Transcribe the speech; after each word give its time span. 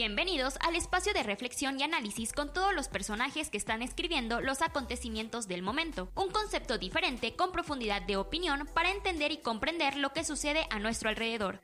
Bienvenidos 0.00 0.54
al 0.60 0.76
espacio 0.76 1.12
de 1.12 1.24
reflexión 1.24 1.80
y 1.80 1.82
análisis 1.82 2.32
con 2.32 2.52
todos 2.52 2.72
los 2.72 2.86
personajes 2.86 3.50
que 3.50 3.56
están 3.56 3.82
escribiendo 3.82 4.40
los 4.40 4.62
acontecimientos 4.62 5.48
del 5.48 5.60
momento. 5.60 6.08
Un 6.14 6.30
concepto 6.30 6.78
diferente 6.78 7.34
con 7.34 7.50
profundidad 7.50 8.02
de 8.02 8.16
opinión 8.16 8.68
para 8.74 8.92
entender 8.92 9.32
y 9.32 9.38
comprender 9.38 9.96
lo 9.96 10.12
que 10.12 10.22
sucede 10.22 10.68
a 10.70 10.78
nuestro 10.78 11.08
alrededor. 11.08 11.58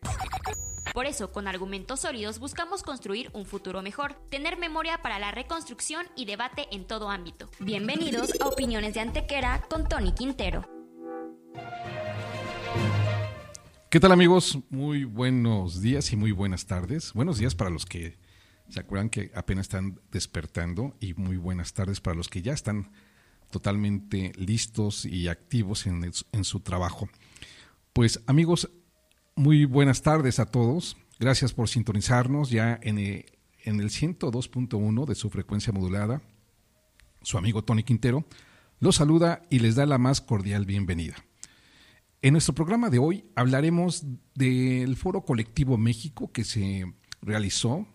Por 0.92 1.06
eso, 1.06 1.30
con 1.30 1.46
argumentos 1.46 2.00
sólidos 2.00 2.40
buscamos 2.40 2.82
construir 2.82 3.30
un 3.34 3.46
futuro 3.46 3.82
mejor, 3.82 4.14
tener 4.30 4.58
memoria 4.58 5.00
para 5.00 5.20
la 5.20 5.30
reconstrucción 5.30 6.04
y 6.16 6.24
debate 6.24 6.66
en 6.72 6.88
todo 6.88 7.10
ámbito. 7.10 7.48
Bienvenidos 7.60 8.32
a 8.40 8.48
Opiniones 8.48 8.94
de 8.94 9.00
Antequera 9.00 9.62
con 9.70 9.88
Tony 9.88 10.12
Quintero. 10.12 10.68
¿Qué 13.90 14.00
tal 14.00 14.10
amigos? 14.10 14.58
Muy 14.70 15.04
buenos 15.04 15.80
días 15.80 16.12
y 16.12 16.16
muy 16.16 16.32
buenas 16.32 16.66
tardes. 16.66 17.12
Buenos 17.12 17.38
días 17.38 17.54
para 17.54 17.70
los 17.70 17.86
que 17.86 18.23
se 18.68 18.80
acuerdan 18.80 19.10
que 19.10 19.30
apenas 19.34 19.64
están 19.66 20.00
despertando 20.10 20.96
y 21.00 21.14
muy 21.14 21.36
buenas 21.36 21.72
tardes 21.74 22.00
para 22.00 22.16
los 22.16 22.28
que 22.28 22.42
ya 22.42 22.52
están 22.52 22.90
totalmente 23.50 24.32
listos 24.36 25.04
y 25.04 25.28
activos 25.28 25.86
en, 25.86 26.12
su 26.44 26.60
trabajo. 26.60 27.08
Pues 27.92 28.20
amigos, 28.26 28.70
muy 29.36 29.64
buenas 29.64 30.02
tardes 30.02 30.40
a 30.40 30.46
todos. 30.46 30.96
Gracias 31.20 31.52
por 31.52 31.68
sintonizarnos 31.68 32.50
ya 32.50 32.78
en 32.82 32.98
el, 32.98 33.26
en 33.64 33.80
el 33.80 33.90
102.1 33.90 35.06
de 35.06 35.14
su 35.14 35.30
frecuencia 35.30 35.72
modulada. 35.72 36.22
Su 37.22 37.38
amigo 37.38 37.62
Tony 37.62 37.84
Quintero 37.84 38.26
los 38.80 38.96
saluda 38.96 39.42
y 39.50 39.60
les 39.60 39.76
da 39.76 39.86
la 39.86 39.98
más 39.98 40.20
cordial 40.20 40.66
bienvenida. 40.66 41.14
En 42.22 42.32
nuestro 42.32 42.54
programa 42.54 42.90
de 42.90 42.98
hoy 42.98 43.24
hablaremos 43.36 44.04
del 44.34 44.96
Foro 44.96 45.22
Colectivo 45.22 45.76
México 45.76 46.32
que 46.32 46.42
se 46.42 46.92
realizó 47.22 47.86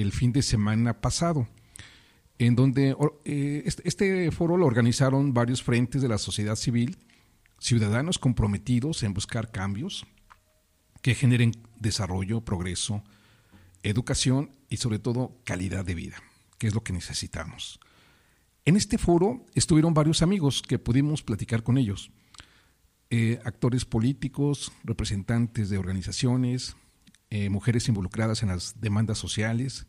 el 0.00 0.12
fin 0.12 0.32
de 0.32 0.42
semana 0.42 1.00
pasado, 1.00 1.48
en 2.38 2.54
donde 2.54 2.96
eh, 3.24 3.62
este 3.64 4.30
foro 4.30 4.56
lo 4.56 4.66
organizaron 4.66 5.32
varios 5.32 5.62
frentes 5.62 6.02
de 6.02 6.08
la 6.08 6.18
sociedad 6.18 6.56
civil, 6.56 6.98
ciudadanos 7.58 8.18
comprometidos 8.18 9.02
en 9.02 9.14
buscar 9.14 9.50
cambios 9.50 10.06
que 11.02 11.14
generen 11.14 11.52
desarrollo, 11.80 12.42
progreso, 12.42 13.02
educación 13.82 14.50
y 14.68 14.78
sobre 14.78 14.98
todo 14.98 15.38
calidad 15.44 15.84
de 15.84 15.94
vida, 15.94 16.16
que 16.58 16.66
es 16.66 16.74
lo 16.74 16.82
que 16.82 16.92
necesitamos. 16.92 17.80
En 18.64 18.76
este 18.76 18.98
foro 18.98 19.46
estuvieron 19.54 19.94
varios 19.94 20.22
amigos 20.22 20.60
que 20.60 20.78
pudimos 20.78 21.22
platicar 21.22 21.62
con 21.62 21.78
ellos 21.78 22.10
eh, 23.08 23.38
actores 23.44 23.84
políticos, 23.84 24.72
representantes 24.82 25.70
de 25.70 25.78
organizaciones, 25.78 26.76
eh, 27.30 27.50
mujeres 27.50 27.88
involucradas 27.88 28.42
en 28.42 28.50
las 28.50 28.80
demandas 28.80 29.18
sociales 29.18 29.86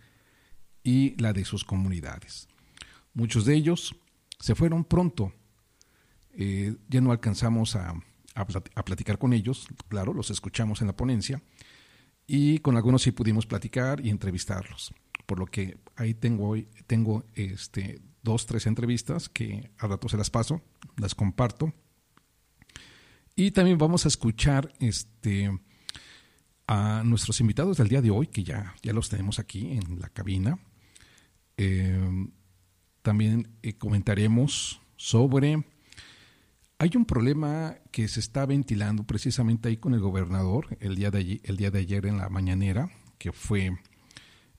y 0.84 1.16
la 1.22 1.34
de 1.34 1.46
sus 1.46 1.64
comunidades. 1.64 2.48
Muchos 3.14 3.46
de 3.46 3.56
ellos 3.56 3.96
se 4.40 4.56
fueron 4.56 4.84
pronto, 4.84 5.34
eh, 6.34 6.76
ya 6.88 7.02
no 7.02 7.12
alcanzamos 7.12 7.76
a, 7.76 7.94
platicar 8.86 9.18
con 9.18 9.34
ellos, 9.34 9.68
claro, 9.88 10.14
los 10.14 10.30
escuchamos 10.30 10.82
en 10.82 10.88
la 10.88 10.96
ponencia, 10.96 11.42
y 12.28 12.60
con 12.60 12.78
algunos 12.78 13.02
sí 13.02 13.12
pudimos 13.12 13.48
platicar 13.48 14.06
y 14.06 14.12
entrevistarlos. 14.12 14.94
Por 15.26 15.40
lo 15.40 15.48
que 15.48 15.80
ahí 15.96 16.14
tengo, 16.14 16.56
tengo 16.86 17.26
este, 17.34 18.00
dos, 18.22 18.46
tres 18.46 18.68
entrevistas 18.68 19.28
que 19.30 19.72
a 19.80 19.88
rato 19.88 20.08
se 20.08 20.18
las 20.18 20.30
paso, 20.30 20.62
las 20.98 21.16
comparto 21.16 21.74
y 23.40 23.52
también 23.52 23.78
vamos 23.78 24.04
a 24.04 24.08
escuchar 24.08 24.74
este, 24.80 25.56
a 26.68 27.02
nuestros 27.04 27.40
invitados 27.40 27.78
del 27.78 27.88
día 27.88 28.02
de 28.02 28.12
hoy, 28.12 28.28
que 28.28 28.44
ya, 28.44 28.76
ya 28.82 28.94
los 28.94 29.10
tenemos 29.10 29.40
aquí 29.40 29.72
en 29.72 30.00
la 30.00 30.10
cabina. 30.10 30.60
Eh, 31.58 32.28
también 33.02 33.50
eh, 33.64 33.74
comentaremos 33.74 34.82
sobre... 34.96 35.64
Hay 36.80 36.92
un 36.96 37.06
problema 37.06 37.78
que 37.92 38.08
se 38.08 38.20
está 38.20 38.46
ventilando 38.46 39.04
precisamente 39.04 39.70
ahí 39.70 39.78
con 39.78 39.96
el 39.96 40.00
gobernador 40.00 40.78
el 40.80 40.96
día 40.96 41.10
de 41.10 41.20
ayer, 41.20 41.42
el 41.44 41.58
día 41.58 41.72
de 41.72 41.80
ayer 41.80 42.06
en 42.06 42.18
la 42.18 42.30
mañanera, 42.30 42.92
que 43.18 43.32
fue 43.32 43.80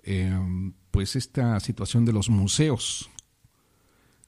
eh, 0.02 0.72
pues 0.90 1.14
esta 1.14 1.60
situación 1.60 2.04
de 2.04 2.12
los 2.12 2.28
museos, 2.28 3.08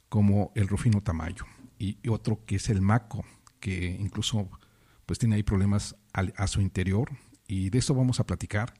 como 0.08 0.52
el 0.54 0.68
Rufino 0.68 1.00
Tamayo, 1.00 1.46
y 1.78 1.96
otro 2.08 2.44
que 2.44 2.56
es 2.56 2.68
el 2.68 2.80
MACO, 2.80 3.24
que 3.58 3.96
incluso 3.98 4.48
pues 5.06 5.18
tiene 5.18 5.34
ahí 5.34 5.42
problemas 5.42 5.96
a, 6.12 6.46
su 6.46 6.60
interior 6.60 7.10
y 7.50 7.68
de 7.68 7.78
eso 7.78 7.94
vamos 7.96 8.20
a 8.20 8.26
platicar 8.26 8.74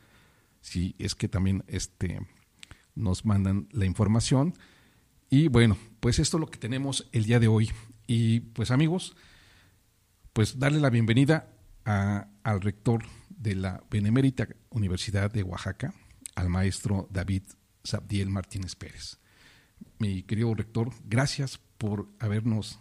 si 0.60 0.94
es 1.00 1.16
que 1.16 1.28
también 1.28 1.64
este 1.66 2.20
nos 2.94 3.24
mandan 3.24 3.68
la 3.72 3.84
información. 3.84 4.54
Y 5.28 5.48
bueno 5.48 5.76
pues 5.98 6.20
esto 6.20 6.36
es 6.36 6.40
lo 6.40 6.46
que 6.46 6.58
tenemos 6.58 7.08
el 7.10 7.24
día 7.24 7.40
de 7.40 7.48
hoy. 7.48 7.72
Y 8.06 8.40
pues 8.40 8.70
amigos 8.70 9.16
pues 10.32 10.60
darle 10.60 10.78
la 10.78 10.88
bienvenida 10.88 11.52
al 11.84 12.60
rector 12.60 13.04
de 13.28 13.56
la 13.56 13.82
Benemérita 13.90 14.46
Universidad 14.68 15.32
de 15.32 15.42
Oaxaca 15.42 15.92
al 16.36 16.48
maestro 16.48 17.08
David 17.10 17.42
Sabdiel 17.82 18.30
Martínez 18.30 18.76
Pérez. 18.76 19.18
Mi 19.98 20.22
querido 20.22 20.54
rector 20.54 20.92
gracias 21.04 21.58
por 21.76 22.08
habernos 22.20 22.78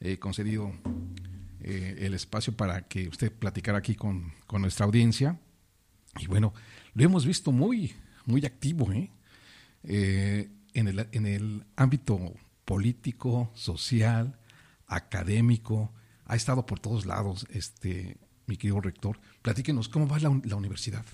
eh, 0.00 0.18
concedido 0.18 0.72
eh, 1.62 1.96
el 2.00 2.14
espacio 2.14 2.56
para 2.56 2.82
que 2.88 3.08
usted 3.08 3.32
platicara 3.32 3.78
aquí 3.78 3.94
con, 3.94 4.32
nuestra 4.52 4.86
audiencia. 4.86 5.38
Y 6.18 6.26
bueno, 6.26 6.54
lo 6.94 7.04
hemos 7.04 7.26
visto 7.26 7.52
muy, 7.52 7.94
muy 8.26 8.44
activo 8.46 8.90
¿eh? 8.92 9.10
Eh, 9.84 10.50
en, 10.74 10.88
el, 10.88 11.08
en 11.12 11.26
el 11.26 11.64
ámbito 11.76 12.34
político, 12.64 13.50
social, 13.54 14.38
académico. 14.86 15.92
Ha 16.24 16.36
estado 16.36 16.66
por 16.66 16.80
todos 16.80 17.06
lados, 17.06 17.46
este, 17.50 18.16
mi 18.46 18.56
querido 18.56 18.80
rector. 18.80 19.20
Platíquenos, 19.42 19.88
¿cómo 19.88 20.08
va 20.08 20.18
la, 20.18 20.40
la 20.44 20.56
universidad? 20.56 21.04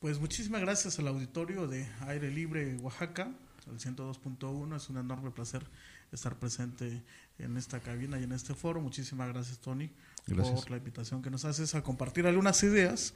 Pues 0.00 0.18
muchísimas 0.18 0.60
gracias 0.60 0.98
al 0.98 1.08
auditorio 1.08 1.66
de 1.66 1.86
Aire 2.06 2.30
Libre 2.30 2.76
Oaxaca, 2.76 3.30
el 3.70 3.78
102.1. 3.78 4.76
Es 4.76 4.88
un 4.88 4.98
enorme 4.98 5.30
placer 5.30 5.66
estar 6.12 6.38
presente 6.38 7.02
en 7.38 7.56
esta 7.56 7.80
cabina 7.80 8.18
y 8.18 8.24
en 8.24 8.32
este 8.32 8.54
foro. 8.54 8.80
Muchísimas 8.80 9.28
gracias, 9.28 9.58
Tony, 9.58 9.90
por 10.26 10.70
la 10.70 10.76
invitación 10.76 11.22
que 11.22 11.30
nos 11.30 11.44
haces 11.44 11.74
a 11.74 11.82
compartir 11.82 12.26
algunas 12.26 12.62
ideas 12.62 13.14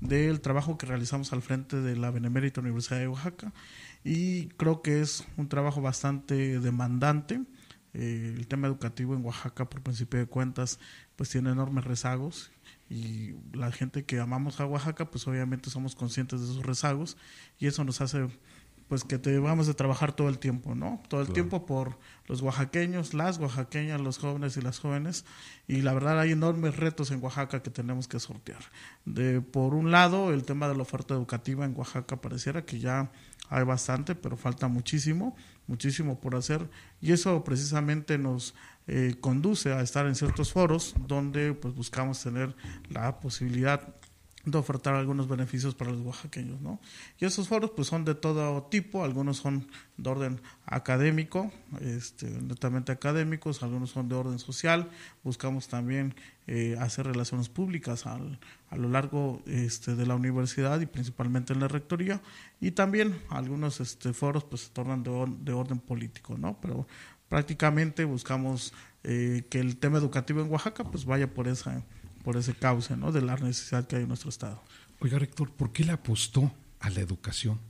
del 0.00 0.40
trabajo 0.40 0.78
que 0.78 0.86
realizamos 0.86 1.32
al 1.32 1.42
frente 1.42 1.80
de 1.80 1.96
la 1.96 2.10
Benemérita 2.10 2.60
Universidad 2.60 3.00
de 3.00 3.08
Oaxaca. 3.08 3.52
Y 4.04 4.48
creo 4.56 4.82
que 4.82 5.00
es 5.00 5.24
un 5.36 5.48
trabajo 5.48 5.80
bastante 5.80 6.60
demandante. 6.60 7.42
Eh, 7.94 8.34
el 8.36 8.46
tema 8.46 8.66
educativo 8.66 9.14
en 9.14 9.24
Oaxaca, 9.24 9.68
por 9.68 9.82
principio 9.82 10.20
de 10.20 10.26
cuentas, 10.26 10.78
pues 11.16 11.30
tiene 11.30 11.50
enormes 11.50 11.84
rezagos 11.84 12.50
y 12.88 13.34
la 13.52 13.72
gente 13.72 14.04
que 14.04 14.20
amamos 14.20 14.60
a 14.60 14.66
Oaxaca, 14.66 15.10
pues 15.10 15.26
obviamente 15.26 15.70
somos 15.70 15.96
conscientes 15.96 16.40
de 16.40 16.46
esos 16.46 16.64
rezagos 16.64 17.16
y 17.58 17.66
eso 17.66 17.82
nos 17.84 18.00
hace 18.00 18.28
pues 18.88 19.02
que 19.02 19.18
te 19.18 19.38
vamos 19.38 19.68
a 19.68 19.74
trabajar 19.74 20.12
todo 20.12 20.28
el 20.28 20.38
tiempo, 20.38 20.74
¿no? 20.74 21.02
Todo 21.08 21.20
el 21.20 21.32
tiempo 21.32 21.66
por 21.66 21.98
los 22.26 22.40
oaxaqueños, 22.40 23.14
las 23.14 23.38
oaxaqueñas, 23.38 24.00
los 24.00 24.18
jóvenes 24.18 24.56
y 24.56 24.60
las 24.60 24.78
jóvenes. 24.78 25.24
Y 25.66 25.82
la 25.82 25.92
verdad 25.92 26.20
hay 26.20 26.32
enormes 26.32 26.76
retos 26.76 27.10
en 27.10 27.22
Oaxaca 27.22 27.62
que 27.62 27.70
tenemos 27.70 28.06
que 28.06 28.20
sortear. 28.20 28.62
De, 29.04 29.40
por 29.40 29.74
un 29.74 29.90
lado, 29.90 30.32
el 30.32 30.44
tema 30.44 30.68
de 30.68 30.76
la 30.76 30.82
oferta 30.82 31.14
educativa 31.14 31.64
en 31.64 31.76
Oaxaca 31.76 32.20
pareciera 32.20 32.64
que 32.64 32.78
ya 32.78 33.10
hay 33.48 33.64
bastante, 33.64 34.14
pero 34.14 34.36
falta 34.36 34.68
muchísimo, 34.68 35.36
muchísimo 35.66 36.20
por 36.20 36.36
hacer. 36.36 36.68
Y 37.00 37.12
eso 37.12 37.42
precisamente 37.42 38.18
nos 38.18 38.54
eh, 38.86 39.16
conduce 39.20 39.72
a 39.72 39.80
estar 39.80 40.06
en 40.06 40.14
ciertos 40.14 40.52
foros 40.52 40.94
donde 41.08 41.54
pues 41.54 41.74
buscamos 41.74 42.22
tener 42.22 42.54
la 42.88 43.18
posibilidad 43.18 43.95
de 44.46 44.58
ofertar 44.58 44.94
algunos 44.94 45.26
beneficios 45.26 45.74
para 45.74 45.90
los 45.90 46.00
oaxaqueños, 46.02 46.60
¿no? 46.60 46.80
Y 47.18 47.24
esos 47.24 47.48
foros 47.48 47.72
pues 47.72 47.88
son 47.88 48.04
de 48.04 48.14
todo 48.14 48.62
tipo, 48.62 49.04
algunos 49.04 49.38
son 49.38 49.66
de 49.96 50.08
orden 50.08 50.40
académico, 50.64 51.52
este, 51.80 52.30
netamente 52.30 52.92
académicos, 52.92 53.64
algunos 53.64 53.90
son 53.90 54.08
de 54.08 54.14
orden 54.14 54.38
social, 54.38 54.88
buscamos 55.24 55.66
también 55.66 56.14
eh, 56.46 56.76
hacer 56.78 57.06
relaciones 57.06 57.48
públicas 57.48 58.06
al, 58.06 58.38
a 58.70 58.76
lo 58.76 58.88
largo 58.88 59.42
este, 59.46 59.96
de 59.96 60.06
la 60.06 60.14
universidad 60.14 60.80
y 60.80 60.86
principalmente 60.86 61.52
en 61.52 61.58
la 61.58 61.66
rectoría, 61.66 62.22
y 62.60 62.70
también 62.70 63.18
algunos 63.30 63.80
este, 63.80 64.12
foros 64.12 64.44
pues 64.44 64.62
se 64.62 64.70
tornan 64.70 65.02
de, 65.02 65.10
de 65.40 65.52
orden 65.52 65.80
político, 65.80 66.38
¿no? 66.38 66.56
Pero 66.60 66.86
prácticamente 67.28 68.04
buscamos 68.04 68.72
eh, 69.02 69.44
que 69.50 69.58
el 69.58 69.76
tema 69.76 69.98
educativo 69.98 70.40
en 70.40 70.50
Oaxaca 70.52 70.84
pues 70.84 71.04
vaya 71.04 71.32
por 71.32 71.48
esa 71.48 71.84
por 72.26 72.36
ese 72.36 72.54
cauce 72.54 72.96
¿no? 72.96 73.12
de 73.12 73.22
la 73.22 73.36
necesidad 73.36 73.86
que 73.86 73.94
hay 73.94 74.02
en 74.02 74.08
nuestro 74.08 74.30
Estado. 74.30 74.60
Oiga, 74.98 75.16
rector, 75.16 75.48
¿por 75.52 75.70
qué 75.70 75.84
le 75.84 75.92
apostó 75.92 76.52
a 76.80 76.90
la 76.90 76.98
educación? 76.98 77.60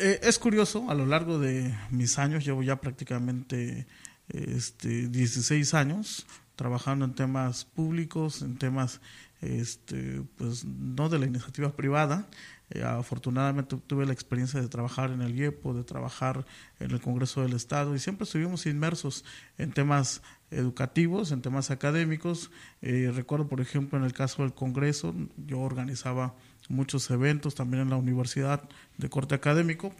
Eh, 0.00 0.18
es 0.24 0.40
curioso, 0.40 0.90
a 0.90 0.94
lo 0.94 1.06
largo 1.06 1.38
de 1.38 1.72
mis 1.90 2.18
años, 2.18 2.44
llevo 2.44 2.64
ya 2.64 2.80
prácticamente 2.80 3.86
este, 4.26 5.06
16 5.06 5.72
años 5.74 6.26
trabajando 6.56 7.04
en 7.04 7.14
temas 7.14 7.64
públicos, 7.64 8.42
en 8.42 8.58
temas 8.58 9.00
este, 9.40 10.22
pues 10.36 10.64
no 10.64 11.08
de 11.08 11.20
la 11.20 11.26
iniciativa 11.26 11.76
privada. 11.76 12.26
Eh, 12.70 12.82
afortunadamente 12.82 13.76
tuve 13.86 14.04
la 14.04 14.12
experiencia 14.12 14.60
de 14.60 14.66
trabajar 14.66 15.12
en 15.12 15.22
el 15.22 15.38
IEPO, 15.38 15.74
de 15.74 15.84
trabajar 15.84 16.44
en 16.80 16.90
el 16.90 17.00
Congreso 17.00 17.42
del 17.42 17.52
Estado 17.52 17.94
y 17.94 18.00
siempre 18.00 18.24
estuvimos 18.24 18.66
inmersos 18.66 19.24
en 19.58 19.70
temas 19.70 20.22
educativos, 20.50 21.32
en 21.32 21.42
temas 21.42 21.70
académicos. 21.70 22.50
Eh, 22.82 23.10
recuerdo, 23.14 23.48
por 23.48 23.60
ejemplo, 23.60 23.98
en 23.98 24.04
el 24.04 24.12
caso 24.12 24.42
del 24.42 24.54
Congreso, 24.54 25.14
yo 25.46 25.60
organizaba 25.60 26.34
muchos 26.68 27.10
eventos 27.10 27.54
también 27.54 27.82
en 27.82 27.90
la 27.90 27.96
universidad 27.96 28.62
de 28.98 29.08
corte 29.10 29.34
académico, 29.34 29.92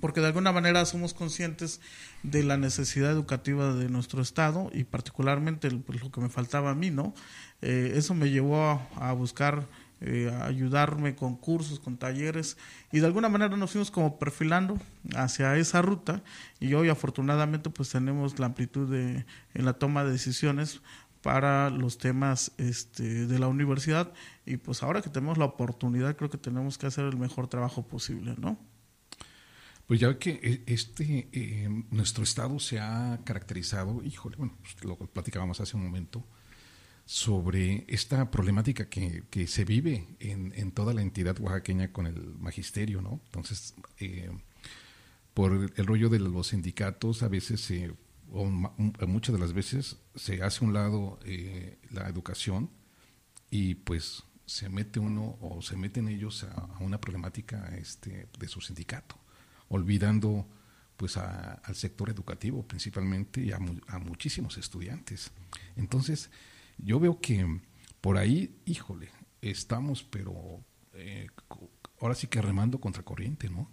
porque 0.00 0.20
de 0.20 0.26
alguna 0.26 0.52
manera 0.52 0.84
somos 0.84 1.14
conscientes 1.14 1.80
de 2.22 2.42
la 2.42 2.56
necesidad 2.56 3.10
educativa 3.10 3.74
de 3.74 3.88
nuestro 3.88 4.22
estado 4.22 4.70
y 4.72 4.84
particularmente 4.84 5.70
pues, 5.70 6.02
lo 6.02 6.10
que 6.10 6.20
me 6.20 6.28
faltaba 6.28 6.70
a 6.70 6.74
mí, 6.74 6.90
¿no? 6.90 7.14
Eh, 7.62 7.92
eso 7.96 8.14
me 8.14 8.30
llevó 8.30 8.80
a, 8.96 9.12
buscar 9.12 9.66
eh, 10.00 10.30
ayudarme 10.42 11.14
con 11.14 11.36
cursos, 11.36 11.78
con 11.78 11.96
talleres 11.98 12.56
y 12.90 13.00
de 13.00 13.06
alguna 13.06 13.28
manera 13.28 13.56
nos 13.56 13.72
fuimos 13.72 13.90
como 13.90 14.18
perfilando 14.18 14.78
hacia 15.14 15.56
esa 15.56 15.82
ruta 15.82 16.22
y 16.58 16.72
hoy 16.74 16.88
afortunadamente 16.88 17.70
pues 17.70 17.90
tenemos 17.90 18.38
la 18.38 18.46
amplitud 18.46 18.90
de, 18.90 19.26
en 19.54 19.64
la 19.64 19.74
toma 19.74 20.04
de 20.04 20.12
decisiones 20.12 20.80
para 21.22 21.68
los 21.70 21.98
temas 21.98 22.52
este, 22.56 23.26
de 23.26 23.38
la 23.38 23.48
universidad 23.48 24.12
y 24.46 24.56
pues 24.56 24.82
ahora 24.82 25.02
que 25.02 25.10
tenemos 25.10 25.38
la 25.38 25.44
oportunidad 25.44 26.16
creo 26.16 26.30
que 26.30 26.38
tenemos 26.38 26.78
que 26.78 26.86
hacer 26.86 27.04
el 27.04 27.16
mejor 27.16 27.48
trabajo 27.48 27.86
posible, 27.86 28.34
¿no? 28.38 28.58
Pues 29.86 29.98
ya 29.98 30.16
que 30.18 30.38
eh, 30.42 30.62
este, 30.66 31.28
eh, 31.32 31.68
nuestro 31.90 32.22
estado 32.22 32.60
se 32.60 32.78
ha 32.78 33.18
caracterizado, 33.24 34.04
híjole, 34.04 34.36
bueno, 34.36 34.54
pues 34.62 34.84
lo 34.84 34.96
platicábamos 34.96 35.60
hace 35.60 35.76
un 35.76 35.82
momento, 35.82 36.24
sobre 37.10 37.84
esta 37.88 38.30
problemática 38.30 38.88
que, 38.88 39.24
que 39.30 39.48
se 39.48 39.64
vive 39.64 40.06
en, 40.20 40.52
en, 40.54 40.70
toda 40.70 40.94
la 40.94 41.02
entidad 41.02 41.40
oaxaqueña 41.40 41.92
con 41.92 42.06
el 42.06 42.36
magisterio, 42.38 43.02
¿no? 43.02 43.20
Entonces, 43.24 43.74
eh, 43.98 44.30
por 45.34 45.72
el 45.74 45.86
rollo 45.86 46.08
de 46.08 46.20
los 46.20 46.46
sindicatos, 46.48 47.24
a 47.24 47.28
veces, 47.28 47.72
o 48.30 48.44
muchas 48.44 49.34
de 49.34 49.40
las 49.40 49.52
veces, 49.52 49.96
se 50.14 50.44
hace 50.44 50.64
un 50.64 50.72
lado 50.72 51.18
la 51.90 52.08
educación 52.08 52.70
y 53.50 53.74
pues 53.74 54.22
se 54.46 54.68
mete 54.68 55.00
uno 55.00 55.36
o 55.40 55.62
se 55.62 55.76
meten 55.76 56.08
ellos 56.08 56.44
a, 56.44 56.52
a 56.52 56.78
una 56.78 57.00
problemática 57.00 57.74
este, 57.76 58.28
de 58.38 58.46
su 58.46 58.60
sindicato 58.60 59.20
olvidando 59.70 60.46
pues 60.96 61.16
al 61.16 61.74
sector 61.74 62.10
educativo 62.10 62.62
principalmente 62.62 63.40
y 63.40 63.52
a, 63.52 63.58
muchísimos 63.98 64.58
estudiantes. 64.58 65.30
Entonces, 65.76 66.28
yo 66.82 67.00
veo 67.00 67.20
que 67.20 67.60
por 68.00 68.16
ahí, 68.16 68.60
híjole, 68.64 69.10
estamos, 69.42 70.02
pero 70.02 70.64
eh, 70.94 71.26
ahora 72.00 72.14
sí 72.14 72.26
que 72.26 72.40
remando 72.40 72.80
contra 72.80 73.02
corriente, 73.02 73.48
¿no? 73.48 73.70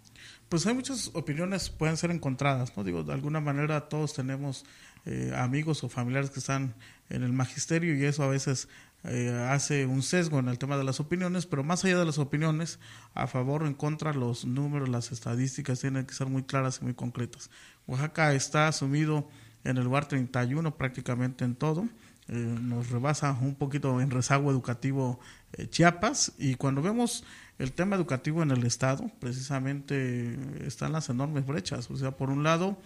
Pues 0.48 0.66
hay 0.66 0.74
muchas 0.74 1.10
opiniones 1.14 1.70
pueden 1.70 1.96
ser 1.96 2.10
encontradas, 2.10 2.76
¿no? 2.76 2.84
Digo, 2.84 3.04
de 3.04 3.12
alguna 3.12 3.40
manera 3.40 3.88
todos 3.88 4.14
tenemos 4.14 4.64
eh, 5.06 5.32
amigos 5.36 5.84
o 5.84 5.88
familiares 5.88 6.30
que 6.30 6.40
están 6.40 6.74
en 7.08 7.22
el 7.22 7.32
magisterio 7.32 7.96
y 7.96 8.04
eso 8.04 8.22
a 8.22 8.28
veces 8.28 8.68
eh, 9.04 9.30
hace 9.48 9.86
un 9.86 10.02
sesgo 10.02 10.38
en 10.38 10.48
el 10.48 10.58
tema 10.58 10.76
de 10.76 10.84
las 10.84 11.00
opiniones, 11.00 11.46
pero 11.46 11.64
más 11.64 11.84
allá 11.84 11.98
de 11.98 12.04
las 12.04 12.18
opiniones, 12.18 12.78
a 13.14 13.26
favor 13.26 13.62
o 13.62 13.66
en 13.66 13.74
contra, 13.74 14.12
los 14.12 14.44
números, 14.44 14.88
las 14.88 15.12
estadísticas 15.12 15.80
tienen 15.80 16.04
que 16.04 16.14
ser 16.14 16.26
muy 16.26 16.42
claras 16.42 16.80
y 16.80 16.84
muy 16.84 16.94
concretas. 16.94 17.50
Oaxaca 17.86 18.34
está 18.34 18.68
asumido 18.68 19.28
en 19.64 19.76
el 19.76 19.84
lugar 19.84 20.08
31 20.08 20.76
prácticamente 20.76 21.44
en 21.44 21.54
todo. 21.54 21.88
Eh, 22.28 22.56
nos 22.60 22.90
rebasa 22.90 23.32
un 23.40 23.54
poquito 23.54 24.00
en 24.00 24.10
rezago 24.10 24.50
educativo 24.50 25.18
eh, 25.52 25.66
Chiapas 25.68 26.32
y 26.38 26.54
cuando 26.56 26.82
vemos 26.82 27.24
el 27.58 27.72
tema 27.72 27.96
educativo 27.96 28.42
en 28.42 28.50
el 28.50 28.64
estado, 28.64 29.10
precisamente 29.18 30.38
están 30.66 30.92
las 30.92 31.08
enormes 31.08 31.46
brechas. 31.46 31.90
O 31.90 31.96
sea, 31.96 32.12
por 32.12 32.30
un 32.30 32.44
lado, 32.44 32.78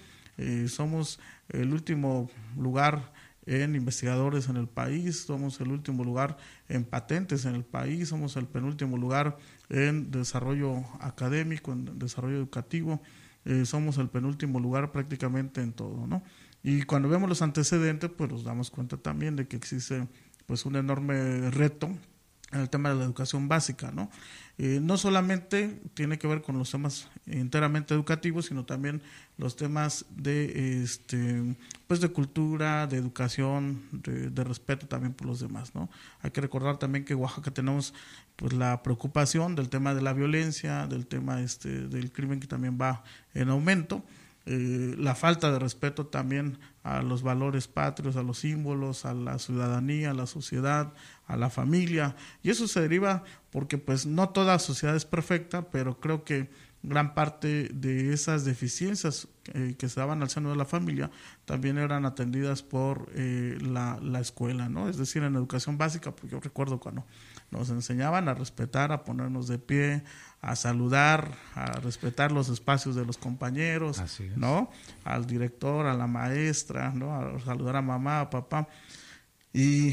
somos 0.66 1.20
el 1.50 1.74
último 1.74 2.30
lugar 2.56 3.12
en 3.46 3.74
investigadores 3.74 4.48
en 4.48 4.56
el 4.56 4.68
país, 4.68 5.24
somos 5.26 5.60
el 5.60 5.72
último 5.72 6.04
lugar 6.04 6.36
en 6.68 6.84
patentes 6.84 7.44
en 7.44 7.54
el 7.54 7.64
país, 7.64 8.08
somos 8.08 8.36
el 8.36 8.46
penúltimo 8.46 8.96
lugar 8.96 9.36
en 9.68 10.10
desarrollo 10.10 10.84
académico, 11.00 11.72
en 11.72 11.98
desarrollo 11.98 12.36
educativo, 12.36 13.02
eh, 13.44 13.64
somos 13.66 13.98
el 13.98 14.08
penúltimo 14.08 14.60
lugar 14.60 14.92
prácticamente 14.92 15.60
en 15.60 15.72
todo, 15.72 16.06
¿no? 16.06 16.22
Y 16.62 16.82
cuando 16.82 17.08
vemos 17.08 17.28
los 17.28 17.42
antecedentes, 17.42 18.10
pues 18.16 18.30
nos 18.30 18.44
damos 18.44 18.70
cuenta 18.70 18.96
también 18.96 19.36
de 19.36 19.48
que 19.48 19.56
existe 19.56 20.06
pues 20.46 20.64
un 20.64 20.76
enorme 20.76 21.50
reto 21.50 21.90
en 22.52 22.60
el 22.60 22.70
tema 22.70 22.90
de 22.90 22.96
la 22.96 23.04
educación 23.04 23.48
básica, 23.48 23.90
¿no? 23.90 24.10
Eh, 24.58 24.78
no 24.82 24.98
solamente 24.98 25.80
tiene 25.94 26.18
que 26.18 26.26
ver 26.26 26.42
con 26.42 26.58
los 26.58 26.70
temas 26.70 27.08
enteramente 27.26 27.94
educativos, 27.94 28.46
sino 28.46 28.64
también 28.66 29.02
los 29.38 29.56
temas 29.56 30.04
de 30.10 30.82
este 30.82 31.56
pues 31.86 32.00
de 32.00 32.10
cultura, 32.10 32.86
de 32.86 32.98
educación, 32.98 33.82
de, 33.92 34.44
respeto 34.44 34.86
también 34.86 35.14
por 35.14 35.26
los 35.26 35.40
demás, 35.40 35.74
¿no? 35.74 35.88
Hay 36.20 36.30
que 36.30 36.42
recordar 36.42 36.76
también 36.76 37.04
que 37.04 37.14
en 37.14 37.20
Oaxaca 37.20 37.50
tenemos 37.50 37.94
pues 38.36 38.52
la 38.52 38.82
preocupación 38.82 39.54
del 39.54 39.70
tema 39.70 39.94
de 39.94 40.02
la 40.02 40.12
violencia, 40.12 40.86
del 40.86 41.06
tema 41.06 41.40
este 41.40 41.88
del 41.88 42.12
crimen 42.12 42.38
que 42.40 42.46
también 42.46 42.78
va 42.80 43.02
en 43.34 43.48
aumento. 43.48 44.04
Eh, 44.44 44.94
la 44.98 45.14
falta 45.14 45.52
de 45.52 45.58
respeto 45.58 46.06
también 46.06 46.58
a 46.82 47.02
los 47.02 47.22
valores 47.22 47.68
patrios, 47.68 48.16
a 48.16 48.22
los 48.22 48.38
símbolos, 48.38 49.04
a 49.04 49.14
la 49.14 49.38
ciudadanía, 49.38 50.10
a 50.10 50.14
la 50.14 50.26
sociedad, 50.26 50.92
a 51.26 51.36
la 51.36 51.48
familia. 51.50 52.16
Y 52.42 52.50
eso 52.50 52.66
se 52.66 52.80
deriva 52.80 53.22
porque 53.50 53.78
pues 53.78 54.06
no 54.06 54.30
toda 54.30 54.58
sociedad 54.58 54.96
es 54.96 55.04
perfecta, 55.04 55.70
pero 55.70 56.00
creo 56.00 56.24
que 56.24 56.50
gran 56.82 57.14
parte 57.14 57.68
de 57.72 58.12
esas 58.12 58.44
deficiencias 58.44 59.28
eh, 59.54 59.76
que 59.78 59.88
se 59.88 60.00
daban 60.00 60.22
al 60.22 60.30
seno 60.30 60.50
de 60.50 60.56
la 60.56 60.64
familia 60.64 61.10
también 61.44 61.78
eran 61.78 62.04
atendidas 62.04 62.62
por 62.62 63.10
eh, 63.14 63.56
la, 63.60 63.98
la, 64.02 64.18
escuela, 64.18 64.68
¿no? 64.68 64.88
Es 64.88 64.96
decir, 64.96 65.22
en 65.22 65.36
educación 65.36 65.78
básica, 65.78 66.14
pues 66.14 66.32
yo 66.32 66.40
recuerdo 66.40 66.80
cuando 66.80 67.04
nos 67.52 67.68
enseñaban 67.70 68.28
a 68.28 68.34
respetar, 68.34 68.92
a 68.92 69.04
ponernos 69.04 69.46
de 69.46 69.58
pie, 69.58 70.02
a 70.40 70.56
saludar, 70.56 71.32
a 71.54 71.66
respetar 71.80 72.32
los 72.32 72.48
espacios 72.48 72.96
de 72.96 73.04
los 73.04 73.18
compañeros, 73.18 74.02
¿no? 74.36 74.70
Al 75.04 75.26
director, 75.26 75.86
a 75.86 75.94
la 75.94 76.06
maestra, 76.06 76.92
¿no? 76.92 77.14
A 77.14 77.38
saludar 77.40 77.76
a 77.76 77.82
mamá, 77.82 78.20
a 78.20 78.30
papá. 78.30 78.68
Y 79.52 79.92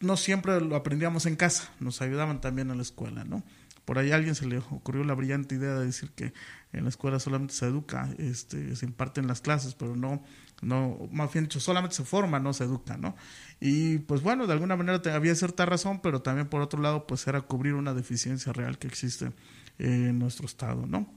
no 0.00 0.16
siempre 0.16 0.60
lo 0.62 0.76
aprendíamos 0.76 1.26
en 1.26 1.36
casa, 1.36 1.70
nos 1.78 2.00
ayudaban 2.00 2.40
también 2.40 2.70
en 2.70 2.78
la 2.78 2.82
escuela, 2.82 3.22
¿no? 3.24 3.44
Por 3.84 3.98
ahí 3.98 4.12
a 4.12 4.14
alguien 4.14 4.34
se 4.34 4.46
le 4.46 4.58
ocurrió 4.58 5.04
la 5.04 5.12
brillante 5.12 5.56
idea 5.56 5.74
de 5.74 5.84
decir 5.84 6.10
que 6.12 6.32
en 6.72 6.84
la 6.84 6.88
escuela 6.88 7.20
solamente 7.20 7.52
se 7.52 7.66
educa, 7.66 8.08
este, 8.16 8.74
se 8.76 8.86
imparten 8.86 9.26
las 9.26 9.42
clases, 9.42 9.74
pero 9.74 9.94
no, 9.94 10.22
no, 10.64 11.08
más 11.10 11.32
bien 11.32 11.44
dicho, 11.44 11.60
solamente 11.60 11.96
se 11.96 12.04
forma, 12.04 12.40
no 12.40 12.52
se 12.52 12.64
educa, 12.64 12.96
¿no? 12.96 13.16
Y 13.60 13.98
pues 13.98 14.22
bueno, 14.22 14.46
de 14.46 14.52
alguna 14.52 14.76
manera 14.76 15.00
había 15.14 15.34
cierta 15.34 15.66
razón, 15.66 16.00
pero 16.02 16.22
también 16.22 16.48
por 16.48 16.60
otro 16.60 16.80
lado, 16.80 17.06
pues 17.06 17.26
era 17.26 17.40
cubrir 17.42 17.74
una 17.74 17.94
deficiencia 17.94 18.52
real 18.52 18.78
que 18.78 18.86
existe 18.86 19.32
en 19.78 20.18
nuestro 20.18 20.46
estado, 20.46 20.86
¿no? 20.86 21.08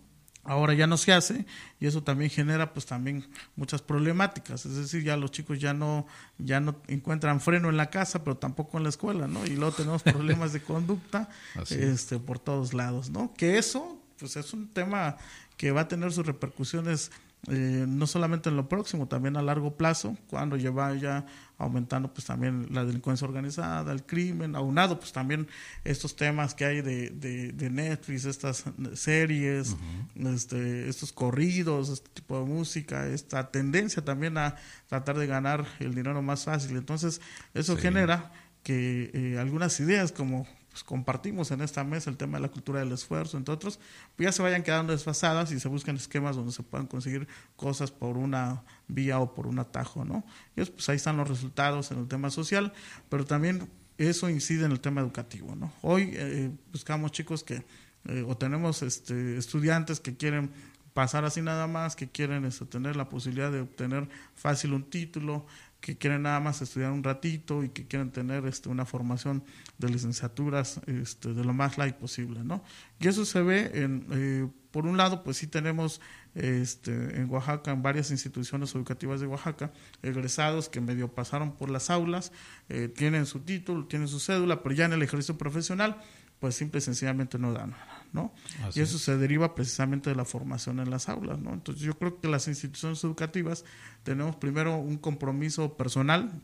ahora 0.48 0.74
ya 0.74 0.88
no 0.88 0.98
se 0.98 1.14
hace 1.14 1.46
y 1.80 1.86
eso 1.86 2.04
también 2.04 2.32
genera 2.32 2.74
pues 2.74 2.86
también 2.86 3.28
muchas 3.56 3.82
problemáticas 3.82 4.66
es 4.66 4.76
decir 4.76 5.04
ya 5.04 5.18
los 5.18 5.32
chicos 5.32 5.60
ya 5.60 5.74
no 5.74 6.08
ya 6.38 6.60
no 6.60 6.82
encuentran 6.88 7.42
freno 7.42 7.70
en 7.70 7.78
la 7.78 7.90
casa 7.90 8.24
pero 8.24 8.38
tampoco 8.38 8.78
en 8.78 8.84
la 8.84 8.90
escuela 8.90 9.28
no 9.28 9.46
y 9.46 9.50
luego 9.50 9.76
tenemos 9.76 10.04
problemas 10.04 10.54
de 10.54 10.62
conducta 10.62 11.30
este 11.70 12.18
por 12.18 12.40
todos 12.40 12.74
lados 12.74 13.10
no 13.10 13.34
que 13.34 13.58
eso 13.58 14.02
pues 14.18 14.38
es 14.38 14.54
un 14.54 14.70
tema 14.70 15.18
que 15.58 15.72
va 15.72 15.82
a 15.82 15.88
tener 15.88 16.14
sus 16.14 16.26
repercusiones 16.26 17.12
eh, 17.50 17.86
no 17.88 18.08
solamente 18.08 18.50
en 18.50 18.58
lo 18.58 18.68
próximo, 18.68 19.08
también 19.08 19.38
a 19.38 19.42
largo 19.42 19.78
plazo, 19.78 20.18
cuando 20.30 20.58
ya 20.58 20.70
vaya 20.70 21.26
aumentando 21.58 22.14
pues 22.14 22.26
también 22.26 22.68
la 22.72 22.84
delincuencia 22.84 23.26
organizada, 23.26 23.94
el 23.94 24.06
crimen, 24.06 24.56
aunado 24.56 25.00
pues 25.00 25.14
también 25.14 25.48
estos 25.86 26.16
temas 26.16 26.54
que 26.54 26.66
hay 26.66 26.82
de, 26.82 27.10
de, 27.10 27.70
Netflix, 27.70 28.26
estas 28.26 28.66
series, 28.94 29.76
este, 30.16 30.90
estos 30.90 31.14
corridos, 31.14 31.90
este 31.90 32.10
tipo 32.10 32.38
de 32.38 32.46
música, 32.46 33.08
esta 33.08 33.50
tendencia 33.50 34.04
también 34.04 34.38
a 34.38 34.56
tratar 34.88 35.18
de 35.18 35.26
ganar 35.26 35.66
el 35.80 35.96
dinero 35.96 36.22
más 36.22 36.44
fácil. 36.44 36.76
Entonces 36.76 37.22
eso 37.54 37.78
genera 37.78 38.32
que 38.62 39.12
eh, 39.14 39.40
algunas 39.40 39.80
ideas 39.80 40.12
como 40.12 40.46
pues, 40.78 40.84
compartimos 40.84 41.50
en 41.50 41.62
esta 41.62 41.84
mesa 41.84 42.12
el 42.12 42.18
tema 42.18 42.38
de 42.38 42.44
la 42.44 42.50
cultura 42.50 42.80
del 42.82 42.92
esfuerzo, 42.92 43.36
entre 43.36 43.52
otros, 43.52 43.80
pues 44.16 44.28
ya 44.28 44.32
se 44.32 44.44
vayan 44.44 44.62
quedando 44.62 44.94
desfasadas 44.94 45.52
y 45.52 45.60
se 45.60 45.68
buscan 45.68 45.96
esquemas 45.96 46.36
donde 46.36 46.52
se 46.52 46.62
puedan 46.62 46.86
conseguir 46.86 47.28
cosas 47.56 47.90
por 47.90 48.16
una 48.16 48.62
vía 48.88 49.18
o 49.20 49.34
por 49.34 49.48
un 49.48 49.58
atajo, 49.58 50.06
¿no? 50.06 50.24
Y 50.56 50.64
pues 50.66 50.88
ahí 50.90 50.98
están 50.98 51.18
los 51.18 51.28
resultados 51.28 51.90
en 51.90 51.98
el 51.98 52.08
tema 52.08 52.30
social, 52.30 52.74
pero 53.10 53.26
también 53.26 53.68
eso 53.98 54.30
incide 54.30 54.66
en 54.66 54.72
el 54.72 54.80
tema 54.80 55.02
educativo, 55.02 55.56
¿no? 55.56 55.74
Hoy 55.82 56.12
eh, 56.14 56.52
buscamos 56.72 57.12
chicos 57.12 57.44
que, 57.44 57.66
eh, 58.06 58.24
o 58.28 58.38
tenemos 58.38 58.84
este, 58.84 59.36
estudiantes 59.36 60.00
que 60.00 60.16
quieren 60.16 60.52
pasar 60.94 61.26
así 61.26 61.42
nada 61.42 61.66
más, 61.66 61.96
que 61.96 62.08
quieren 62.08 62.46
este, 62.46 62.66
tener 62.66 62.96
la 62.96 63.10
posibilidad 63.10 63.52
de 63.52 63.62
obtener 63.62 64.08
fácil 64.36 64.74
un 64.74 64.84
título, 64.84 65.48
que 65.82 65.98
quieren 65.98 66.24
nada 66.24 66.40
más 66.40 66.62
estudiar 66.62 66.92
un 66.92 67.04
ratito 67.04 67.64
y 67.64 67.70
que 67.70 67.88
quieren 67.88 68.12
tener 68.12 68.46
este, 68.46 68.70
una 68.70 68.86
formación 68.86 69.44
de 69.78 69.90
licenciaturas 69.90 70.82
este, 70.88 71.34
de 71.34 71.44
lo 71.44 71.54
más 71.54 71.78
light 71.78 71.96
posible, 71.96 72.44
¿no? 72.44 72.64
Y 73.00 73.08
eso 73.08 73.26
se 73.26 73.42
ve 73.42 73.72
en, 73.74 74.08
eh, 74.12 74.48
por 74.72 74.86
un 74.86 74.98
lado, 74.98 75.24
pues 75.24 75.38
sí 75.38 75.48
tenemos 75.48 76.02
este, 76.36 77.20
en 77.20 77.30
Oaxaca, 77.30 77.72
en 77.72 77.82
varias 77.82 78.12
instituciones 78.12 78.74
educativas 78.76 79.20
de 79.20 79.28
Oaxaca, 79.28 79.72
egresados 80.02 80.70
que 80.70 80.82
medio 80.82 81.14
pasaron 81.14 81.56
por 81.56 81.70
las 81.70 81.90
aulas, 81.90 82.32
eh, 82.70 82.88
tienen 82.88 83.26
su 83.26 83.40
título, 83.40 83.86
tienen 83.86 84.08
su 84.08 84.20
cédula, 84.20 84.64
pero 84.64 84.76
ya 84.76 84.86
en 84.86 84.94
el 84.94 85.04
ejercicio 85.04 85.38
profesional, 85.38 86.02
pues 86.40 86.56
simple 86.56 86.80
y 86.80 86.82
sencillamente 86.82 87.40
no 87.40 87.54
dan 87.54 87.76
¿no? 88.14 88.34
y 88.74 88.82
eso 88.82 88.98
se 89.00 89.18
deriva 89.18 89.56
precisamente 89.56 90.10
de 90.10 90.16
la 90.16 90.26
formación 90.26 90.80
en 90.80 90.90
las 90.90 91.10
aulas, 91.10 91.40
¿no? 91.40 91.54
Entonces 91.54 91.84
yo 91.84 91.98
creo 91.98 92.20
que 92.20 92.28
las 92.28 92.48
instituciones 92.48 93.04
educativas 93.04 93.66
tenemos 94.04 94.36
primero 94.36 94.78
un 94.78 94.98
compromiso 94.98 95.76
personal 95.78 96.42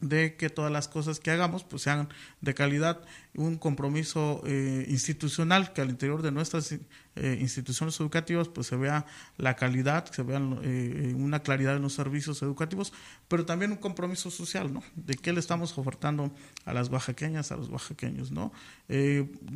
de 0.00 0.36
que 0.36 0.50
todas 0.50 0.70
las 0.70 0.88
cosas 0.88 1.20
que 1.20 1.30
hagamos 1.30 1.64
pues 1.64 1.82
sean 1.82 2.08
de 2.40 2.54
calidad, 2.54 3.02
un 3.34 3.56
compromiso 3.56 4.42
eh, 4.46 4.86
institucional 4.88 5.72
que 5.72 5.80
al 5.80 5.90
interior 5.90 6.22
de 6.22 6.32
nuestras 6.32 6.74
eh, 7.16 7.38
instituciones 7.40 7.98
educativas 8.00 8.48
pues 8.48 8.66
se 8.66 8.76
vea 8.76 9.06
la 9.36 9.54
calidad, 9.54 10.10
se 10.10 10.22
vea 10.22 10.40
eh, 10.62 11.14
una 11.16 11.40
claridad 11.40 11.76
en 11.76 11.82
los 11.82 11.92
servicios 11.92 12.42
educativos, 12.42 12.92
pero 13.28 13.46
también 13.46 13.70
un 13.70 13.76
compromiso 13.76 14.30
social, 14.30 14.72
¿no? 14.72 14.82
De 14.96 15.14
qué 15.14 15.32
le 15.32 15.38
estamos 15.38 15.76
ofertando 15.78 16.32
a 16.64 16.72
las 16.72 16.88
oaxaqueñas, 16.88 17.52
a 17.52 17.56
los 17.56 17.68
oaxaqueños, 17.68 18.30
¿no? 18.30 18.52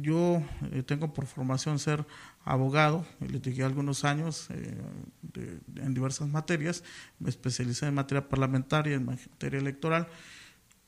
yo 0.00 0.42
tengo 0.86 1.12
por 1.12 1.26
formación 1.26 1.78
ser 1.78 2.06
abogado, 2.44 3.06
litigué 3.20 3.62
algunos 3.62 4.04
años 4.04 4.48
en 4.50 5.94
diversas 5.94 6.28
materias, 6.28 6.82
me 7.18 7.28
especialicé 7.28 7.86
en 7.86 7.94
materia 7.94 8.28
parlamentaria, 8.28 8.94
en 8.94 9.04
materia 9.04 9.60
electoral, 9.60 10.08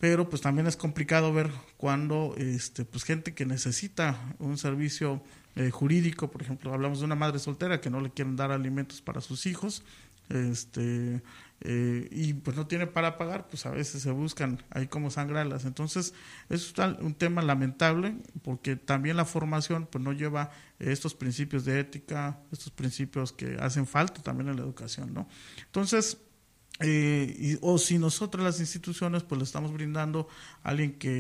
pero 0.01 0.31
pues 0.31 0.41
también 0.41 0.67
es 0.67 0.77
complicado 0.77 1.33
ver 1.33 1.51
cuando 1.77 2.35
este 2.39 2.85
pues 2.87 3.05
gente 3.05 3.35
que 3.35 3.45
necesita 3.45 4.35
un 4.39 4.57
servicio 4.57 5.23
eh, 5.57 5.71
jurídico 5.71 6.31
por 6.31 6.43
ejemplo 6.43 6.73
hablamos 6.73 7.01
de 7.01 7.05
una 7.05 7.15
madre 7.15 7.39
soltera 7.39 7.81
que 7.81 7.91
no 7.91 8.01
le 8.01 8.11
quieren 8.11 8.37
dar 8.37 8.53
alimentos 8.53 9.03
para 9.03 9.21
sus 9.21 9.47
hijos 9.47 9.83
este 10.29 11.23
eh, 11.63 12.09
y 12.11 12.35
pues 12.35 12.57
no 12.57 12.67
tiene 12.67 12.87
para 12.87 13.19
pagar 13.19 13.49
pues 13.49 13.67
a 13.67 13.71
veces 13.71 14.03
se 14.03 14.11
buscan 14.11 14.63
ahí 14.71 14.87
como 14.87 15.11
sangrarlas 15.11 15.65
entonces 15.65 16.15
es 16.49 16.73
un 17.01 17.15
tema 17.15 17.43
lamentable 17.43 18.17
porque 18.43 18.77
también 18.77 19.17
la 19.17 19.25
formación 19.25 19.87
pues 19.91 20.03
no 20.03 20.13
lleva 20.13 20.51
estos 20.79 21.15
principios 21.15 21.65
de 21.65 21.81
ética 21.81 22.39
estos 22.53 22.71
principios 22.71 23.33
que 23.33 23.57
hacen 23.61 23.87
falta 23.87 24.23
también 24.23 24.49
en 24.49 24.57
la 24.57 24.63
educación 24.63 25.13
no 25.13 25.29
entonces 25.67 26.19
eh, 26.83 27.59
o 27.61 27.77
si 27.77 27.99
nosotros 27.99 28.43
las 28.43 28.59
instituciones 28.59 29.23
pues 29.23 29.39
le 29.39 29.45
estamos 29.45 29.71
brindando 29.71 30.29
a 30.63 30.71
alguien 30.71 30.99
que 30.99 31.11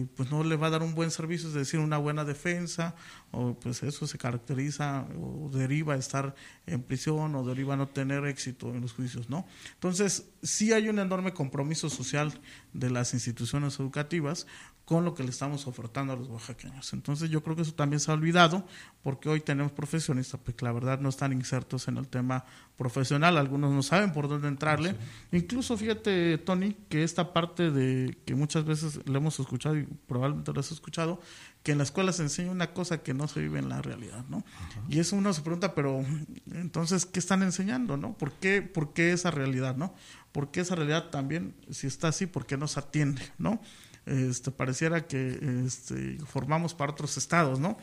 eh, 0.00 0.06
pues 0.16 0.30
no 0.30 0.44
le 0.44 0.54
va 0.54 0.68
a 0.68 0.70
dar 0.70 0.82
un 0.82 0.94
buen 0.94 1.10
servicio, 1.10 1.48
es 1.48 1.54
decir, 1.54 1.80
una 1.80 1.98
buena 1.98 2.24
defensa, 2.24 2.94
o 3.32 3.54
pues 3.54 3.82
eso 3.82 4.06
se 4.06 4.16
caracteriza 4.16 5.06
o 5.20 5.50
deriva 5.52 5.96
estar 5.96 6.36
en 6.66 6.82
prisión 6.82 7.34
o 7.34 7.44
deriva 7.44 7.76
no 7.76 7.88
tener 7.88 8.24
éxito 8.26 8.72
en 8.72 8.80
los 8.80 8.92
juicios, 8.92 9.28
¿no? 9.28 9.44
Entonces, 9.74 10.26
sí 10.42 10.72
hay 10.72 10.88
un 10.88 11.00
enorme 11.00 11.32
compromiso 11.32 11.90
social 11.90 12.32
de 12.72 12.90
las 12.90 13.12
instituciones 13.12 13.80
educativas 13.80 14.46
con 14.88 15.04
lo 15.04 15.14
que 15.14 15.22
le 15.22 15.28
estamos 15.28 15.66
ofertando 15.66 16.14
a 16.14 16.16
los 16.16 16.28
oaxaqueños. 16.28 16.94
Entonces 16.94 17.28
yo 17.28 17.42
creo 17.42 17.54
que 17.54 17.60
eso 17.60 17.74
también 17.74 18.00
se 18.00 18.10
ha 18.10 18.14
olvidado 18.14 18.64
porque 19.02 19.28
hoy 19.28 19.40
tenemos 19.42 19.70
profesionistas 19.70 20.40
que 20.40 20.64
la 20.64 20.72
verdad 20.72 20.98
no 20.98 21.10
están 21.10 21.34
insertos 21.34 21.88
en 21.88 21.98
el 21.98 22.08
tema 22.08 22.46
profesional, 22.78 23.36
algunos 23.36 23.72
no 23.72 23.82
saben 23.82 24.12
por 24.12 24.28
dónde 24.28 24.46
entrarle. 24.48 24.94
Incluso 25.32 25.76
fíjate, 25.76 26.38
Tony, 26.38 26.76
que 26.88 27.02
esta 27.02 27.32
parte 27.32 27.70
de 27.70 28.16
que 28.24 28.36
muchas 28.36 28.64
veces 28.64 29.00
le 29.04 29.18
hemos 29.18 29.38
escuchado 29.40 29.76
y 29.76 29.82
probablemente 30.06 30.52
lo 30.52 30.60
has 30.60 30.70
escuchado, 30.70 31.20
que 31.64 31.72
en 31.72 31.78
la 31.78 31.84
escuela 31.84 32.12
se 32.12 32.22
enseña 32.22 32.52
una 32.52 32.72
cosa 32.72 33.02
que 33.02 33.14
no 33.14 33.26
se 33.26 33.40
vive 33.40 33.58
en 33.58 33.68
la 33.68 33.82
realidad, 33.82 34.24
¿no? 34.28 34.44
Y 34.88 35.00
eso 35.00 35.16
uno 35.16 35.32
se 35.32 35.42
pregunta, 35.42 35.74
pero 35.74 36.04
entonces, 36.52 37.04
¿qué 37.04 37.18
están 37.18 37.42
enseñando, 37.42 37.96
no? 37.96 38.16
¿Por 38.16 38.32
qué, 38.32 38.62
¿Por 38.62 38.92
qué 38.92 39.12
esa 39.12 39.32
realidad, 39.32 39.76
no? 39.76 39.92
¿Por 40.30 40.52
qué 40.52 40.60
esa 40.60 40.76
realidad 40.76 41.10
también, 41.10 41.56
si 41.70 41.88
está 41.88 42.08
así, 42.08 42.26
por 42.26 42.46
qué 42.46 42.56
no 42.56 42.68
se 42.68 42.78
atiende, 42.78 43.22
no? 43.38 43.60
este, 44.08 44.50
pareciera 44.50 45.06
que 45.06 45.64
este, 45.66 46.18
formamos 46.26 46.74
para 46.74 46.92
otros 46.92 47.16
estados, 47.16 47.58
¿no? 47.58 47.76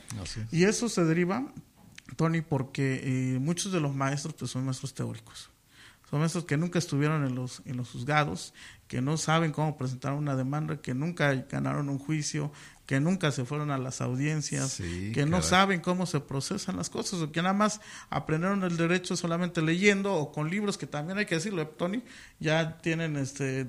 Y 0.52 0.64
eso 0.64 0.90
se 0.90 1.04
deriva, 1.04 1.46
Tony, 2.15 2.41
porque 2.41 3.01
eh, 3.03 3.39
muchos 3.39 3.71
de 3.71 3.79
los 3.79 3.95
maestros 3.95 4.33
pues, 4.35 4.51
son 4.51 4.65
maestros 4.65 4.93
teóricos. 4.93 5.50
Son 6.09 6.19
maestros 6.19 6.45
que 6.45 6.55
nunca 6.55 6.77
estuvieron 6.77 7.25
en 7.25 7.33
los, 7.33 7.63
en 7.65 7.77
los 7.77 7.89
juzgados, 7.89 8.53
que 8.88 9.01
no 9.01 9.17
saben 9.17 9.51
cómo 9.51 9.75
presentar 9.75 10.13
una 10.13 10.35
demanda, 10.35 10.79
que 10.79 10.93
nunca 10.93 11.33
ganaron 11.50 11.89
un 11.89 11.97
juicio, 11.97 12.51
que 12.85 13.00
nunca 13.00 13.31
se 13.31 13.45
fueron 13.45 13.71
a 13.71 13.79
las 13.79 14.01
audiencias, 14.01 14.77
que 14.77 15.25
no 15.25 15.41
saben 15.41 15.81
cómo 15.81 16.05
se 16.05 16.19
procesan 16.19 16.77
las 16.77 16.91
cosas, 16.91 17.19
o 17.21 17.31
que 17.31 17.41
nada 17.41 17.55
más 17.55 17.81
aprendieron 18.12 18.63
el 18.63 18.77
derecho 18.77 19.15
solamente 19.15 19.63
leyendo 19.63 20.13
o 20.13 20.31
con 20.31 20.51
libros 20.51 20.77
que 20.77 20.85
también 20.85 21.17
hay 21.17 21.25
que 21.25 21.35
decirlo, 21.35 21.67
Tony, 21.67 22.03
ya 22.39 22.77
tienen 22.77 23.17
este 23.17 23.67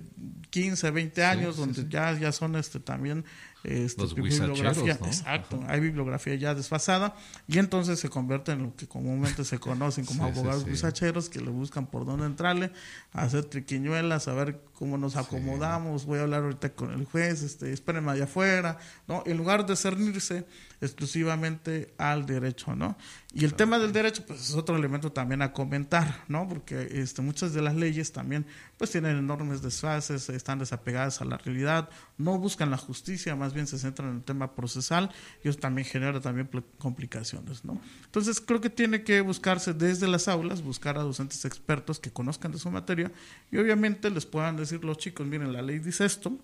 15, 0.50 0.90
20 0.90 1.24
años, 1.24 1.56
donde 1.56 1.88
ya, 1.88 2.12
ya 2.18 2.30
son 2.32 2.56
este 2.56 2.78
también 2.78 3.24
este, 3.66 4.04
bibliografía, 4.14 4.92
exacto, 4.92 5.60
hay 5.66 5.80
bibliografía 5.80 6.34
ya 6.36 6.54
desfasada 6.54 7.16
y 7.48 7.58
entonces 7.58 7.98
se 7.98 8.08
convierte 8.08 8.52
en 8.52 8.62
lo 8.62 8.76
que 8.76 8.86
comúnmente 8.86 9.44
se 9.44 9.58
conocen 9.58 10.04
como 10.04 10.24
abogados 10.26 10.64
guisacheros 10.64 11.28
que 11.28 11.40
le 11.40 11.50
buscan 11.50 11.86
por 11.86 12.06
dónde 12.06 12.26
entrarle, 12.26 12.70
hacer 13.12 13.44
triquiñuelas, 13.44 14.28
a 14.28 14.34
ver 14.34 14.60
cómo 14.74 14.98
nos 14.98 15.16
acomodamos, 15.16 16.06
voy 16.06 16.20
a 16.20 16.22
hablar 16.22 16.44
ahorita 16.44 16.74
con 16.74 16.92
el 16.92 17.06
juez, 17.06 17.42
este, 17.42 17.72
espérenme 17.72 18.12
allá 18.12 18.24
afuera, 18.24 18.78
¿no? 19.08 19.22
En 19.26 19.36
lugar 19.36 19.66
de 19.66 19.74
cernirse 19.74 20.46
exclusivamente 20.80 21.94
al 21.98 22.26
derecho, 22.26 22.74
¿no? 22.74 22.96
Y 23.32 23.44
el 23.44 23.54
tema 23.54 23.78
del 23.78 23.92
derecho, 23.92 24.24
pues 24.26 24.40
es 24.40 24.54
otro 24.54 24.76
elemento 24.76 25.12
también 25.12 25.42
a 25.42 25.52
comentar, 25.52 26.24
¿no? 26.28 26.48
Porque 26.48 26.88
este, 26.90 27.20
muchas 27.22 27.52
de 27.52 27.60
las 27.60 27.74
leyes 27.74 28.12
también, 28.12 28.46
pues 28.78 28.90
tienen 28.90 29.16
enormes 29.18 29.62
desfases, 29.62 30.28
están 30.30 30.58
desapegadas 30.58 31.20
a 31.20 31.24
la 31.24 31.36
realidad, 31.36 31.90
no 32.18 32.38
buscan 32.38 32.70
la 32.70 32.78
justicia, 32.78 33.36
más 33.36 33.52
bien 33.52 33.66
se 33.66 33.78
centran 33.78 34.10
en 34.10 34.16
el 34.16 34.22
tema 34.22 34.54
procesal 34.54 35.10
y 35.44 35.48
eso 35.48 35.58
también 35.58 35.86
genera 35.86 36.20
también 36.20 36.48
complicaciones, 36.78 37.64
¿no? 37.64 37.80
Entonces 38.04 38.40
creo 38.40 38.60
que 38.60 38.70
tiene 38.70 39.02
que 39.02 39.20
buscarse 39.20 39.74
desde 39.74 40.08
las 40.08 40.28
aulas, 40.28 40.62
buscar 40.62 40.96
a 40.96 41.02
docentes 41.02 41.44
expertos 41.44 42.00
que 42.00 42.10
conozcan 42.10 42.52
de 42.52 42.58
su 42.58 42.70
materia 42.70 43.12
y 43.50 43.58
obviamente 43.58 44.10
les 44.10 44.24
puedan 44.24 44.56
decir 44.56 44.84
los 44.84 44.98
chicos, 44.98 45.26
miren, 45.26 45.52
la 45.52 45.62
ley 45.62 45.78
dice 45.78 46.06
esto, 46.06 46.38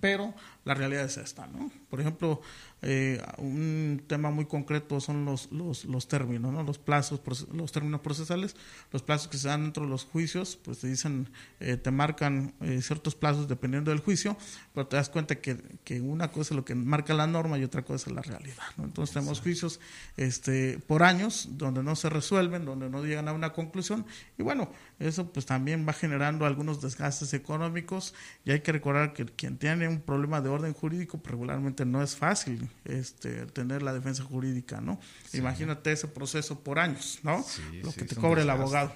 pero 0.00 0.34
la 0.64 0.74
realidad 0.74 1.04
es 1.04 1.16
esta, 1.16 1.46
¿no? 1.46 1.70
Por 1.88 2.00
ejemplo, 2.00 2.40
eh, 2.82 3.22
un 3.36 4.02
tema 4.06 4.30
muy 4.30 4.46
concreto 4.46 5.00
son 5.00 5.24
los, 5.24 5.52
los, 5.52 5.84
los 5.84 6.08
términos, 6.08 6.52
¿no? 6.52 6.62
los 6.62 6.78
plazos, 6.78 7.20
los 7.52 7.72
términos 7.72 8.00
procesales, 8.00 8.56
los 8.90 9.02
plazos 9.02 9.28
que 9.28 9.36
se 9.36 9.48
dan 9.48 9.64
dentro 9.64 9.84
de 9.84 9.90
los 9.90 10.04
juicios, 10.04 10.56
pues 10.56 10.78
te 10.78 10.88
dicen, 10.88 11.28
eh, 11.60 11.76
te 11.76 11.90
marcan 11.90 12.54
eh, 12.60 12.80
ciertos 12.80 13.14
plazos 13.14 13.48
dependiendo 13.48 13.90
del 13.90 14.00
juicio, 14.00 14.36
pero 14.74 14.86
te 14.86 14.96
das 14.96 15.10
cuenta 15.10 15.36
que, 15.36 15.58
que, 15.84 16.00
una 16.00 16.30
cosa 16.30 16.54
es 16.54 16.56
lo 16.56 16.64
que 16.64 16.74
marca 16.74 17.12
la 17.12 17.26
norma 17.26 17.58
y 17.58 17.64
otra 17.64 17.82
cosa 17.82 18.08
es 18.08 18.16
la 18.16 18.22
realidad. 18.22 18.64
¿no? 18.78 18.84
Entonces 18.84 19.12
tenemos 19.12 19.40
juicios 19.40 19.78
este, 20.16 20.78
por 20.86 21.02
años 21.02 21.48
donde 21.52 21.82
no 21.82 21.96
se 21.96 22.08
resuelven, 22.08 22.64
donde 22.64 22.88
no 22.88 23.04
llegan 23.04 23.28
a 23.28 23.32
una 23.32 23.52
conclusión 23.52 24.06
y 24.38 24.42
bueno, 24.42 24.70
eso 24.98 25.30
pues 25.30 25.44
también 25.44 25.86
va 25.86 25.92
generando 25.92 26.46
algunos 26.46 26.80
desgastes 26.80 27.34
económicos 27.34 28.14
y 28.44 28.52
hay 28.52 28.60
que 28.60 28.72
recordar 28.72 29.12
que 29.12 29.26
quien 29.26 29.58
tiene 29.58 29.86
un 29.86 30.00
problema 30.00 30.40
de 30.40 30.48
orden 30.48 30.72
jurídico 30.72 31.18
pues, 31.18 31.30
regularmente 31.32 31.84
no 31.84 32.02
es 32.02 32.16
fácil 32.16 32.69
este, 32.84 33.46
tener 33.46 33.82
la 33.82 33.92
defensa 33.92 34.22
jurídica, 34.24 34.80
¿no? 34.80 34.98
Imagínate 35.32 35.92
ese 35.92 36.08
proceso 36.08 36.60
por 36.60 36.78
años, 36.78 37.18
¿no? 37.22 37.44
Lo 37.82 37.92
que 37.92 38.04
te 38.04 38.16
cobre 38.16 38.42
el 38.42 38.50
abogado. 38.50 38.92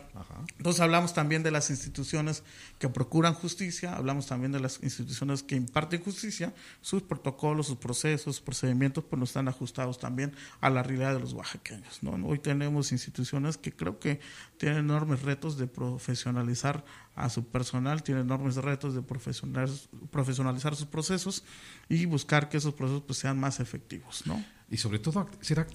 Entonces 0.56 0.80
hablamos 0.80 1.14
también 1.14 1.42
de 1.42 1.50
las 1.50 1.70
instituciones 1.70 2.42
que 2.78 2.88
procuran 2.88 3.34
justicia, 3.34 3.94
hablamos 3.94 4.26
también 4.26 4.52
de 4.52 4.60
las 4.60 4.82
instituciones 4.82 5.42
que 5.42 5.56
imparten 5.56 6.02
justicia, 6.02 6.54
sus 6.80 7.02
protocolos, 7.02 7.66
sus 7.66 7.76
procesos, 7.76 8.36
sus 8.36 8.40
procedimientos, 8.40 9.04
pues 9.04 9.18
no 9.18 9.24
están 9.24 9.48
ajustados 9.48 9.98
también 9.98 10.32
a 10.60 10.70
la 10.70 10.82
realidad 10.82 11.14
de 11.14 11.20
los 11.20 11.32
oaxaqueños, 11.32 12.02
¿no? 12.02 12.14
Hoy 12.26 12.38
tenemos 12.38 12.92
instituciones 12.92 13.56
que 13.56 13.72
creo 13.72 13.98
que 13.98 14.20
tienen 14.58 14.78
enormes 14.78 15.22
retos 15.22 15.58
de 15.58 15.66
profesionalizar 15.66 16.84
a 17.14 17.28
su 17.28 17.46
personal, 17.46 18.02
tiene 18.02 18.20
enormes 18.20 18.56
retos 18.56 18.94
de 18.94 19.02
profesionalizar, 19.02 20.76
sus 20.76 20.86
procesos 20.86 21.44
y 21.88 22.06
buscar 22.06 22.48
que 22.48 22.56
esos 22.56 22.74
procesos 22.74 23.02
pues, 23.06 23.18
sean 23.18 23.38
más 23.38 23.60
efectivos, 23.60 24.26
¿no? 24.26 24.44
Y 24.70 24.78
sobre 24.78 24.98
todo 24.98 25.28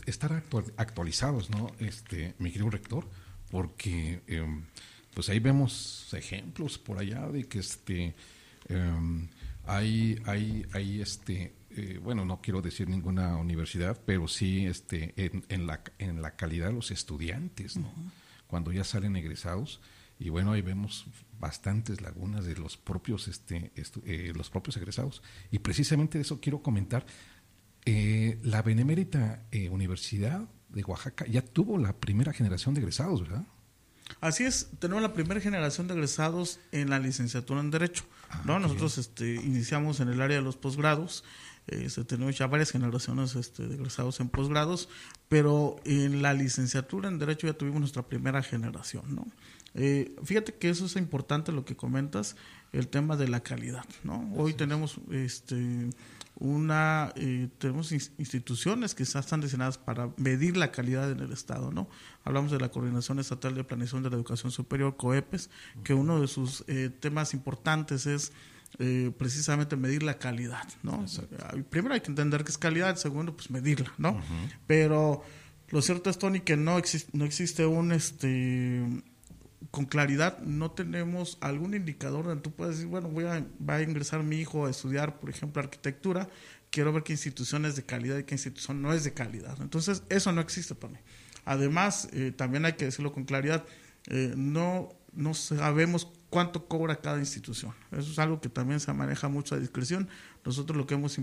estar 0.05 0.43
actualizados, 0.77 1.49
¿no? 1.49 1.71
Este, 1.79 2.35
mi 2.39 2.51
querido 2.51 2.69
rector, 2.69 3.07
porque 3.51 4.21
em, 4.27 4.65
pues 5.13 5.29
ahí 5.29 5.39
vemos 5.39 6.13
ejemplos 6.13 6.77
por 6.77 6.99
allá 6.99 7.27
de 7.27 7.47
que 7.47 7.59
este 7.59 8.15
em, 8.67 9.27
hay, 9.65 10.21
hay, 10.25 10.65
hay 10.73 11.01
este 11.01 11.53
eh, 11.71 11.99
bueno, 12.01 12.25
no 12.25 12.41
quiero 12.41 12.61
decir 12.61 12.89
ninguna 12.89 13.37
universidad, 13.37 14.01
pero 14.05 14.27
sí 14.27 14.65
este, 14.65 15.13
en, 15.15 15.45
en, 15.49 15.67
la, 15.67 15.81
en 15.99 16.21
la 16.21 16.35
calidad 16.35 16.67
de 16.67 16.73
los 16.73 16.89
estudiantes, 16.89 17.77
¿no? 17.77 17.93
Cuando 18.49 18.71
ya 18.71 18.83
salen 18.83 19.15
egresados, 19.15 19.79
y 20.17 20.29
bueno, 20.29 20.51
ahí 20.51 20.61
vemos 20.61 21.05
bastantes 21.39 22.01
lagunas 22.01 22.45
de 22.45 22.55
los 22.55 22.75
propios, 22.75 23.27
este, 23.27 23.71
eh, 23.75 24.33
los 24.35 24.49
propios 24.49 24.75
egresados. 24.75 25.21
Y 25.51 25.59
precisamente 25.59 26.17
de 26.17 26.23
eso 26.23 26.41
quiero 26.41 26.61
comentar. 26.61 27.05
Eh, 27.85 28.39
la 28.43 28.61
Benemérita 28.61 29.45
eh, 29.51 29.69
Universidad 29.69 30.49
de 30.67 30.83
Oaxaca 30.83 31.25
ya 31.27 31.41
tuvo 31.41 31.77
la 31.77 31.93
primera 31.93 32.33
generación 32.33 32.73
de 32.73 32.81
egresados, 32.81 33.21
¿verdad? 33.21 33.45
Así 34.21 34.43
es, 34.43 34.69
tenemos 34.79 35.01
la 35.01 35.13
primera 35.13 35.39
generación 35.39 35.87
de 35.87 35.93
egresados 35.93 36.59
en 36.71 36.89
la 36.89 36.99
licenciatura 36.99 37.61
en 37.61 37.71
Derecho. 37.71 38.03
Ah, 38.29 38.41
¿no? 38.45 38.59
Nosotros 38.59 38.97
este, 38.97 39.35
iniciamos 39.35 39.99
en 39.99 40.09
el 40.09 40.21
área 40.21 40.37
de 40.37 40.43
los 40.43 40.57
posgrados, 40.57 41.23
este, 41.67 42.03
tenemos 42.03 42.37
ya 42.37 42.47
varias 42.47 42.71
generaciones 42.71 43.35
este, 43.35 43.67
de 43.67 43.75
egresados 43.75 44.19
en 44.19 44.29
posgrados, 44.29 44.89
pero 45.27 45.75
en 45.85 46.21
la 46.21 46.33
licenciatura 46.33 47.09
en 47.09 47.19
Derecho 47.19 47.47
ya 47.47 47.53
tuvimos 47.53 47.79
nuestra 47.79 48.01
primera 48.01 48.41
generación. 48.41 49.15
¿no? 49.15 49.27
Eh, 49.75 50.15
fíjate 50.23 50.55
que 50.55 50.69
eso 50.69 50.85
es 50.85 50.95
importante 50.95 51.51
lo 51.51 51.65
que 51.65 51.75
comentas, 51.75 52.35
el 52.71 52.87
tema 52.87 53.17
de 53.17 53.27
la 53.27 53.41
calidad. 53.41 53.85
¿no? 54.03 54.31
Hoy 54.35 54.53
tenemos 54.53 54.99
este, 55.11 55.89
una 56.39 57.11
eh, 57.15 57.49
tenemos 57.57 57.91
instituciones 57.91 58.95
que 58.95 59.03
están 59.03 59.41
diseñadas 59.41 59.77
para 59.77 60.09
medir 60.17 60.55
la 60.55 60.71
calidad 60.71 61.11
en 61.11 61.19
el 61.19 61.31
Estado, 61.31 61.71
¿no? 61.71 61.89
Hablamos 62.23 62.51
de 62.51 62.59
la 62.59 62.69
Coordinación 62.69 63.19
Estatal 63.19 63.55
de 63.55 63.63
Planeación 63.63 64.03
de 64.03 64.09
la 64.09 64.15
Educación 64.15 64.51
Superior, 64.51 64.95
COEPES, 64.95 65.49
que 65.83 65.93
uno 65.93 66.21
de 66.21 66.27
sus 66.27 66.63
eh, 66.67 66.89
temas 66.89 67.33
importantes 67.33 68.05
es 68.05 68.31
eh, 68.77 69.11
precisamente 69.17 69.75
medir 69.75 70.03
la 70.03 70.17
calidad, 70.17 70.67
¿no? 70.83 71.05
Primero 71.69 71.93
hay 71.95 72.01
que 72.01 72.11
entender 72.11 72.43
qué 72.43 72.51
es 72.51 72.57
calidad, 72.57 72.95
segundo, 72.95 73.35
pues 73.35 73.49
medirla, 73.49 73.91
¿no? 73.97 74.21
Pero 74.65 75.23
lo 75.69 75.81
cierto 75.81 76.09
es, 76.09 76.17
Tony, 76.17 76.39
que 76.39 76.55
no, 76.55 76.77
existe 76.77 77.09
no 77.13 77.25
existe 77.25 77.65
un, 77.65 77.91
este, 77.91 79.03
con 79.71 79.85
claridad 79.85 80.39
no 80.39 80.71
tenemos 80.71 81.37
algún 81.41 81.73
indicador 81.73 82.25
donde 82.25 82.41
tú 82.41 82.51
puedes 82.51 82.75
decir, 82.75 82.89
bueno, 82.89 83.09
voy 83.09 83.25
a, 83.25 83.45
va 83.67 83.75
a 83.75 83.81
ingresar 83.81 84.23
mi 84.23 84.37
hijo 84.37 84.65
a 84.65 84.69
estudiar, 84.69 85.19
por 85.19 85.29
ejemplo, 85.29 85.61
arquitectura, 85.61 86.29
quiero 86.69 86.93
ver 86.93 87.03
qué 87.03 87.13
institución 87.13 87.65
es 87.65 87.75
de 87.75 87.83
calidad 87.83 88.17
y 88.17 88.23
qué 88.23 88.35
institución 88.35 88.81
no 88.81 88.93
es 88.93 89.03
de 89.03 89.13
calidad. 89.13 89.57
Entonces, 89.61 90.03
eso 90.09 90.31
no 90.31 90.41
existe 90.41 90.75
para 90.75 90.93
mí. 90.93 90.99
Además, 91.45 92.09
eh, 92.13 92.31
también 92.35 92.65
hay 92.65 92.73
que 92.73 92.85
decirlo 92.85 93.11
con 93.11 93.25
claridad, 93.25 93.65
eh, 94.07 94.33
no, 94.35 94.89
no 95.13 95.33
sabemos 95.33 96.07
cuánto 96.29 96.67
cobra 96.67 96.97
cada 96.97 97.19
institución. 97.19 97.73
Eso 97.91 98.11
es 98.11 98.19
algo 98.19 98.39
que 98.39 98.49
también 98.49 98.79
se 98.79 98.93
maneja 98.93 99.27
mucho 99.29 99.55
a 99.55 99.59
discreción. 99.59 100.09
Nosotros 100.45 100.77
lo 100.77 100.87
que 100.87 100.95
hemos 100.95 101.19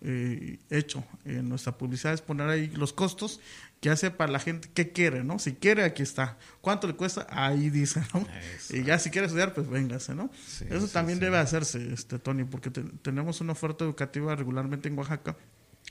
eh, 0.00 0.58
hecho 0.70 1.04
en 1.24 1.48
nuestra 1.48 1.76
publicidad 1.76 2.14
es 2.14 2.22
poner 2.22 2.48
ahí 2.48 2.68
los 2.68 2.92
costos 2.92 3.40
que 3.80 3.90
hace 3.90 4.10
para 4.10 4.32
la 4.32 4.40
gente 4.40 4.70
qué 4.72 4.92
quiere, 4.92 5.22
¿no? 5.24 5.38
Si 5.38 5.52
quiere, 5.52 5.84
aquí 5.84 6.02
está. 6.02 6.38
¿Cuánto 6.62 6.86
le 6.86 6.94
cuesta? 6.94 7.26
Ahí 7.28 7.68
dice, 7.68 8.02
¿no? 8.14 8.26
Y 8.70 8.82
ya 8.82 8.98
si 8.98 9.10
quiere 9.10 9.26
estudiar, 9.26 9.52
pues 9.52 9.68
véngase, 9.68 10.14
¿no? 10.14 10.30
Eso 10.70 10.88
también 10.88 11.20
debe 11.20 11.36
hacerse, 11.36 11.92
este 11.92 12.18
Tony, 12.18 12.44
porque 12.44 12.70
tenemos 12.70 13.40
una 13.42 13.52
oferta 13.52 13.84
educativa 13.84 14.34
regularmente 14.34 14.88
en 14.88 14.98
Oaxaca 14.98 15.36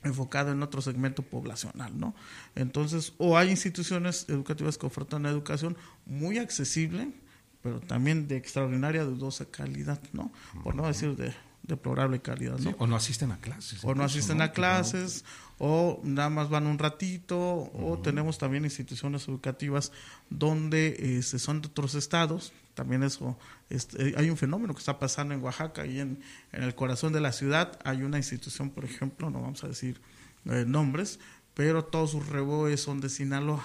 enfocada 0.03 0.51
en 0.51 0.63
otro 0.63 0.81
segmento 0.81 1.21
poblacional, 1.21 1.97
¿no? 1.97 2.15
Entonces, 2.55 3.13
o 3.17 3.37
hay 3.37 3.49
instituciones 3.49 4.25
educativas 4.27 4.77
que 4.77 4.85
ofertan 4.85 5.21
una 5.21 5.29
educación 5.29 5.77
muy 6.05 6.39
accesible, 6.39 7.13
pero 7.61 7.79
también 7.79 8.27
de 8.27 8.37
extraordinaria, 8.37 9.03
dudosa 9.03 9.45
calidad, 9.45 10.01
¿no? 10.11 10.33
Por 10.63 10.75
no 10.75 10.87
decir 10.87 11.15
de 11.15 11.33
deplorable 11.63 12.21
calidad, 12.21 12.59
¿no? 12.59 12.75
o 12.77 12.87
no 12.87 12.95
asisten 12.95 13.31
a 13.31 13.37
clases. 13.37 13.83
O 13.83 13.95
no 13.95 14.03
asisten 14.03 14.41
a 14.41 14.51
clases, 14.51 15.23
o 15.57 16.01
nada 16.03 16.29
más 16.29 16.49
van 16.49 16.67
un 16.67 16.77
ratito, 16.77 17.37
o 17.73 17.99
tenemos 18.03 18.37
también 18.37 18.65
instituciones 18.65 19.27
educativas 19.27 19.91
donde 20.29 21.17
este, 21.17 21.39
son 21.39 21.61
de 21.61 21.69
otros 21.69 21.95
estados. 21.95 22.51
También 22.73 23.03
eso, 23.03 23.37
este, 23.69 24.13
hay 24.17 24.29
un 24.29 24.37
fenómeno 24.37 24.73
que 24.73 24.79
está 24.79 24.99
pasando 24.99 25.33
en 25.33 25.41
Oaxaca 25.41 25.85
y 25.85 25.99
en, 25.99 26.19
en, 26.51 26.63
el 26.63 26.75
corazón 26.75 27.13
de 27.13 27.21
la 27.21 27.31
ciudad 27.31 27.79
hay 27.85 28.01
una 28.01 28.17
institución, 28.17 28.71
por 28.71 28.83
ejemplo, 28.83 29.29
no 29.29 29.41
vamos 29.41 29.63
a 29.63 29.67
decir 29.67 30.01
eh, 30.45 30.65
nombres, 30.67 31.19
pero 31.53 31.85
todos 31.85 32.11
sus 32.11 32.27
reboes 32.27 32.81
son 32.81 32.99
de 32.99 33.09
Sinaloa. 33.09 33.63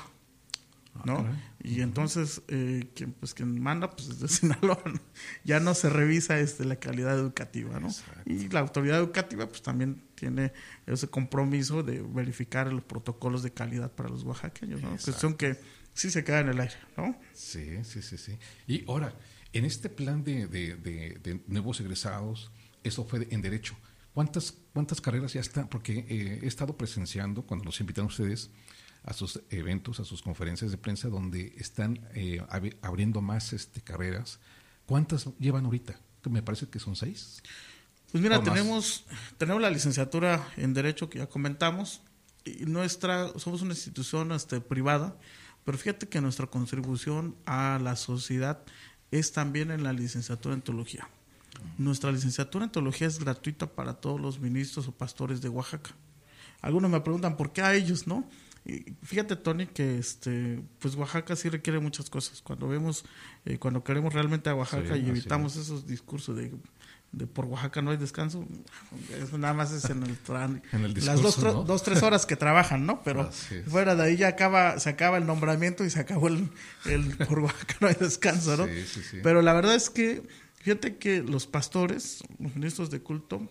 ¿No? 1.04 1.26
Y 1.62 1.80
entonces, 1.80 2.42
eh, 2.48 2.90
quien, 2.94 3.12
pues, 3.12 3.34
quien 3.34 3.60
manda, 3.60 3.90
pues 3.90 4.08
es 4.08 4.20
de 4.20 4.28
Sinaloa, 4.28 4.82
ya 5.44 5.60
no 5.60 5.74
se 5.74 5.88
revisa 5.90 6.38
este, 6.38 6.64
la 6.64 6.76
calidad 6.76 7.18
educativa, 7.18 7.78
¿no? 7.80 7.88
Y 8.24 8.48
la 8.48 8.60
autoridad 8.60 8.98
educativa, 8.98 9.48
pues 9.48 9.62
también 9.62 10.02
tiene 10.14 10.52
ese 10.86 11.08
compromiso 11.08 11.82
de 11.82 12.02
verificar 12.02 12.72
los 12.72 12.84
protocolos 12.84 13.42
de 13.42 13.52
calidad 13.52 13.92
para 13.92 14.08
los 14.08 14.24
oaxaqueños, 14.24 14.82
¿no? 14.82 14.90
Cuestión 14.90 15.34
que 15.34 15.58
sí 15.94 16.10
se 16.10 16.24
queda 16.24 16.40
en 16.40 16.48
el 16.48 16.60
aire, 16.60 16.76
¿no? 16.96 17.18
Sí, 17.32 17.84
sí, 17.84 18.02
sí, 18.02 18.18
sí. 18.18 18.38
Y 18.66 18.84
ahora, 18.88 19.14
en 19.52 19.64
este 19.64 19.88
plan 19.88 20.22
de, 20.24 20.46
de, 20.46 20.76
de, 20.76 21.40
nuevos 21.46 21.80
egresados, 21.80 22.50
eso 22.84 23.04
fue 23.04 23.26
en 23.30 23.42
Derecho. 23.42 23.76
¿Cuántas, 24.12 24.52
cuántas 24.72 25.00
carreras 25.00 25.32
ya 25.32 25.40
están? 25.40 25.68
Porque 25.68 26.06
eh, 26.08 26.40
he 26.42 26.46
estado 26.46 26.76
presenciando, 26.76 27.42
cuando 27.42 27.64
los 27.64 27.80
invitan 27.80 28.06
ustedes, 28.06 28.50
a 29.04 29.12
sus 29.12 29.40
eventos, 29.50 30.00
a 30.00 30.04
sus 30.04 30.22
conferencias 30.22 30.70
de 30.70 30.78
prensa, 30.78 31.08
donde 31.08 31.54
están 31.56 32.00
eh, 32.14 32.44
abriendo 32.82 33.20
más 33.20 33.52
este, 33.52 33.80
carreras. 33.80 34.38
¿Cuántas 34.86 35.28
llevan 35.38 35.64
ahorita? 35.64 35.98
Me 36.28 36.42
parece 36.42 36.68
que 36.68 36.78
son 36.78 36.96
seis. 36.96 37.42
Pues 38.10 38.22
mira, 38.22 38.42
tenemos, 38.42 39.04
tenemos 39.36 39.60
la 39.60 39.70
licenciatura 39.70 40.48
en 40.56 40.74
Derecho 40.74 41.10
que 41.10 41.18
ya 41.18 41.26
comentamos. 41.26 42.00
Y 42.44 42.64
nuestra, 42.64 43.28
somos 43.38 43.62
una 43.62 43.74
institución 43.74 44.32
este, 44.32 44.60
privada, 44.60 45.16
pero 45.64 45.76
fíjate 45.76 46.08
que 46.08 46.20
nuestra 46.20 46.46
contribución 46.46 47.36
a 47.44 47.78
la 47.82 47.96
sociedad 47.96 48.60
es 49.10 49.32
también 49.32 49.70
en 49.70 49.82
la 49.82 49.92
licenciatura 49.92 50.54
en 50.54 50.62
Teología. 50.62 51.08
Nuestra 51.76 52.12
licenciatura 52.12 52.64
en 52.64 52.72
Teología 52.72 53.06
es 53.06 53.18
gratuita 53.18 53.66
para 53.66 53.94
todos 53.94 54.20
los 54.20 54.38
ministros 54.40 54.88
o 54.88 54.92
pastores 54.92 55.40
de 55.40 55.48
Oaxaca. 55.48 55.90
Algunos 56.60 56.90
me 56.90 57.00
preguntan 57.00 57.36
por 57.36 57.52
qué 57.52 57.62
a 57.62 57.74
ellos, 57.74 58.06
¿no? 58.06 58.28
Fíjate, 59.02 59.36
Tony, 59.36 59.66
que 59.66 59.98
este, 59.98 60.62
pues 60.78 60.94
Oaxaca 60.94 61.36
sí 61.36 61.48
requiere 61.48 61.78
muchas 61.78 62.10
cosas. 62.10 62.42
Cuando 62.42 62.68
vemos, 62.68 63.04
eh, 63.44 63.58
cuando 63.58 63.82
queremos 63.82 64.12
realmente 64.12 64.50
a 64.50 64.54
Oaxaca 64.54 64.96
y 64.96 65.08
evitamos 65.08 65.56
esos 65.56 65.86
discursos 65.86 66.36
de, 66.36 66.52
de, 67.12 67.26
por 67.26 67.46
Oaxaca 67.46 67.80
no 67.80 67.90
hay 67.90 67.96
descanso, 67.96 68.46
eso 69.18 69.38
nada 69.38 69.54
más 69.54 69.72
es 69.72 69.86
en 69.86 70.02
el, 70.02 70.18
las 71.04 71.22
dos, 71.22 71.40
dos, 71.66 71.82
tres 71.82 72.02
horas 72.02 72.26
que 72.26 72.36
trabajan, 72.36 72.84
¿no? 72.84 73.02
Pero 73.02 73.30
fuera 73.68 73.94
de 73.94 74.02
ahí 74.02 74.16
ya 74.16 74.28
acaba, 74.28 74.78
se 74.78 74.90
acaba 74.90 75.16
el 75.16 75.26
nombramiento 75.26 75.84
y 75.84 75.90
se 75.90 76.00
acabó 76.00 76.28
el, 76.28 76.50
el 76.84 77.16
por 77.28 77.40
Oaxaca 77.40 77.76
no 77.80 77.88
hay 77.88 77.96
descanso, 77.98 78.56
¿no? 78.56 78.66
Pero 79.22 79.40
la 79.40 79.54
verdad 79.54 79.74
es 79.74 79.88
que, 79.88 80.22
fíjate 80.56 80.96
que 80.98 81.22
los 81.22 81.46
pastores, 81.46 82.22
los 82.38 82.54
ministros 82.54 82.90
de 82.90 83.00
culto, 83.00 83.48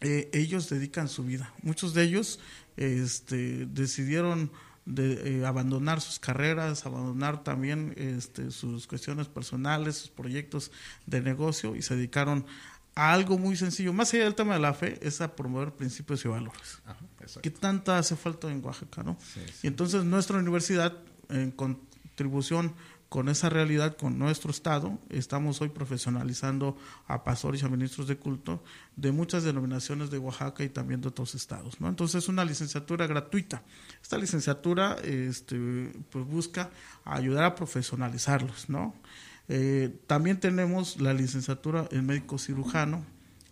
eh, 0.00 0.30
ellos 0.32 0.70
dedican 0.70 1.08
su 1.08 1.24
vida. 1.24 1.52
Muchos 1.62 1.92
de 1.92 2.02
ellos 2.04 2.40
este, 2.80 3.66
decidieron 3.66 4.50
de, 4.86 5.40
eh, 5.40 5.46
abandonar 5.46 6.00
sus 6.00 6.18
carreras, 6.18 6.86
abandonar 6.86 7.44
también 7.44 7.94
este, 7.96 8.50
sus 8.50 8.86
cuestiones 8.86 9.28
personales, 9.28 9.96
sus 9.96 10.10
proyectos 10.10 10.72
de 11.06 11.20
negocio 11.20 11.76
y 11.76 11.82
se 11.82 11.94
dedicaron 11.94 12.44
a 12.94 13.12
algo 13.12 13.38
muy 13.38 13.56
sencillo. 13.56 13.92
Más 13.92 14.12
allá 14.12 14.24
del 14.24 14.34
tema 14.34 14.54
de 14.54 14.60
la 14.60 14.74
fe, 14.74 14.98
es 15.02 15.20
a 15.20 15.36
promover 15.36 15.72
principios 15.72 16.24
y 16.24 16.28
valores. 16.28 16.80
¿Qué 17.42 17.50
tanta 17.50 17.98
hace 17.98 18.16
falta 18.16 18.50
en 18.50 18.64
Oaxaca? 18.64 19.02
¿no? 19.02 19.16
Y 19.62 19.68
entonces 19.68 20.04
nuestra 20.04 20.38
universidad, 20.38 20.96
en 21.28 21.52
contribución 21.52 22.74
con 23.10 23.28
esa 23.28 23.48
realidad, 23.48 23.96
con 23.96 24.20
nuestro 24.20 24.52
Estado, 24.52 24.96
estamos 25.08 25.60
hoy 25.60 25.68
profesionalizando 25.68 26.76
a 27.08 27.24
pastores 27.24 27.60
y 27.60 27.64
a 27.64 27.68
ministros 27.68 28.06
de 28.06 28.16
culto 28.16 28.62
de 28.94 29.10
muchas 29.10 29.42
denominaciones 29.42 30.10
de 30.10 30.18
Oaxaca 30.18 30.62
y 30.62 30.68
también 30.68 31.00
de 31.00 31.08
otros 31.08 31.34
estados. 31.34 31.80
¿no? 31.80 31.88
Entonces 31.88 32.22
es 32.22 32.28
una 32.28 32.44
licenciatura 32.44 33.08
gratuita. 33.08 33.64
Esta 34.00 34.16
licenciatura 34.16 34.96
este, 35.02 35.92
pues 36.08 36.24
busca 36.24 36.70
ayudar 37.04 37.42
a 37.42 37.56
profesionalizarlos. 37.56 38.68
¿no? 38.68 38.94
Eh, 39.48 39.92
también 40.06 40.38
tenemos 40.38 41.00
la 41.00 41.12
licenciatura 41.12 41.88
en 41.90 42.06
médico 42.06 42.38
cirujano, 42.38 43.04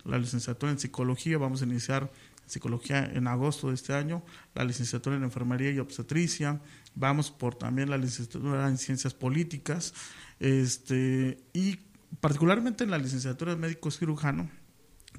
la 0.05 0.17
licenciatura 0.17 0.71
en 0.71 0.79
psicología, 0.79 1.37
vamos 1.37 1.61
a 1.61 1.65
iniciar 1.65 2.09
psicología 2.49 3.05
en 3.05 3.27
agosto 3.27 3.69
de 3.69 3.75
este 3.75 3.93
año, 3.93 4.23
la 4.55 4.63
licenciatura 4.63 5.15
en 5.15 5.23
enfermería 5.23 5.71
y 5.71 5.79
obstetricia, 5.79 6.59
vamos 6.95 7.31
por 7.31 7.55
también 7.55 7.89
la 7.89 7.97
licenciatura 7.97 8.67
en 8.67 8.77
ciencias 8.77 9.13
políticas, 9.13 9.93
este, 10.39 11.37
y 11.53 11.79
particularmente 12.19 12.83
en 12.83 12.91
la 12.91 12.97
licenciatura 12.97 13.51
de 13.53 13.57
médico 13.57 13.91
cirujano, 13.91 14.49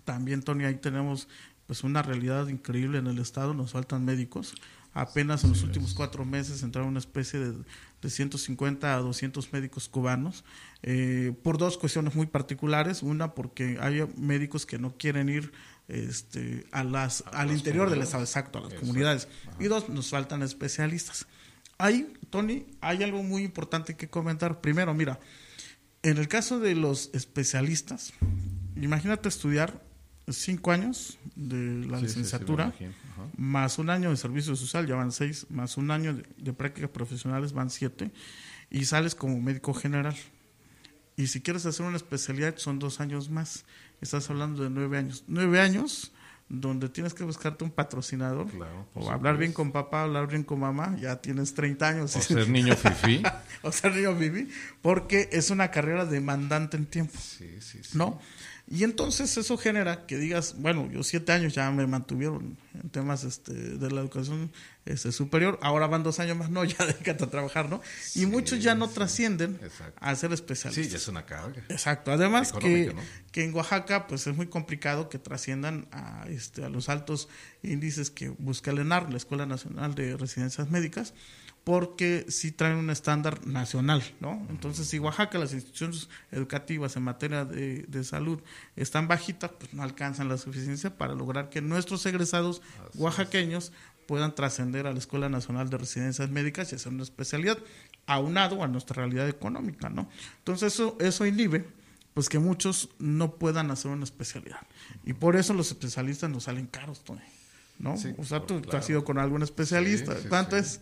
también 0.05 0.43
Tony, 0.43 0.65
ahí 0.65 0.77
tenemos 0.77 1.29
pues 1.67 1.85
una 1.85 2.03
realidad 2.03 2.49
increíble 2.49 2.99
en 2.99 3.07
el 3.07 3.19
estado, 3.19 3.55
nos 3.55 3.73
faltan 3.73 4.05
médicos. 4.05 4.55
Apenas 4.93 5.45
en 5.45 5.51
los 5.51 5.63
últimos 5.63 5.95
cuatro 5.95 6.25
meses 6.25 6.65
entraron 6.65 6.91
una 6.91 6.99
especie 6.99 7.39
de, 7.39 7.53
de 8.03 8.11
150 8.11 8.93
a 8.93 8.99
200 8.99 9.53
médicos 9.53 9.89
cubanos 9.89 10.45
eh, 10.83 11.33
por 11.45 11.59
dos 11.59 11.79
cuestiones 11.79 12.17
muy 12.17 12.27
particulares. 12.27 13.05
Una, 13.05 13.35
porque 13.35 13.79
hay 13.81 14.05
médicos 14.17 14.67
que 14.67 14.79
no 14.81 14.97
quieren 14.97 15.29
ir 15.29 15.53
este, 15.91 16.67
a 16.73 16.85
las, 16.85 17.25
al 17.33 17.51
interior 17.51 17.91
del 17.91 18.03
estado, 18.03 18.23
exacto, 18.23 18.59
a 18.59 18.63
las 18.63 18.75
comunidades. 18.75 19.29
Y 19.59 19.65
dos, 19.65 19.89
nos 19.89 20.11
faltan 20.11 20.43
especialistas. 20.43 21.27
Ahí, 21.79 22.13
Tony, 22.31 22.67
hay 22.81 23.03
algo 23.03 23.23
muy 23.23 23.43
importante 23.43 23.97
que 23.97 24.09
comentar. 24.09 24.61
Primero, 24.61 24.95
mira, 24.95 25.19
En 26.03 26.17
el 26.17 26.29
caso 26.29 26.61
de 26.61 26.75
los 26.75 27.11
especialistas, 27.13 28.15
imagínate 28.75 29.29
estudiar 29.29 29.83
cinco 30.29 30.73
años 30.73 31.19
de 31.37 31.57
la 31.57 31.61
Sí, 31.65 31.83
sí, 31.83 31.89
sí, 31.89 31.93
me 31.93 32.01
licenciatura, 32.03 32.73
más 33.37 33.79
un 33.79 33.91
año 33.91 34.11
de 34.11 34.17
servicio 34.17 34.57
social, 34.57 34.87
ya 34.87 34.95
van 34.95 35.13
seis, 35.13 35.47
más 35.51 35.77
un 35.77 35.91
año 35.91 36.15
de, 36.15 36.25
de 36.39 36.53
prácticas 36.55 36.91
profesionales, 36.91 37.53
van 37.53 37.69
siete, 37.69 38.11
y 38.71 38.87
sales 38.87 39.15
como 39.15 39.41
médico 39.41 39.75
general. 39.75 40.17
Y 41.17 41.27
si 41.27 41.43
quieres 41.43 41.67
hacer 41.67 41.85
una 41.85 41.99
especialidad, 41.99 42.57
son 42.57 42.79
dos 42.79 43.01
años 43.01 43.29
más. 43.29 43.65
Estás 44.01 44.29
hablando 44.31 44.63
de 44.63 44.71
nueve 44.71 44.99
años. 44.99 45.25
Nueve 45.27 45.61
años 45.61 46.13
donde 46.51 46.89
tienes 46.89 47.15
que 47.15 47.23
buscarte 47.23 47.63
un 47.63 47.71
patrocinador, 47.71 48.49
Claro, 48.49 48.89
o 48.95 49.09
hablar 49.09 49.37
bien 49.37 49.53
con 49.53 49.71
papá, 49.71 50.03
hablar 50.03 50.27
bien 50.27 50.43
con 50.43 50.59
mamá, 50.59 50.97
ya 51.01 51.21
tienes 51.21 51.55
30 51.55 51.89
años. 51.89 52.17
O 52.17 52.21
ser 52.21 52.49
niño 52.49 52.75
fifí. 52.75 53.23
o 53.63 53.71
sea, 53.71 53.91
niño 53.91 54.17
Vivi, 54.17 54.49
porque 54.83 55.29
es 55.31 55.51
una 55.51 55.71
carrera 55.71 56.05
demandante 56.07 56.77
en 56.77 56.87
tiempo. 56.87 57.17
Sí, 57.17 57.61
sí, 57.61 57.79
sí. 57.85 57.97
¿no? 57.97 58.21
Y 58.73 58.85
entonces 58.85 59.37
eso 59.37 59.59
genera 59.59 60.07
que 60.07 60.17
digas, 60.17 60.55
bueno, 60.59 60.89
yo 60.93 61.03
siete 61.03 61.33
años 61.33 61.53
ya 61.55 61.69
me 61.73 61.89
mantuvieron 61.89 62.57
en 62.81 62.89
temas 62.91 63.25
este, 63.25 63.53
de 63.53 63.91
la 63.91 64.01
educación 64.01 64.53
este, 64.87 65.11
superior, 65.11 65.59
ahora 65.61 65.89
van 65.89 66.05
dos 66.05 66.21
años 66.21 66.37
más, 66.37 66.51
no, 66.51 66.65
ya 66.65 66.87
déjate 66.87 67.25
a 67.25 67.31
trabajar, 67.31 67.69
¿no? 67.69 67.83
y 68.15 68.21
Sí, 68.21 68.27
muchos 68.27 68.63
ya 68.63 68.77
no 68.77 68.87
sí, 68.87 68.95
trascienden 68.95 69.59
exacto. 69.61 69.99
a 70.01 70.15
ser 70.15 70.31
Sí, 70.31 70.35
especialistas. 70.35 70.89
ya 70.93 70.97
es 70.99 71.09
una 71.09 71.27
carga. 71.27 71.65
Exacto, 71.69 72.13
además 72.13 72.53
que, 72.53 72.95
que 73.33 73.43
en 73.45 73.53
Oaxaca 73.57 74.07
pues 74.07 74.29
es 74.29 74.37
muy 74.37 74.47
complicado 74.47 75.09
que 75.09 75.19
trasciendan 75.19 75.89
a, 75.91 76.27
este, 76.29 76.63
a 76.65 76.69
los 76.69 76.89
altos 76.89 77.29
índices 77.65 78.11
que 78.11 78.29
busca 78.29 78.71
el 78.71 78.79
ENAR, 78.79 79.11
la 79.11 79.17
Escuela 79.17 79.47
Nacional 79.47 79.97
de 79.97 80.17
Residencias 80.17 80.71
Médicas, 80.71 81.13
porque 81.65 82.27
sí 82.29 82.53
traen 82.53 82.77
un 82.77 82.91
estándar 82.91 83.47
nacional, 83.47 84.03
¿no? 84.21 84.47
Entonces, 84.49 84.87
si 84.87 84.99
Oaxaca, 84.99 85.39
las 85.39 85.53
instituciones 85.53 86.09
educativas 86.33 86.97
en 86.97 87.03
materia 87.03 87.45
de, 87.45 87.85
de 87.87 88.05
salud 88.05 88.41
están 88.77 89.09
bajitas, 89.09 89.51
pues 89.59 89.75
no 89.75 89.83
alcanzan 89.83 90.29
la 90.29 90.39
suficiencia 90.39 90.97
para 90.97 91.15
lograr 91.15 91.51
que 91.51 91.61
nuestros 91.61 92.05
egresados 92.07 92.63
oaxaqueños 92.95 93.73
puedan 94.07 94.35
trascender 94.35 94.87
a 94.87 94.93
la 94.93 94.99
Escuela 94.99 95.29
Nacional 95.29 95.71
de 95.71 95.79
Residencias 95.79 96.31
Médicas 96.31 96.73
y 96.73 96.77
hacer 96.77 96.93
una 96.93 97.03
especialidad 97.03 97.59
aunado 98.07 98.65
a 98.65 98.69
nuestra 98.69 98.97
realidad 98.97 99.29
económica, 99.29 99.89
¿no? 99.89 100.09
Entonces, 100.39 100.75
eso, 100.75 100.97
eso 100.99 101.27
inhibe 101.27 101.67
pues 102.15 102.29
que 102.29 102.39
muchos 102.39 102.91
no 102.99 103.37
puedan 103.37 103.71
hacer 103.71 103.91
una 103.91 104.05
especialidad. 104.05 104.61
Y 105.05 105.13
por 105.13 105.37
eso 105.37 105.55
los 105.55 105.69
especialistas 105.69 106.29
nos 106.29 106.45
salen 106.45 106.67
caros, 106.67 107.05
Tony, 107.05 107.21
¿no? 107.79 107.97
Sí, 107.97 108.13
o 108.19 108.25
sea, 108.25 108.41
tú, 108.41 108.57
claro. 108.57 108.71
tú 108.71 108.77
has 108.77 108.91
ido 108.91 109.05
con 109.05 109.19
algún 109.19 109.43
especialista. 109.43 110.17
Sí, 110.17 110.23
sí, 110.23 110.29
¿Cuánto 110.29 110.57
sí. 110.57 110.63
es? 110.63 110.81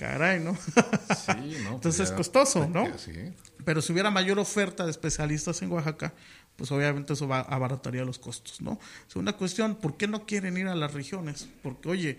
Caray, 0.00 0.40
¿no? 0.40 0.56
Sí, 0.56 1.56
¿no? 1.62 1.74
Entonces 1.74 1.80
Pues 1.82 2.00
es 2.00 2.08
ya- 2.10 2.16
costoso, 2.16 2.66
¿no? 2.68 2.96
Sí. 2.98 3.12
Pero 3.66 3.82
si 3.82 3.92
hubiera 3.92 4.10
mayor 4.10 4.38
oferta 4.38 4.84
de 4.86 4.90
especialistas 4.90 5.60
en 5.60 5.70
Oaxaca, 5.70 6.14
pues 6.56 6.72
obviamente 6.72 7.12
eso 7.12 7.28
va, 7.28 7.40
abarataría 7.40 8.02
los 8.04 8.18
costos, 8.18 8.62
¿no? 8.62 8.78
Segunda 9.08 9.34
cuestión, 9.34 9.74
¿por 9.76 9.98
qué 9.98 10.08
no 10.08 10.24
quieren 10.24 10.56
ir 10.56 10.68
a 10.68 10.74
las 10.74 10.94
regiones? 10.94 11.48
Porque, 11.62 11.90
oye, 11.90 12.18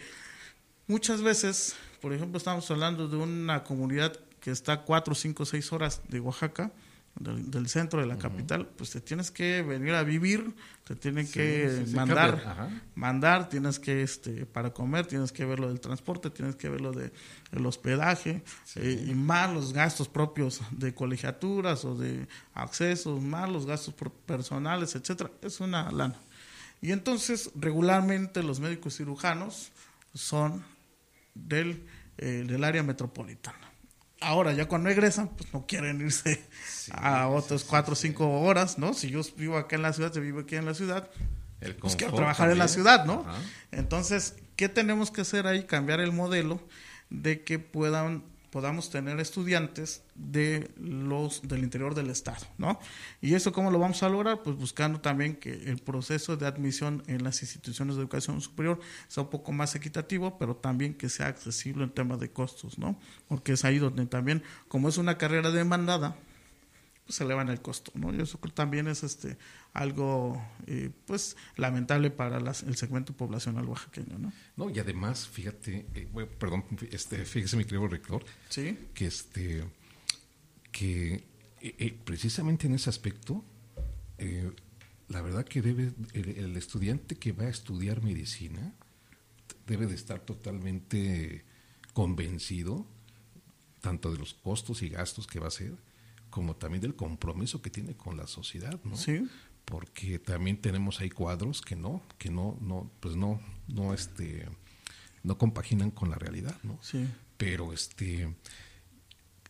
muchas 0.85 1.23
veces, 1.23 1.75
por 2.01 2.13
ejemplo, 2.13 2.37
estamos 2.37 2.69
hablando 2.69 3.07
de 3.07 3.17
una 3.17 3.63
comunidad 3.63 4.13
que 4.39 4.51
está 4.51 4.81
cuatro, 4.83 5.15
cinco, 5.15 5.45
seis 5.45 5.71
horas 5.73 6.01
de 6.07 6.19
Oaxaca, 6.19 6.71
del, 7.15 7.51
del 7.51 7.67
centro 7.67 7.99
de 7.99 8.07
la 8.07 8.17
capital, 8.17 8.67
pues 8.77 8.91
te 8.91 9.01
tienes 9.01 9.31
que 9.31 9.61
venir 9.61 9.93
a 9.93 10.03
vivir, 10.03 10.53
te 10.85 10.95
tienen 10.95 11.27
Sí, 11.27 11.33
que 11.33 11.83
sí, 11.85 11.95
mandar 11.95 12.69
mandar, 12.95 13.49
tienes 13.49 13.79
que, 13.79 14.01
este, 14.01 14.45
para 14.45 14.73
comer, 14.73 15.05
tienes 15.05 15.31
que 15.31 15.45
ver 15.45 15.59
lo 15.59 15.67
del 15.67 15.79
transporte, 15.79 16.29
tienes 16.29 16.55
que 16.55 16.69
ver 16.69 16.81
lo 16.81 16.91
de 16.91 17.11
el 17.51 17.65
hospedaje, 17.65 18.43
eh, 18.75 19.05
y 19.07 19.13
más 19.13 19.53
los 19.53 19.73
gastos 19.73 20.07
propios 20.07 20.61
de 20.71 20.93
colegiaturas 20.93 21.83
o 21.85 21.95
de 21.95 22.27
accesos, 22.53 23.21
más 23.21 23.49
los 23.49 23.65
gastos 23.65 23.93
personales, 24.25 24.95
etcétera, 24.95 25.29
es 25.41 25.59
una 25.59 25.91
lana. 25.91 26.15
Y 26.81 26.91
entonces, 26.91 27.51
regularmente 27.55 28.41
los 28.41 28.59
médicos 28.59 28.97
cirujanos 28.97 29.71
son 30.13 30.63
del, 31.35 31.85
eh, 32.17 32.43
del 32.47 32.63
área 32.63 32.83
metropolitana. 32.83 33.70
Ahora, 34.21 34.53
ya 34.53 34.67
cuando 34.67 34.89
egresan, 34.89 35.29
pues 35.29 35.51
no 35.51 35.65
quieren 35.65 35.99
irse 35.99 36.45
a 36.91 37.27
otras 37.27 37.63
cuatro 37.63 37.93
o 37.93 37.95
cinco 37.95 38.41
horas, 38.41 38.77
¿no? 38.77 38.93
Si 38.93 39.09
yo 39.09 39.21
vivo 39.35 39.57
acá 39.57 39.75
en 39.75 39.81
la 39.81 39.93
ciudad, 39.93 40.13
se 40.13 40.19
vive 40.19 40.41
aquí 40.41 40.55
en 40.55 40.65
la 40.65 40.75
ciudad, 40.75 41.09
El 41.59 41.75
pues 41.75 41.95
quiero 41.95 42.13
trabajar 42.13 42.51
en 42.51 42.59
la 42.59 42.67
ciudad, 42.67 43.05
¿no? 43.05 43.25
Ajá. 43.27 43.39
Entonces, 43.71 44.35
¿qué 44.55 44.69
tenemos 44.69 45.09
que 45.09 45.21
hacer 45.21 45.47
ahí? 45.47 45.65
Cambiar 45.65 45.99
el 45.99 46.11
modelo 46.11 46.61
de 47.09 47.43
que 47.43 47.57
puedan 47.57 48.23
podamos 48.51 48.89
tener 48.89 49.19
estudiantes 49.19 50.03
de 50.13 50.71
los 50.77 51.41
del 51.47 51.63
interior 51.63 51.95
del 51.95 52.09
estado, 52.09 52.45
¿no? 52.57 52.79
Y 53.21 53.33
eso 53.33 53.53
cómo 53.53 53.71
lo 53.71 53.79
vamos 53.79 54.03
a 54.03 54.09
lograr? 54.09 54.43
Pues 54.43 54.57
buscando 54.57 54.99
también 54.99 55.37
que 55.37 55.51
el 55.53 55.79
proceso 55.79 56.35
de 56.35 56.45
admisión 56.45 57.01
en 57.07 57.23
las 57.23 57.41
instituciones 57.41 57.95
de 57.95 58.01
educación 58.01 58.41
superior 58.41 58.79
sea 59.07 59.23
un 59.23 59.29
poco 59.29 59.53
más 59.53 59.73
equitativo, 59.75 60.37
pero 60.37 60.55
también 60.55 60.93
que 60.93 61.07
sea 61.07 61.27
accesible 61.27 61.85
en 61.85 61.91
temas 61.91 62.19
de 62.19 62.29
costos, 62.29 62.77
¿no? 62.77 62.99
Porque 63.29 63.53
es 63.53 63.63
ahí 63.63 63.79
donde 63.79 64.05
también, 64.05 64.43
como 64.67 64.89
es 64.89 64.97
una 64.97 65.17
carrera 65.17 65.49
demandada, 65.49 66.17
pues 67.05 67.15
se 67.15 67.23
elevan 67.23 67.49
el 67.49 67.61
costo, 67.61 67.91
¿no? 67.95 68.13
Y 68.13 68.21
eso 68.21 68.37
también 68.53 68.87
es 68.87 69.03
este 69.03 69.37
algo 69.73 70.41
eh, 70.67 70.89
pues 71.05 71.37
lamentable 71.55 72.11
para 72.11 72.39
las- 72.39 72.63
el 72.63 72.75
segmento 72.75 73.13
poblacional 73.13 73.65
oaxaqueño, 73.65 74.17
¿no? 74.19 74.33
No, 74.57 74.69
y 74.69 74.79
además, 74.79 75.27
fíjate, 75.27 75.85
eh, 75.95 76.09
bueno, 76.11 76.29
perdón, 76.37 76.65
este, 76.91 77.23
fíjese 77.25 77.55
mi 77.57 77.63
querido 77.63 77.87
rector, 77.87 78.23
Sí. 78.49 78.77
que 78.93 79.05
este 79.07 79.63
que 80.71 81.13
eh, 81.13 81.75
eh, 81.77 81.97
precisamente 82.03 82.67
en 82.67 82.73
ese 82.75 82.89
aspecto 82.89 83.43
la 85.09 85.21
verdad 85.21 85.45
que 85.45 85.61
debe 85.61 85.91
el, 86.13 86.29
el 86.29 86.55
estudiante 86.57 87.15
que 87.15 87.31
va 87.31 87.45
a 87.45 87.49
estudiar 87.49 88.01
medicina 88.03 88.73
debe 89.67 89.87
de 89.87 89.95
estar 89.95 90.19
totalmente 90.21 91.43
convencido 91.93 92.85
tanto 93.81 94.11
de 94.11 94.19
los 94.19 94.33
costos 94.35 94.81
y 94.83 94.89
gastos 94.89 95.25
que 95.27 95.39
va 95.39 95.45
a 95.45 95.47
hacer 95.49 95.75
como 96.29 96.55
también 96.55 96.81
del 96.81 96.95
compromiso 96.95 97.61
que 97.61 97.69
tiene 97.69 97.95
con 97.97 98.15
la 98.15 98.27
sociedad, 98.27 98.79
¿no? 98.85 98.95
Sí. 98.95 99.27
Porque 99.65 100.19
también 100.19 100.59
tenemos 100.61 100.99
ahí 100.99 101.09
cuadros 101.09 101.61
que 101.61 101.75
no, 101.75 102.01
que 102.17 102.29
no, 102.29 102.57
no, 102.61 102.91
pues 102.99 103.15
no, 103.15 103.39
no, 103.67 103.93
este, 103.93 104.47
no 105.23 105.37
compaginan 105.37 105.91
con 105.91 106.09
la 106.09 106.15
realidad, 106.15 106.57
¿no? 106.63 106.79
Sí. 106.81 107.07
Pero 107.37 107.71
este, 107.71 108.35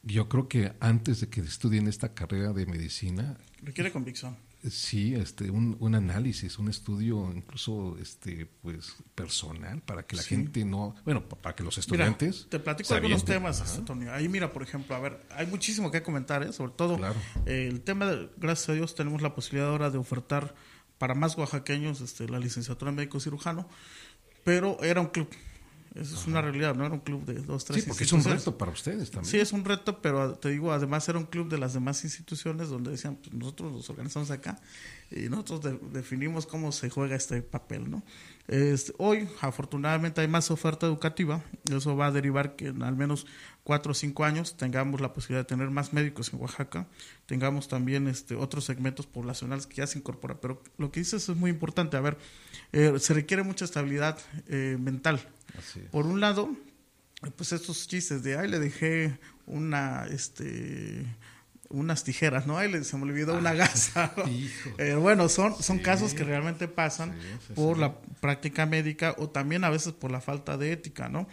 yo 0.04 0.30
creo 0.30 0.48
que 0.48 0.74
antes 0.80 1.22
de 1.22 1.30
que 1.30 1.42
estudien 1.42 1.88
esta 1.88 2.14
carrera 2.14 2.54
de 2.54 2.66
medicina, 2.66 3.38
Requiere 3.64 3.92
convicción. 3.92 4.38
Sí, 4.70 5.16
este, 5.16 5.50
un, 5.50 5.76
un 5.80 5.96
análisis, 5.96 6.60
un 6.60 6.70
estudio 6.70 7.32
incluso, 7.36 7.98
este, 8.00 8.46
pues, 8.62 8.96
personal 9.16 9.82
para 9.82 10.04
que 10.04 10.16
la 10.16 10.22
Sí. 10.22 10.30
gente 10.36 10.64
no, 10.66 10.96
bueno, 11.06 11.28
pa- 11.28 11.36
para 11.42 11.56
que 11.56 11.64
los 11.64 11.76
Mira, 11.90 12.06
estudiantes 12.08 12.48
te 12.50 12.60
platico 12.60 12.94
algunos 12.94 13.26
temas, 13.26 13.62
Ajá. 13.62 13.72
este, 13.72 13.84
Tony. 13.86 14.08
Ahí 14.08 14.30
mira, 14.30 14.52
por 14.54 14.64
ejemplo, 14.64 14.96
a 14.96 15.00
ver, 15.00 15.20
hay 15.32 15.48
muchísimo 15.48 15.90
que 15.92 16.04
comentar, 16.04 16.44
¿eh? 16.44 16.54
sobre 16.54 16.74
todo 16.74 16.98
Claro. 16.98 17.20
eh, 17.46 17.68
el 17.72 17.82
tema, 17.82 18.06
de, 18.06 18.30
gracias 18.38 18.70
a 18.70 18.74
Dios, 18.74 18.94
tenemos 18.96 19.22
la 19.22 19.34
posibilidad 19.34 19.70
ahora 19.70 19.90
de 19.90 19.98
ofertar 19.98 20.54
para 20.98 21.16
más 21.16 21.36
oaxaqueños 21.38 22.00
este, 22.02 22.28
la 22.30 22.38
licenciatura 22.40 22.90
en 22.92 22.96
médico 22.98 23.20
cirujano, 23.20 23.68
pero 24.44 24.82
era 24.84 25.02
un 25.02 25.08
club. 25.08 25.28
Eso 25.94 26.16
es 26.16 26.26
una 26.26 26.42
realidad, 26.42 26.74
no 26.74 26.86
era 26.86 26.94
un 26.94 27.02
club 27.02 27.26
de 27.26 27.34
dos, 27.42 27.66
tres 27.66 27.84
Sí, 27.84 27.88
porque 27.90 28.06
es 28.06 28.14
un 28.14 28.24
reto 28.24 28.58
para 28.58 28.72
ustedes 28.72 29.12
también. 29.12 29.30
Sí, 29.30 29.40
es 29.40 29.52
un 29.52 29.66
reto, 29.66 30.02
pero 30.02 30.36
te 30.36 30.50
digo, 30.50 30.72
además 30.72 31.08
era 31.10 31.18
un 31.20 31.26
club 31.26 31.50
de 31.50 31.58
las 31.58 31.74
demás 31.74 32.04
instituciones 32.06 32.70
donde 32.70 32.92
decían, 32.92 33.18
pues 33.18 33.34
nosotros 33.34 33.74
los 33.74 33.90
organizamos 33.90 34.32
acá 34.32 34.58
y 35.12 35.28
nosotros 35.28 35.62
de- 35.64 35.80
definimos 35.92 36.46
cómo 36.46 36.72
se 36.72 36.90
juega 36.90 37.18
este 37.18 37.42
papel, 37.42 37.92
¿no? 37.92 38.04
Este, 38.48 38.94
hoy, 39.00 39.28
afortunadamente, 39.42 40.22
hay 40.22 40.28
más 40.30 40.50
oferta 40.50 40.86
educativa, 40.86 41.44
eso 41.70 41.96
va 41.98 42.08
a 42.08 42.12
derivar 42.12 42.56
que 42.56 42.68
en 42.68 42.84
al 42.84 42.96
menos 42.96 43.26
cuatro 43.64 43.92
o 43.92 43.96
cinco 43.96 44.24
años 44.24 44.56
tengamos 44.58 45.02
la 45.02 45.14
posibilidad 45.14 45.42
de 45.42 45.48
tener 45.48 45.70
más 45.72 45.92
médicos 45.94 46.32
en 46.34 46.40
Oaxaca, 46.42 46.88
tengamos 47.26 47.68
también 47.68 48.08
este, 48.08 48.36
otros 48.36 48.64
segmentos 48.66 49.08
poblacionales 49.08 49.68
que 49.68 49.76
ya 49.76 49.88
se 49.88 50.00
incorporan. 50.00 50.38
Pero 50.42 50.62
lo 50.78 50.90
que 50.92 51.02
dices 51.02 51.28
es 51.30 51.36
muy 51.36 51.52
importante, 51.52 51.98
a 51.98 52.02
ver, 52.02 52.18
eh, 52.72 52.94
se 53.00 53.14
requiere 53.14 53.44
mucha 53.44 53.66
estabilidad 53.66 54.18
eh, 54.48 54.78
mental. 54.80 55.20
Por 55.92 56.06
un 56.06 56.20
lado, 56.20 56.56
pues 57.36 57.52
estos 57.52 57.88
chistes 57.88 58.24
de, 58.24 58.38
ay, 58.38 58.48
le 58.50 58.60
dejé 58.60 59.20
una, 59.46 60.06
este, 60.10 61.06
unas 61.70 62.04
tijeras, 62.04 62.48
¿no? 62.48 62.58
Ay, 62.58 62.72
le- 62.72 62.84
se 62.84 62.98
me 62.98 63.04
olvidó 63.04 63.38
una 63.38 63.54
gasa. 63.54 64.14
¿no? 64.18 64.24
Eh, 64.78 64.96
bueno, 64.96 65.30
son, 65.30 65.62
son 65.62 65.78
Sí. 65.78 65.84
casos 65.84 66.14
que 66.14 66.24
realmente 66.24 66.68
pasan 66.68 67.12
Sí, 67.14 67.28
sí, 67.48 67.54
por 67.54 67.78
la 67.78 67.96
práctica 68.20 68.66
médica 68.66 69.16
o 69.18 69.30
también 69.30 69.64
a 69.64 69.70
veces 69.70 69.94
por 69.94 70.12
la 70.12 70.22
falta 70.22 70.58
de 70.58 70.72
ética, 70.74 71.10
¿no? 71.10 71.28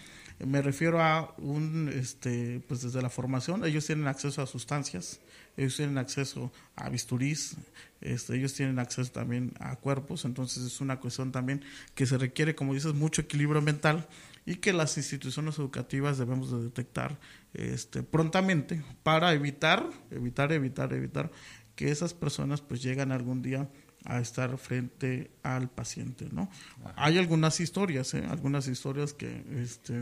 Me 0.47 0.63
refiero 0.63 1.03
a 1.03 1.35
un, 1.39 1.91
este, 1.93 2.61
pues 2.69 2.83
desde 2.83 3.03
la 3.03 3.11
formación, 3.11 3.65
ellos 3.65 3.87
tienen 3.87 4.07
acceso 4.07 4.41
a 4.41 4.47
sustancias, 4.47 5.21
ellos 5.57 5.77
tienen 5.77 5.99
acceso 5.99 6.53
a 6.77 6.89
bisturís, 6.89 7.57
este, 8.01 8.37
ellos 8.37 8.55
tienen 8.55 8.79
acceso 8.79 9.11
también 9.11 9.53
a 9.59 9.75
cuerpos, 9.77 10.25
entonces 10.25 10.65
es 10.65 10.81
una 10.81 11.01
cuestión 11.01 11.33
también 11.33 11.65
que 11.97 12.07
se 12.07 12.19
requiere, 12.19 12.55
como 12.55 12.75
dices, 12.75 12.95
mucho 12.95 13.23
equilibrio 13.23 13.61
mental 13.63 14.07
y 14.47 14.57
que 14.57 14.73
las 14.73 14.97
instituciones 14.97 15.59
educativas 15.59 16.19
debemos 16.19 16.53
de 16.53 16.63
detectar 16.63 17.19
este, 17.53 18.05
prontamente 18.05 18.83
para 19.03 19.33
evitar, 19.33 19.91
evitar, 20.13 20.53
evitar, 20.53 20.93
evitar 20.93 21.31
que 21.75 21.91
esas 21.91 22.15
personas 22.15 22.61
pues 22.61 22.81
llegan 22.81 23.13
algún 23.13 23.43
día 23.43 23.69
a 24.05 24.21
estar 24.21 24.57
frente 24.59 25.31
al 25.43 25.69
paciente, 25.69 26.29
¿no? 26.33 26.49
Hay 26.97 27.19
algunas 27.19 27.61
historias, 27.61 28.15
¿eh? 28.15 28.25
algunas 28.29 28.69
historias 28.69 29.13
que, 29.13 29.45
este, 29.61 30.01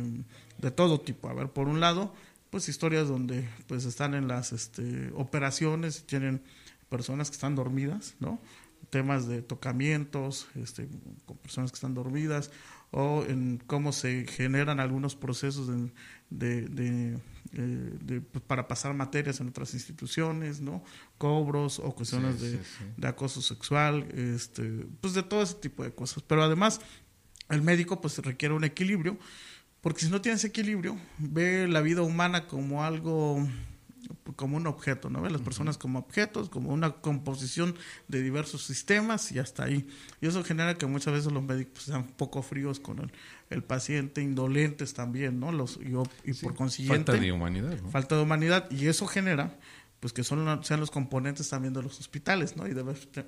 de 0.58 0.70
todo 0.70 1.00
tipo. 1.00 1.28
A 1.28 1.34
ver, 1.34 1.48
por 1.48 1.68
un 1.68 1.80
lado, 1.80 2.14
pues 2.50 2.68
historias 2.68 3.08
donde 3.08 3.48
pues 3.66 3.84
están 3.84 4.14
en 4.14 4.28
las 4.28 4.52
este, 4.52 5.10
operaciones, 5.14 6.04
tienen 6.06 6.42
personas 6.88 7.30
que 7.30 7.34
están 7.34 7.54
dormidas, 7.54 8.14
¿no? 8.20 8.40
Temas 8.90 9.26
de 9.26 9.42
tocamientos, 9.42 10.46
este, 10.54 10.88
con 11.24 11.36
personas 11.38 11.70
que 11.70 11.76
están 11.76 11.94
dormidas, 11.94 12.50
o 12.98 13.26
en 13.28 13.62
cómo 13.66 13.92
se 13.92 14.26
generan 14.26 14.80
algunos 14.80 15.16
procesos 15.16 15.68
de, 16.30 16.62
de, 16.66 17.18
eh, 17.52 18.20
pues, 18.32 18.42
para 18.46 18.66
pasar 18.68 18.94
materias 18.94 19.38
en 19.38 19.48
otras 19.48 19.74
instituciones, 19.74 20.62
¿no? 20.62 20.82
Cobros 21.18 21.78
o 21.78 21.94
cuestiones 21.94 22.40
de, 22.40 22.58
de, 22.96 23.06
acoso 23.06 23.42
sexual, 23.42 24.08
este, 24.14 24.86
pues 25.02 25.12
de 25.12 25.22
todo 25.22 25.42
ese 25.42 25.56
tipo 25.56 25.84
de 25.84 25.92
cosas. 25.92 26.22
Pero 26.26 26.42
además, 26.42 26.80
el 27.50 27.60
médico 27.60 28.00
pues 28.00 28.16
requiere 28.16 28.54
un 28.54 28.64
equilibrio, 28.64 29.18
porque 29.82 30.00
si 30.00 30.08
no 30.08 30.22
tiene 30.22 30.36
ese 30.36 30.46
equilibrio, 30.46 30.96
ve 31.18 31.68
la 31.68 31.82
vida 31.82 32.00
humana 32.00 32.46
como 32.46 32.82
algo 32.82 33.46
como 34.36 34.56
un 34.56 34.66
objeto, 34.66 35.10
¿no? 35.10 35.22
Ve 35.22 35.30
las 35.30 35.40
personas 35.40 35.78
como 35.78 35.98
objetos, 35.98 36.48
como 36.48 36.70
una 36.70 36.92
composición 36.92 37.74
de 38.08 38.22
diversos 38.22 38.62
sistemas 38.62 39.32
y 39.32 39.38
hasta 39.38 39.64
ahí. 39.64 39.88
Y 40.20 40.26
eso 40.26 40.44
genera 40.44 40.76
que 40.76 40.86
muchas 40.86 41.14
veces 41.14 41.32
los 41.32 41.42
médicos 41.42 41.84
sean 41.84 42.02
un 42.02 42.08
poco 42.08 42.42
fríos 42.42 42.78
con 42.78 43.00
el, 43.00 43.12
el 43.50 43.64
paciente, 43.64 44.22
indolentes 44.22 44.94
también, 44.94 45.40
¿no? 45.40 45.50
Los, 45.50 45.78
y, 46.24 46.32
por 46.34 46.54
consiguiente... 46.54 47.12
Falta 47.12 47.24
de 47.24 47.32
humanidad, 47.32 47.78
Falta 47.90 48.16
de 48.16 48.22
humanidad 48.22 48.70
y 48.70 48.86
eso 48.86 49.06
genera 49.06 49.58
pues 50.00 50.12
que 50.12 50.22
son 50.22 50.62
sean 50.62 50.78
los 50.78 50.90
componentes 50.90 51.48
también 51.48 51.72
de 51.72 51.82
los 51.82 51.98
hospitales, 51.98 52.56
¿no? 52.56 52.68
Y 52.68 52.74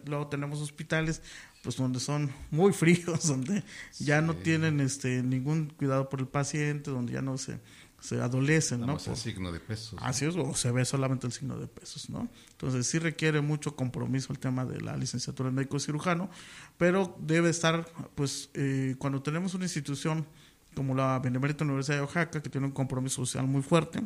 luego 0.04 0.28
tenemos 0.28 0.60
hospitales 0.60 1.22
pues 1.62 1.76
donde 1.76 1.98
son 1.98 2.30
muy 2.50 2.72
fríos, 2.72 3.26
donde 3.26 3.64
ya 3.98 4.20
no 4.20 4.36
tienen 4.36 4.80
este 4.80 5.22
ningún 5.22 5.70
cuidado 5.70 6.08
por 6.08 6.20
el 6.20 6.28
paciente, 6.28 6.90
donde 6.90 7.14
ya 7.14 7.22
no 7.22 7.38
se 7.38 7.58
se 8.00 8.20
adolecen, 8.20 8.80
¿no? 8.80 8.96
el 8.96 9.16
signo 9.16 9.50
de 9.50 9.60
pesos. 9.60 9.98
Así 10.02 10.24
es, 10.24 10.36
o 10.36 10.54
se 10.54 10.70
ve 10.70 10.84
solamente 10.84 11.26
el 11.26 11.32
signo 11.32 11.58
de 11.58 11.66
pesos, 11.66 12.08
¿no? 12.10 12.28
Entonces 12.52 12.86
sí 12.86 12.98
requiere 12.98 13.40
mucho 13.40 13.74
compromiso 13.74 14.32
el 14.32 14.38
tema 14.38 14.64
de 14.64 14.80
la 14.80 14.96
licenciatura 14.96 15.48
en 15.48 15.56
médico 15.56 15.80
cirujano, 15.80 16.30
pero 16.76 17.16
debe 17.20 17.50
estar, 17.50 17.86
pues, 18.14 18.50
eh, 18.54 18.94
cuando 18.98 19.22
tenemos 19.22 19.54
una 19.54 19.64
institución 19.64 20.26
como 20.74 20.94
la 20.94 21.18
Benemérita 21.18 21.64
Universidad 21.64 21.96
de 21.96 22.02
Oaxaca, 22.02 22.40
que 22.40 22.48
tiene 22.48 22.68
un 22.68 22.72
compromiso 22.72 23.16
social 23.26 23.46
muy 23.46 23.62
fuerte, 23.62 24.00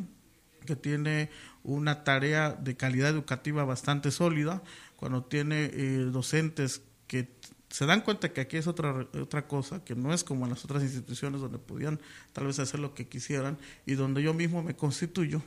que 0.65 0.75
tiene 0.75 1.29
una 1.63 2.03
tarea 2.03 2.51
de 2.51 2.75
calidad 2.75 3.09
educativa 3.09 3.63
bastante 3.63 4.09
sólida, 4.09 4.63
cuando 4.95 5.23
tiene 5.23 5.65
eh, 5.65 6.07
docentes 6.11 6.81
que 7.05 7.29
se 7.73 7.87
dan 7.87 8.01
cuenta 8.01 8.31
que 8.31 8.39
aquí 8.39 8.57
es 8.57 8.67
otra, 8.67 9.07
otra 9.19 9.47
cosa, 9.47 9.83
que 9.83 9.95
no 9.95 10.13
es 10.13 10.23
como 10.23 10.45
en 10.45 10.51
las 10.51 10.63
otras 10.63 10.83
instituciones 10.83 11.41
donde 11.41 11.57
podían 11.57 11.99
tal 12.31 12.45
vez 12.45 12.59
hacer 12.59 12.79
lo 12.79 12.93
que 12.93 13.07
quisieran 13.07 13.57
y 13.87 13.95
donde 13.95 14.21
yo 14.21 14.31
mismo 14.31 14.61
me 14.61 14.75
constituyo, 14.75 15.41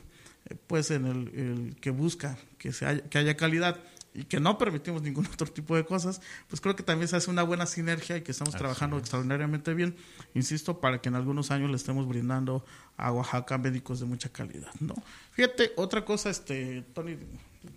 eh, 0.49 0.55
pues 0.67 0.91
en 0.91 1.05
el, 1.05 1.77
que 1.79 1.89
busca 1.89 2.37
que, 2.57 2.73
se 2.73 2.85
haya, 2.85 3.01
que 3.03 3.17
haya 3.17 3.37
calidad 3.37 3.79
y 4.13 4.25
que 4.25 4.41
no 4.41 4.57
permitimos 4.57 5.01
ningún 5.01 5.25
otro 5.33 5.47
tipo 5.47 5.77
de 5.77 5.85
cosas, 5.85 6.19
pues 6.49 6.59
creo 6.59 6.75
que 6.75 6.83
también 6.83 7.07
se 7.07 7.15
hace 7.15 7.29
una 7.29 7.43
buena 7.43 7.65
sinergia 7.65 8.17
y 8.17 8.23
que 8.23 8.31
estamos 8.31 8.55
trabajando 8.55 8.97
extraordinariamente 8.97 9.73
bien, 9.73 9.95
insisto, 10.33 10.81
para 10.81 10.99
que 10.99 11.07
en 11.07 11.15
algunos 11.15 11.49
años 11.49 11.69
le 11.69 11.77
estemos 11.77 12.09
brindando 12.09 12.65
a 12.97 13.09
Oaxaca 13.13 13.57
médicos 13.57 14.01
de 14.01 14.05
mucha 14.05 14.27
calidad, 14.27 14.73
¿no? 14.81 14.95
Fíjate, 15.31 15.71
otra 15.77 16.03
cosa, 16.03 16.29
este, 16.29 16.81
Tony, 16.93 17.15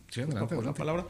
sí, 0.09 0.23
adelante, 0.23 0.61
la 0.61 0.75
palabra. 0.75 1.07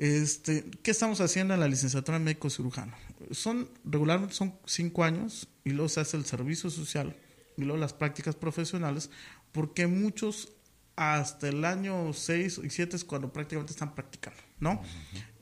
Este, 0.00 0.64
¿Qué 0.82 0.92
estamos 0.92 1.20
haciendo 1.20 1.52
en 1.52 1.60
la 1.60 1.68
licenciatura 1.68 2.16
en 2.16 2.24
médico 2.24 2.48
cirujano? 2.48 2.94
Son, 3.32 3.68
regularmente 3.84 4.34
son 4.34 4.54
cinco 4.64 5.04
años 5.04 5.46
y 5.62 5.72
luego 5.72 5.90
se 5.90 6.00
hace 6.00 6.16
el 6.16 6.24
servicio 6.24 6.70
social 6.70 7.14
y 7.58 7.64
luego 7.64 7.76
las 7.76 7.92
prácticas 7.92 8.34
profesionales, 8.34 9.10
porque 9.52 9.86
muchos 9.86 10.54
hasta 10.96 11.48
el 11.48 11.66
año 11.66 12.14
seis 12.14 12.58
y 12.64 12.70
siete 12.70 12.96
es 12.96 13.04
cuando 13.04 13.30
prácticamente 13.30 13.72
están 13.72 13.94
practicando, 13.94 14.40
¿no? 14.58 14.80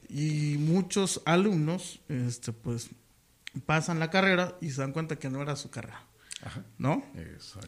Y 0.09 0.57
muchos 0.59 1.23
alumnos, 1.25 2.01
este, 2.09 2.53
pues, 2.53 2.91
pasan 3.65 4.01
la 4.01 4.11
carrera 4.11 4.59
y 4.61 4.73
se 4.73 4.81
dan 4.81 4.91
cuenta 4.91 5.21
que 5.21 5.31
no 5.31 5.41
era 5.41 5.55
su 5.55 5.71
carrera. 5.71 6.05
¿No? 6.79 7.05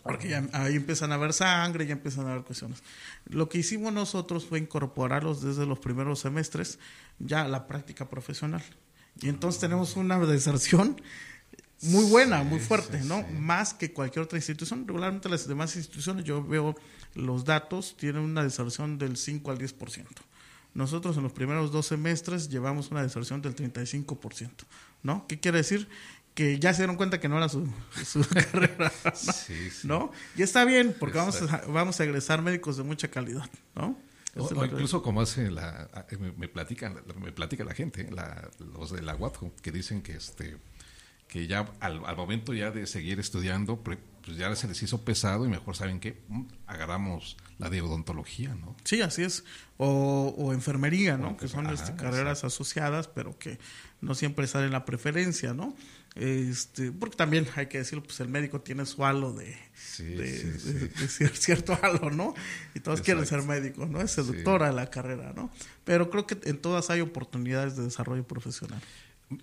Porque 0.02 0.28
ya, 0.28 0.48
ahí 0.52 0.76
empiezan 0.76 1.10
a 1.12 1.16
ver 1.16 1.32
sangre, 1.32 1.86
ya 1.86 1.92
empiezan 1.92 2.28
a 2.28 2.34
ver 2.34 2.42
cuestiones. 2.42 2.82
Lo 3.26 3.48
que 3.48 3.58
hicimos 3.58 3.92
nosotros 3.92 4.46
fue 4.46 4.58
incorporarlos 4.58 5.42
desde 5.42 5.66
los 5.66 5.80
primeros 5.80 6.20
semestres 6.20 6.78
ya 7.18 7.42
a 7.42 7.48
la 7.48 7.66
práctica 7.66 8.08
profesional. 8.08 8.62
Y 9.20 9.28
entonces 9.28 9.58
ah. 9.60 9.66
tenemos 9.66 9.96
una 9.96 10.18
deserción 10.20 11.00
muy 11.82 12.04
buena, 12.04 12.42
muy 12.42 12.60
fuerte, 12.60 13.00
¿no? 13.04 13.24
Más 13.38 13.72
que 13.72 13.92
cualquier 13.92 14.24
otra 14.24 14.38
institución. 14.38 14.86
Regularmente 14.86 15.28
las 15.28 15.48
demás 15.48 15.74
instituciones, 15.76 16.24
yo 16.24 16.44
veo 16.44 16.76
los 17.14 17.44
datos, 17.44 17.96
tienen 17.96 18.22
una 18.22 18.42
deserción 18.42 18.98
del 18.98 19.16
5 19.16 19.50
al 19.50 19.58
10%. 19.58 20.06
Nosotros 20.74 21.16
en 21.16 21.24
los 21.24 21.32
primeros 21.32 21.72
dos 21.72 21.86
semestres 21.86 22.48
llevamos 22.48 22.90
una 22.90 23.02
deserción 23.02 23.42
del 23.42 23.56
35%, 23.56 24.50
¿no? 25.02 25.26
¿Qué 25.26 25.40
quiere 25.40 25.58
decir? 25.58 25.88
Que 26.40 26.58
ya 26.58 26.72
se 26.72 26.80
dieron 26.80 26.96
cuenta 26.96 27.20
que 27.20 27.28
no 27.28 27.36
era 27.36 27.50
su, 27.50 27.68
carrera, 28.34 28.90
¿no? 29.84 30.10
Y 30.34 30.40
está 30.40 30.64
bien, 30.64 30.96
porque 30.98 31.18
vamos 31.18 31.42
a, 31.42 31.66
vamos 31.66 32.00
a 32.00 32.04
egresar 32.04 32.40
médicos 32.40 32.78
de 32.78 32.82
mucha 32.82 33.08
calidad, 33.08 33.44
¿no? 33.74 33.98
O, 34.34 34.64
incluso 34.64 35.02
como 35.02 35.20
hace 35.20 35.50
la, 35.50 35.90
me, 36.18 36.32
me 36.32 36.48
platican, 36.48 36.96
me 37.22 37.30
platica 37.32 37.62
la 37.62 37.74
gente, 37.74 38.08
los 38.74 38.90
de 38.90 39.02
la 39.02 39.16
UATJO, 39.16 39.52
que 39.60 39.70
dicen 39.70 40.00
que 40.00 40.12
este 40.12 40.56
que 41.28 41.46
ya 41.46 41.70
al, 41.80 42.00
momento 42.16 42.54
ya 42.54 42.70
de 42.70 42.86
seguir 42.86 43.20
estudiando, 43.20 43.76
pues 43.76 43.98
ya 44.36 44.54
se 44.56 44.66
les 44.66 44.82
hizo 44.82 45.04
pesado 45.04 45.44
y 45.44 45.48
mejor 45.48 45.76
saben 45.76 46.00
que 46.00 46.22
mm, 46.28 46.42
agarramos 46.66 47.36
la 47.58 47.68
de 47.68 47.82
odontología, 47.82 48.54
¿no? 48.54 48.74
Sí, 48.84 49.00
así 49.02 49.22
es. 49.22 49.44
O, 49.76 50.34
o 50.36 50.52
enfermería, 50.52 51.18
¿no? 51.18 51.36
que 51.36 51.48
son 51.48 51.68
este, 51.68 51.94
carreras 51.94 52.44
asociadas, 52.44 53.08
pero 53.08 53.38
que 53.38 53.58
no 54.00 54.14
siempre 54.14 54.46
salen 54.46 54.72
la 54.72 54.84
preferencia, 54.84 55.54
¿no? 55.54 55.76
Este, 56.16 56.90
porque 56.90 57.16
también 57.16 57.46
hay 57.54 57.66
que 57.66 57.78
decirlo, 57.78 58.02
pues 58.02 58.18
el 58.20 58.28
médico 58.28 58.60
tiene 58.60 58.84
su 58.84 59.04
halo 59.04 59.32
de, 59.32 59.56
cierto 61.34 61.78
halo, 61.80 62.10
¿no? 62.10 62.34
Y 62.74 62.80
todos 62.80 63.00
quieren 63.00 63.24
ser 63.26 63.42
médicos, 63.42 63.88
¿no? 63.88 64.00
Es 64.00 64.10
seductora 64.10 64.72
la 64.72 64.90
carrera, 64.90 65.32
¿no? 65.34 65.50
Pero 65.84 66.10
creo 66.10 66.26
que 66.26 66.36
en 66.44 66.58
todas 66.58 66.90
hay 66.90 67.00
oportunidades 67.00 67.76
de 67.76 67.84
desarrollo 67.84 68.26
profesional. 68.26 68.80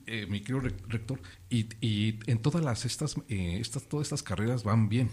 Eh, 0.05 0.25
mi 0.27 0.41
querido 0.41 0.59
rector, 0.89 1.21
y, 1.49 1.69
y 1.79 2.19
en 2.25 2.41
todas 2.41 2.61
las 2.61 2.83
estas, 2.83 3.15
eh, 3.29 3.57
estas, 3.61 3.83
todas 3.83 4.07
estas 4.07 4.21
carreras 4.21 4.63
van 4.63 4.89
bien, 4.89 5.09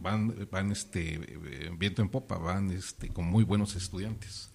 van, 0.00 0.48
van 0.50 0.72
este 0.72 1.14
eh, 1.14 1.70
viento 1.78 2.02
en 2.02 2.08
popa, 2.08 2.36
van 2.36 2.72
este 2.72 3.08
con 3.08 3.26
muy 3.26 3.44
buenos 3.44 3.76
estudiantes. 3.76 4.50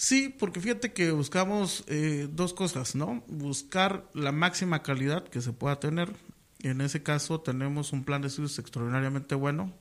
Sí, 0.00 0.30
porque 0.30 0.62
fíjate 0.62 0.94
que 0.94 1.10
buscamos 1.10 1.84
eh, 1.86 2.26
dos 2.32 2.54
cosas, 2.54 2.94
¿no? 2.94 3.22
Buscar 3.28 4.08
la 4.14 4.32
máxima 4.32 4.82
calidad 4.82 5.28
que 5.28 5.42
se 5.42 5.52
pueda 5.52 5.78
tener. 5.78 6.16
En 6.60 6.80
ese 6.80 7.02
caso 7.02 7.42
tenemos 7.42 7.92
un 7.92 8.04
plan 8.04 8.22
de 8.22 8.28
estudios 8.28 8.58
extraordinariamente 8.58 9.34
bueno. 9.34 9.74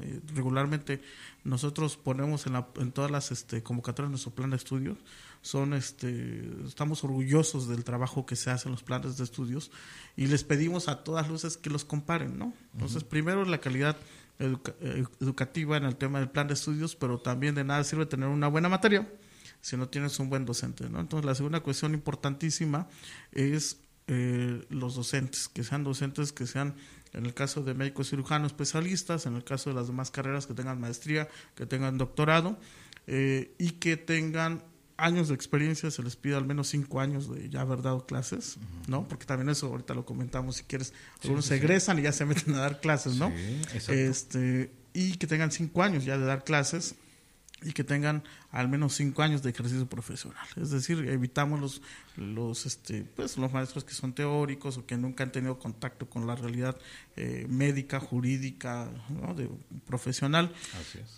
Eh, 0.00 0.20
regularmente 0.34 1.02
nosotros 1.44 1.98
ponemos 1.98 2.46
en, 2.46 2.54
la, 2.54 2.68
en 2.76 2.90
todas 2.90 3.10
las 3.10 3.30
este, 3.32 3.62
convocatorias 3.62 4.08
nuestro 4.08 4.34
plan 4.34 4.48
de 4.48 4.56
estudios. 4.56 4.96
Son, 5.42 5.74
este, 5.74 6.48
estamos 6.66 7.04
orgullosos 7.04 7.68
del 7.68 7.84
trabajo 7.84 8.24
que 8.24 8.34
se 8.34 8.50
hace 8.50 8.68
en 8.68 8.72
los 8.72 8.82
planes 8.82 9.18
de 9.18 9.24
estudios 9.24 9.70
y 10.16 10.28
les 10.28 10.42
pedimos 10.42 10.88
a 10.88 11.04
todas 11.04 11.28
luces 11.28 11.58
que 11.58 11.68
los 11.68 11.84
comparen, 11.84 12.38
¿no? 12.38 12.54
Entonces, 12.72 13.04
primero 13.04 13.44
la 13.44 13.58
calidad 13.58 13.98
eh, 14.38 15.04
educativa 15.20 15.76
en 15.76 15.84
el 15.84 15.96
tema 15.96 16.18
del 16.18 16.30
plan 16.30 16.48
de 16.48 16.54
estudios, 16.54 16.96
pero 16.96 17.18
también 17.18 17.54
de 17.54 17.64
nada 17.64 17.84
sirve 17.84 18.06
tener 18.06 18.30
una 18.30 18.48
buena 18.48 18.70
materia 18.70 19.06
si 19.66 19.76
no 19.76 19.88
tienes 19.88 20.20
un 20.20 20.30
buen 20.30 20.44
docente. 20.44 20.88
¿no? 20.88 21.00
Entonces, 21.00 21.26
la 21.26 21.34
segunda 21.34 21.58
cuestión 21.58 21.92
importantísima 21.92 22.86
es 23.32 23.78
eh, 24.06 24.64
los 24.68 24.94
docentes, 24.94 25.48
que 25.48 25.64
sean 25.64 25.82
docentes 25.82 26.32
que 26.32 26.46
sean, 26.46 26.76
en 27.12 27.26
el 27.26 27.34
caso 27.34 27.64
de 27.64 27.74
médico 27.74 28.04
cirujano, 28.04 28.46
especialistas, 28.46 29.26
en 29.26 29.34
el 29.34 29.42
caso 29.42 29.70
de 29.70 29.74
las 29.74 29.88
demás 29.88 30.12
carreras, 30.12 30.46
que 30.46 30.54
tengan 30.54 30.80
maestría, 30.80 31.28
que 31.56 31.66
tengan 31.66 31.98
doctorado 31.98 32.56
eh, 33.08 33.56
y 33.58 33.72
que 33.72 33.96
tengan 33.96 34.62
años 34.98 35.26
de 35.26 35.34
experiencia, 35.34 35.90
se 35.90 36.04
les 36.04 36.14
pide 36.14 36.36
al 36.36 36.46
menos 36.46 36.68
cinco 36.68 37.00
años 37.00 37.28
de 37.28 37.50
ya 37.50 37.62
haber 37.62 37.82
dado 37.82 38.06
clases, 38.06 38.58
¿no? 38.86 39.08
Porque 39.08 39.26
también 39.26 39.48
eso 39.48 39.66
ahorita 39.66 39.94
lo 39.94 40.06
comentamos, 40.06 40.58
si 40.58 40.62
quieres, 40.62 40.92
algunos 41.24 41.44
se 41.44 41.56
egresan 41.56 41.98
y 41.98 42.02
ya 42.02 42.12
se 42.12 42.24
meten 42.24 42.54
a 42.54 42.58
dar 42.58 42.80
clases, 42.80 43.16
¿no? 43.16 43.32
este, 43.88 44.70
y 44.94 45.16
que 45.16 45.26
tengan 45.26 45.50
cinco 45.50 45.82
años 45.82 46.04
ya 46.04 46.16
de 46.16 46.24
dar 46.24 46.44
clases 46.44 46.94
y 47.62 47.72
que 47.72 47.84
tengan 47.84 48.22
al 48.50 48.68
menos 48.68 48.94
cinco 48.94 49.22
años 49.22 49.42
de 49.42 49.50
ejercicio 49.50 49.86
profesional. 49.86 50.46
Es 50.56 50.70
decir, 50.70 50.98
evitamos 51.08 51.60
los, 51.60 51.82
los, 52.16 52.66
este, 52.66 53.02
pues, 53.02 53.38
los 53.38 53.52
maestros 53.52 53.84
que 53.84 53.94
son 53.94 54.12
teóricos 54.12 54.76
o 54.76 54.86
que 54.86 54.96
nunca 54.96 55.24
han 55.24 55.32
tenido 55.32 55.58
contacto 55.58 56.08
con 56.08 56.26
la 56.26 56.36
realidad 56.36 56.76
eh, 57.16 57.46
médica, 57.48 57.98
jurídica, 57.98 58.88
de, 59.36 59.48
profesional. 59.86 60.52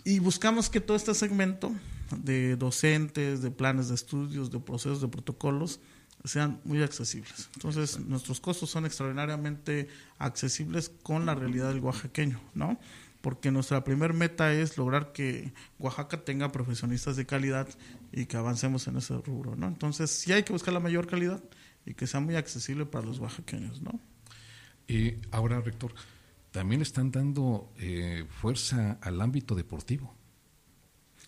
Y 0.05 0.21
buscamos 0.21 0.71
que 0.71 0.81
todo 0.81 0.97
este 0.97 1.15
segmento 1.15 1.73
de 2.17 2.57
docentes, 2.57 3.43
de 3.43 3.51
planes 3.51 3.89
de 3.89 3.97
estudios, 3.97 4.51
de 4.51 4.61
procesos, 4.61 5.01
de 5.01 5.09
protocolos, 5.09 5.81
sean 6.25 6.61
muy 6.65 6.83
accesibles. 6.83 7.49
Entonces, 7.55 7.99
nuestros 8.01 8.41
costos 8.41 8.71
son 8.71 8.87
extraordinariamente 8.87 9.89
accesibles 10.19 10.91
con 11.03 11.27
la 11.27 11.35
realidad 11.35 11.69
del 11.69 11.81
oaxaqueño, 11.81 12.41
¿no? 12.55 12.79
Porque 13.21 13.51
nuestra 13.51 13.83
primer 13.83 14.15
meta 14.15 14.53
es 14.53 14.79
lograr 14.79 15.13
que 15.13 15.53
Oaxaca 15.79 16.25
tenga 16.25 16.53
profesionistas 16.53 17.17
de 17.17 17.27
calidad 17.27 17.69
y 18.13 18.27
que 18.27 18.37
avancemos 18.37 18.87
en 18.87 18.97
ese 18.97 19.17
rubro, 19.19 19.57
¿no? 19.57 19.67
Entonces, 19.67 20.11
sí 20.11 20.33
hay 20.33 20.45
que 20.45 20.53
buscar 20.53 20.73
la 20.73 20.81
mayor 20.81 21.07
calidad 21.07 21.43
y 21.85 21.95
que 21.95 22.07
sea 22.07 22.21
muy 22.21 22.37
accesible 22.37 22.87
para 22.87 23.07
los 23.07 23.19
oaxaqueños, 23.19 23.83
¿no? 23.83 23.99
Y 24.87 25.17
ahora, 25.31 25.61
rector, 25.61 25.93
también 26.51 26.81
están 26.81 27.11
dando 27.11 27.73
eh, 27.79 28.25
fuerza 28.41 28.99
al 29.03 29.21
ámbito 29.21 29.55
deportivo. 29.55 30.15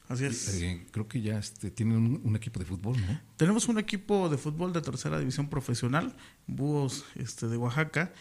Así 0.08 0.24
es. 0.24 0.60
Eh, 0.60 0.86
creo 0.90 1.06
que 1.06 1.20
ya 1.20 1.38
este, 1.38 1.70
tienen 1.70 2.20
un, 2.24 2.36
equipo 2.36 2.58
de 2.58 2.66
fútbol, 2.66 3.00
¿no? 3.00 3.20
Tenemos 3.36 3.68
un 3.68 3.78
equipo 3.78 4.28
de 4.28 4.38
fútbol 4.38 4.72
de 4.72 4.80
tercera 4.80 5.20
división 5.20 5.48
profesional, 5.48 6.16
Búhos 6.48 7.04
este, 7.14 7.46
de 7.46 7.56
Oaxaca. 7.56 8.12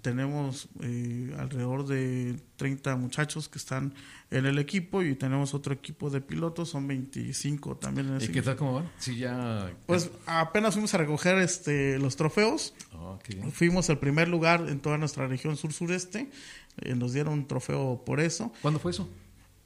Tenemos 0.00 0.70
eh, 0.80 1.34
alrededor 1.38 1.86
de 1.86 2.40
30 2.56 2.96
muchachos 2.96 3.50
que 3.50 3.58
están 3.58 3.92
en 4.30 4.46
el 4.46 4.58
equipo 4.58 5.02
y 5.02 5.14
tenemos 5.14 5.52
otro 5.52 5.74
equipo 5.74 6.08
de 6.08 6.22
pilotos, 6.22 6.70
son 6.70 6.88
25 6.88 7.76
también. 7.76 8.08
En 8.14 8.22
¿Y 8.22 8.28
qué 8.28 8.40
tal 8.40 8.56
cómo 8.56 8.72
van? 8.72 8.90
Sí, 8.96 9.18
ya... 9.18 9.70
Pues 9.84 10.10
apenas 10.24 10.72
fuimos 10.72 10.94
a 10.94 10.98
recoger 10.98 11.36
este, 11.38 11.98
los 11.98 12.16
trofeos. 12.16 12.72
Oh, 12.94 13.18
fuimos 13.52 13.90
el 13.90 13.98
primer 13.98 14.28
lugar 14.28 14.66
en 14.66 14.80
toda 14.80 14.96
nuestra 14.96 15.26
región 15.26 15.58
sur-sureste. 15.58 16.30
Eh, 16.78 16.94
nos 16.94 17.12
dieron 17.12 17.34
un 17.34 17.46
trofeo 17.46 18.02
por 18.02 18.20
eso. 18.20 18.52
¿Cuándo 18.62 18.80
fue 18.80 18.92
eso? 18.92 19.06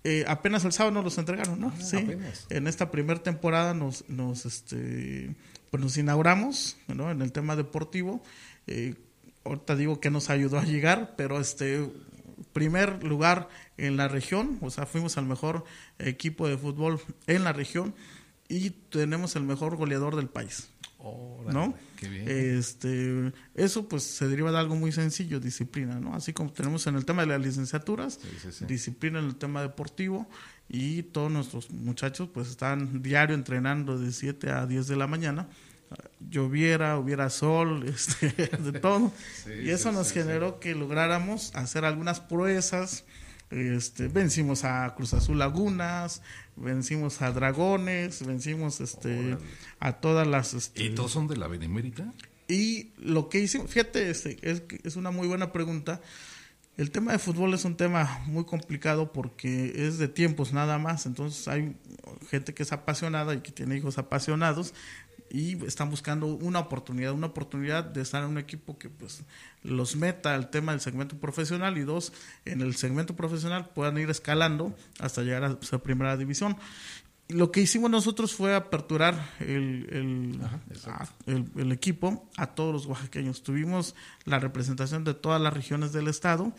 Eh, 0.02 0.24
apenas 0.26 0.64
el 0.64 0.72
sábado 0.72 0.94
nos 0.94 1.04
los 1.04 1.18
entregaron, 1.18 1.60
¿no? 1.60 1.68
Ah, 1.68 1.80
sí. 1.80 2.04
En 2.48 2.66
esta 2.66 2.90
primera 2.90 3.22
temporada 3.22 3.74
nos, 3.74 4.08
nos, 4.08 4.46
este, 4.46 5.36
pues 5.70 5.82
nos 5.82 5.96
inauguramos, 5.96 6.78
¿no? 6.88 7.10
En 7.10 7.22
el 7.22 7.32
tema 7.32 7.54
deportivo. 7.54 8.22
Eh, 8.66 8.94
ahorita 9.44 9.76
digo 9.76 10.00
que 10.00 10.10
nos 10.10 10.30
ayudó 10.30 10.58
a 10.58 10.64
llegar, 10.64 11.14
pero 11.16 11.40
este 11.40 11.90
primer 12.52 13.04
lugar 13.04 13.48
en 13.76 13.96
la 13.96 14.08
región, 14.08 14.58
o 14.60 14.70
sea, 14.70 14.86
fuimos 14.86 15.16
al 15.18 15.26
mejor 15.26 15.64
equipo 15.98 16.48
de 16.48 16.58
fútbol 16.58 17.00
en 17.26 17.44
la 17.44 17.52
región 17.52 17.94
y 18.48 18.70
tenemos 18.70 19.36
el 19.36 19.44
mejor 19.44 19.76
goleador 19.76 20.16
del 20.16 20.28
país. 20.28 20.70
¿no? 21.50 21.74
Este, 22.02 23.32
eso 23.54 23.88
pues 23.88 24.02
se 24.02 24.28
deriva 24.28 24.50
de 24.52 24.58
algo 24.58 24.76
muy 24.76 24.92
sencillo, 24.92 25.40
disciplina, 25.40 25.98
¿no? 25.98 26.14
Así 26.14 26.32
como 26.32 26.52
tenemos 26.52 26.86
en 26.86 26.96
el 26.96 27.04
tema 27.04 27.22
de 27.22 27.28
las 27.28 27.40
licenciaturas, 27.40 28.20
disciplina 28.66 29.18
en 29.18 29.26
el 29.26 29.36
tema 29.36 29.62
deportivo 29.62 30.28
y 30.68 31.02
todos 31.04 31.30
nuestros 31.30 31.70
muchachos 31.70 32.28
pues 32.32 32.48
están 32.48 33.02
diario 33.02 33.34
entrenando 33.34 33.98
de 33.98 34.12
7 34.12 34.50
a 34.50 34.66
10 34.66 34.86
de 34.86 34.96
la 34.96 35.06
mañana. 35.06 35.48
Lloviera, 36.20 36.98
hubiera 36.98 37.30
sol, 37.30 37.84
este, 37.88 38.28
de 38.56 38.78
todo. 38.78 39.12
y 39.62 39.70
eso 39.70 39.92
nos 39.92 40.12
generó 40.12 40.60
que 40.60 40.74
lográramos 40.74 41.54
hacer 41.54 41.84
algunas 41.84 42.20
proezas. 42.20 43.04
Este, 43.50 44.06
vencimos 44.06 44.62
a 44.62 44.94
Cruz 44.94 45.12
Azul 45.12 45.38
Lagunas, 45.38 46.22
vencimos 46.54 47.20
a 47.20 47.32
Dragones, 47.32 48.24
vencimos 48.24 48.80
este 48.80 49.36
a 49.80 49.94
todas 49.94 50.26
las... 50.26 50.54
Este, 50.54 50.84
¿Y 50.84 50.94
todos 50.94 51.10
son 51.10 51.26
de 51.26 51.36
la 51.36 51.48
Benemérita? 51.48 52.12
Y 52.46 52.90
lo 52.96 53.28
que 53.28 53.40
hicimos, 53.40 53.70
fíjate, 53.70 54.10
este, 54.10 54.38
es, 54.42 54.62
es 54.84 54.94
una 54.94 55.10
muy 55.10 55.26
buena 55.26 55.50
pregunta. 55.50 56.00
El 56.76 56.90
tema 56.90 57.12
de 57.12 57.18
fútbol 57.18 57.52
es 57.52 57.64
un 57.64 57.76
tema 57.76 58.22
muy 58.26 58.44
complicado 58.44 59.12
porque 59.12 59.86
es 59.86 59.98
de 59.98 60.08
tiempos 60.08 60.52
nada 60.52 60.78
más, 60.78 61.04
entonces 61.04 61.46
hay 61.46 61.76
gente 62.30 62.54
que 62.54 62.62
es 62.62 62.72
apasionada 62.72 63.34
y 63.34 63.40
que 63.40 63.52
tiene 63.52 63.76
hijos 63.76 63.98
apasionados, 63.98 64.72
y 65.30 65.64
están 65.64 65.90
buscando 65.90 66.26
una 66.26 66.58
oportunidad, 66.58 67.12
una 67.12 67.28
oportunidad 67.28 67.84
de 67.84 68.02
estar 68.02 68.22
en 68.24 68.30
un 68.30 68.38
equipo 68.38 68.76
que 68.78 68.88
pues 68.88 69.22
los 69.62 69.94
meta 69.94 70.34
al 70.34 70.50
tema 70.50 70.72
del 70.72 70.80
segmento 70.80 71.16
profesional 71.18 71.78
y 71.78 71.82
dos, 71.82 72.12
en 72.44 72.60
el 72.60 72.74
segmento 72.74 73.14
profesional 73.14 73.70
puedan 73.72 73.96
ir 73.98 74.10
escalando 74.10 74.74
hasta 74.98 75.22
llegar 75.22 75.44
a 75.44 75.58
esa 75.62 75.78
primera 75.78 76.16
división. 76.16 76.56
Lo 77.28 77.52
que 77.52 77.60
hicimos 77.60 77.92
nosotros 77.92 78.34
fue 78.34 78.56
aperturar 78.56 79.30
el, 79.38 79.86
el, 81.26 81.46
el, 81.56 81.70
equipo 81.70 82.28
a 82.36 82.48
todos 82.48 82.72
los 82.72 82.86
oaxaqueños. 82.86 83.44
Tuvimos 83.44 83.94
la 84.24 84.40
representación 84.40 85.04
de 85.04 85.14
todas 85.14 85.40
las 85.40 85.54
regiones 85.54 85.92
del 85.92 86.08
estado 86.08 86.52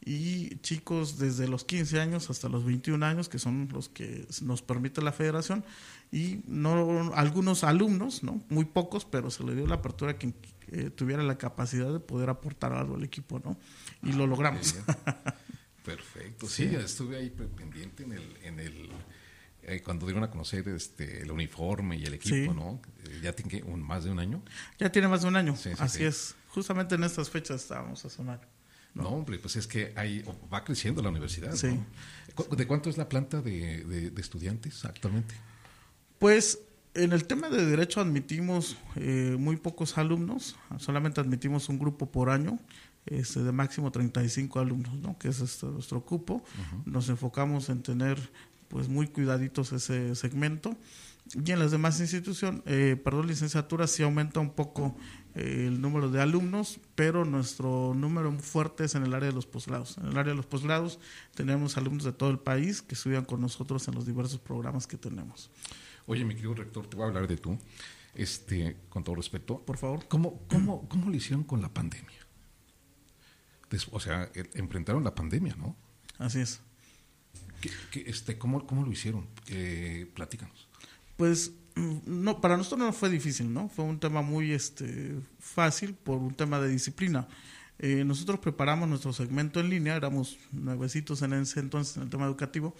y 0.00 0.56
chicos 0.60 1.18
desde 1.18 1.48
los 1.48 1.64
15 1.64 2.00
años 2.00 2.30
hasta 2.30 2.48
los 2.48 2.64
21 2.64 3.04
años, 3.04 3.28
que 3.28 3.38
son 3.38 3.68
los 3.72 3.88
que 3.88 4.26
nos 4.42 4.62
permite 4.62 5.02
la 5.02 5.12
federación, 5.12 5.64
y 6.10 6.40
no 6.46 7.12
algunos 7.14 7.64
alumnos, 7.64 8.22
no 8.22 8.40
muy 8.48 8.64
pocos, 8.64 9.04
pero 9.04 9.30
se 9.30 9.44
le 9.44 9.54
dio 9.54 9.66
la 9.66 9.76
apertura 9.76 10.12
a 10.12 10.14
quien 10.16 10.34
eh, 10.68 10.90
tuviera 10.90 11.22
la 11.22 11.36
capacidad 11.36 11.92
de 11.92 12.00
poder 12.00 12.30
aportar 12.30 12.72
algo 12.72 12.96
al 12.96 13.04
equipo, 13.04 13.40
¿no? 13.44 13.58
Y 14.02 14.12
lo 14.12 14.24
ah, 14.24 14.28
logramos. 14.28 14.76
Perfecto. 15.84 16.46
Sí, 16.46 16.64
estuve 16.64 17.16
ahí 17.16 17.30
pendiente 17.30 18.02
en 18.02 18.12
el, 18.12 18.36
en 18.42 18.60
el 18.60 18.90
eh, 19.62 19.82
cuando 19.82 20.06
dieron 20.06 20.24
a 20.24 20.30
conocer 20.30 20.66
este 20.68 21.22
el 21.22 21.30
uniforme 21.30 21.96
y 21.96 22.04
el 22.04 22.14
equipo, 22.14 22.54
¿no? 22.54 22.80
Ya 23.22 23.32
tiene 23.32 23.62
un, 23.64 23.82
más 23.82 24.04
de 24.04 24.10
un 24.10 24.18
año. 24.18 24.42
Ya 24.78 24.90
tiene 24.90 25.08
más 25.08 25.22
de 25.22 25.28
un 25.28 25.36
año. 25.36 25.54
Así 25.78 26.04
es. 26.04 26.34
Justamente 26.48 26.94
en 26.94 27.04
estas 27.04 27.28
fechas 27.28 27.62
estábamos 27.62 28.04
a 28.04 28.10
sonar. 28.10 28.57
¿No? 28.94 29.08
hombre, 29.08 29.38
pues 29.38 29.56
es 29.56 29.66
que 29.66 29.92
hay, 29.96 30.24
va 30.52 30.64
creciendo 30.64 31.02
la 31.02 31.10
universidad. 31.10 31.54
Sí. 31.54 31.78
¿De 32.56 32.66
cuánto 32.66 32.88
es 32.88 32.96
la 32.96 33.08
planta 33.08 33.42
de, 33.42 33.84
de 33.84 34.20
estudiantes 34.20 34.84
actualmente? 34.84 35.34
Pues 36.18 36.60
en 36.94 37.12
el 37.12 37.24
tema 37.24 37.48
de 37.48 37.64
derecho 37.64 38.00
admitimos 38.00 38.76
eh, 38.96 39.36
muy 39.38 39.56
pocos 39.56 39.98
alumnos, 39.98 40.56
solamente 40.78 41.20
admitimos 41.20 41.68
un 41.68 41.78
grupo 41.78 42.10
por 42.10 42.30
año, 42.30 42.58
este, 43.06 43.42
de 43.42 43.52
máximo 43.52 43.90
35 43.92 44.58
alumnos, 44.58 44.94
¿no? 44.94 45.18
que 45.18 45.28
es 45.28 45.40
este, 45.40 45.66
nuestro 45.66 46.04
cupo. 46.04 46.42
Nos 46.84 47.08
enfocamos 47.08 47.68
en 47.68 47.82
tener 47.82 48.18
pues 48.68 48.88
muy 48.88 49.06
cuidaditos 49.06 49.72
ese 49.72 50.14
segmento. 50.14 50.76
Y 51.34 51.52
en 51.52 51.58
las 51.58 51.70
demás 51.70 52.00
instituciones, 52.00 52.62
eh, 52.66 53.00
perdón, 53.02 53.26
licenciaturas 53.26 53.90
sí 53.90 54.02
aumenta 54.02 54.40
un 54.40 54.50
poco 54.50 54.96
el 55.34 55.80
número 55.80 56.10
de 56.10 56.20
alumnos, 56.20 56.80
pero 56.94 57.24
nuestro 57.24 57.94
número 57.94 58.32
fuerte 58.38 58.84
es 58.84 58.94
en 58.94 59.04
el 59.04 59.14
área 59.14 59.28
de 59.28 59.34
los 59.34 59.46
posgrados. 59.46 59.98
En 59.98 60.06
el 60.06 60.18
área 60.18 60.32
de 60.32 60.36
los 60.36 60.46
posgrados 60.46 60.98
tenemos 61.34 61.76
alumnos 61.76 62.04
de 62.04 62.12
todo 62.12 62.30
el 62.30 62.38
país 62.38 62.82
que 62.82 62.94
estudian 62.94 63.24
con 63.24 63.40
nosotros 63.40 63.86
en 63.88 63.94
los 63.94 64.06
diversos 64.06 64.40
programas 64.40 64.86
que 64.86 64.96
tenemos. 64.96 65.50
Oye, 66.06 66.24
mi 66.24 66.34
querido 66.34 66.54
rector, 66.54 66.86
te 66.86 66.96
voy 66.96 67.04
a 67.04 67.08
hablar 67.08 67.28
de 67.28 67.36
tú, 67.36 67.58
este, 68.14 68.76
con 68.88 69.04
todo 69.04 69.14
respeto. 69.14 69.58
Por 69.58 69.76
favor. 69.76 70.06
¿Cómo, 70.08 70.42
cómo, 70.48 70.88
cómo 70.88 71.10
lo 71.10 71.16
hicieron 71.16 71.44
con 71.44 71.60
la 71.62 71.72
pandemia? 71.72 72.18
o 73.90 74.00
sea, 74.00 74.30
e, 74.34 74.48
enfrentaron 74.54 75.04
la 75.04 75.14
pandemia, 75.14 75.54
¿no? 75.56 75.76
Así 76.18 76.40
es. 76.40 76.60
este, 77.92 78.38
¿cómo, 78.38 78.66
¿Cómo 78.66 78.84
lo 78.84 78.90
hicieron? 78.90 79.26
Eh, 79.48 80.10
platícanos. 80.14 80.68
Pues 81.16 81.52
no, 82.06 82.40
para 82.40 82.56
nosotros 82.56 82.80
no 82.80 82.92
fue 82.92 83.08
difícil, 83.08 83.52
¿no? 83.52 83.68
Fue 83.68 83.84
un 83.84 83.98
tema 83.98 84.22
muy 84.22 84.52
este, 84.52 85.14
fácil 85.38 85.94
por 85.94 86.18
un 86.18 86.34
tema 86.34 86.60
de 86.60 86.68
disciplina. 86.68 87.28
Eh, 87.78 88.04
nosotros 88.04 88.40
preparamos 88.40 88.88
nuestro 88.88 89.12
segmento 89.12 89.60
en 89.60 89.70
línea, 89.70 89.94
éramos 89.94 90.38
nuevecitos 90.50 91.22
en 91.22 91.32
ese 91.34 91.60
entonces 91.60 91.96
en 91.96 92.04
el 92.04 92.10
tema 92.10 92.26
educativo, 92.26 92.74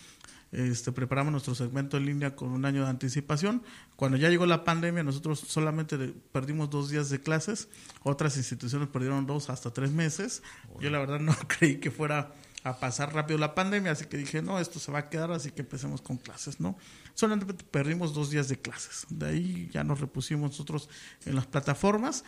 este, 0.50 0.92
preparamos 0.92 1.30
nuestro 1.30 1.54
segmento 1.54 1.98
en 1.98 2.06
línea 2.06 2.34
con 2.34 2.50
un 2.50 2.64
año 2.64 2.82
de 2.82 2.88
anticipación. 2.88 3.62
Cuando 3.96 4.16
ya 4.16 4.28
llegó 4.28 4.46
la 4.46 4.64
pandemia, 4.64 5.02
nosotros 5.02 5.38
solamente 5.40 5.96
perdimos 6.32 6.70
dos 6.70 6.90
días 6.90 7.10
de 7.10 7.20
clases, 7.20 7.68
otras 8.02 8.36
instituciones 8.36 8.88
perdieron 8.88 9.26
dos 9.26 9.50
hasta 9.50 9.70
tres 9.70 9.92
meses. 9.92 10.42
Yo 10.80 10.90
la 10.90 10.98
verdad 10.98 11.20
no 11.20 11.36
creí 11.46 11.76
que 11.76 11.90
fuera 11.90 12.32
a 12.70 12.80
pasar 12.80 13.14
rápido 13.14 13.38
la 13.38 13.54
pandemia, 13.54 13.92
así 13.92 14.06
que 14.06 14.16
dije, 14.16 14.42
no, 14.42 14.58
esto 14.58 14.78
se 14.78 14.92
va 14.92 15.00
a 15.00 15.08
quedar, 15.08 15.30
así 15.32 15.50
que 15.50 15.62
empecemos 15.62 16.00
con 16.00 16.16
clases, 16.16 16.60
¿no? 16.60 16.76
Solamente 17.14 17.52
perdimos 17.64 18.14
dos 18.14 18.30
días 18.30 18.48
de 18.48 18.58
clases. 18.58 19.06
De 19.10 19.26
ahí 19.26 19.70
ya 19.72 19.84
nos 19.84 20.00
repusimos 20.00 20.50
nosotros 20.50 20.88
en 21.26 21.34
las 21.34 21.46
plataformas. 21.46 22.24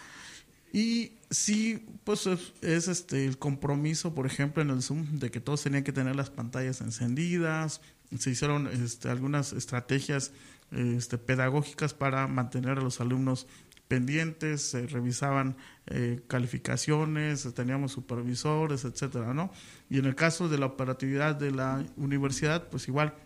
Y 0.72 1.12
sí, 1.30 1.86
pues 2.04 2.26
es, 2.26 2.88
este 2.88 3.26
el 3.26 3.38
compromiso, 3.38 4.14
por 4.14 4.26
ejemplo, 4.26 4.62
en 4.62 4.70
el 4.70 4.82
Zoom, 4.82 5.18
de 5.18 5.30
que 5.30 5.40
todos 5.40 5.62
tenían 5.62 5.82
que 5.82 5.92
tener 5.92 6.14
las 6.14 6.30
pantallas 6.30 6.80
encendidas, 6.80 7.80
se 8.18 8.30
hicieron 8.30 8.66
este, 8.66 9.08
algunas 9.08 9.52
estrategias 9.52 10.32
este, 10.72 11.18
pedagógicas 11.18 11.94
para 11.94 12.26
mantener 12.26 12.78
a 12.78 12.82
los 12.82 13.00
alumnos 13.00 13.46
pendientes, 13.90 14.62
se 14.62 14.86
revisaban 14.86 15.56
eh, 15.88 16.20
calificaciones, 16.28 17.52
teníamos 17.54 17.90
supervisores, 17.90 18.84
etcétera, 18.84 19.34
¿no? 19.34 19.50
Y 19.88 19.98
en 19.98 20.04
el 20.04 20.14
caso 20.14 20.48
de 20.48 20.58
la 20.58 20.66
operatividad 20.66 21.34
de 21.34 21.50
la 21.50 21.84
universidad, 21.96 22.68
pues 22.68 22.86
igual 22.86 23.16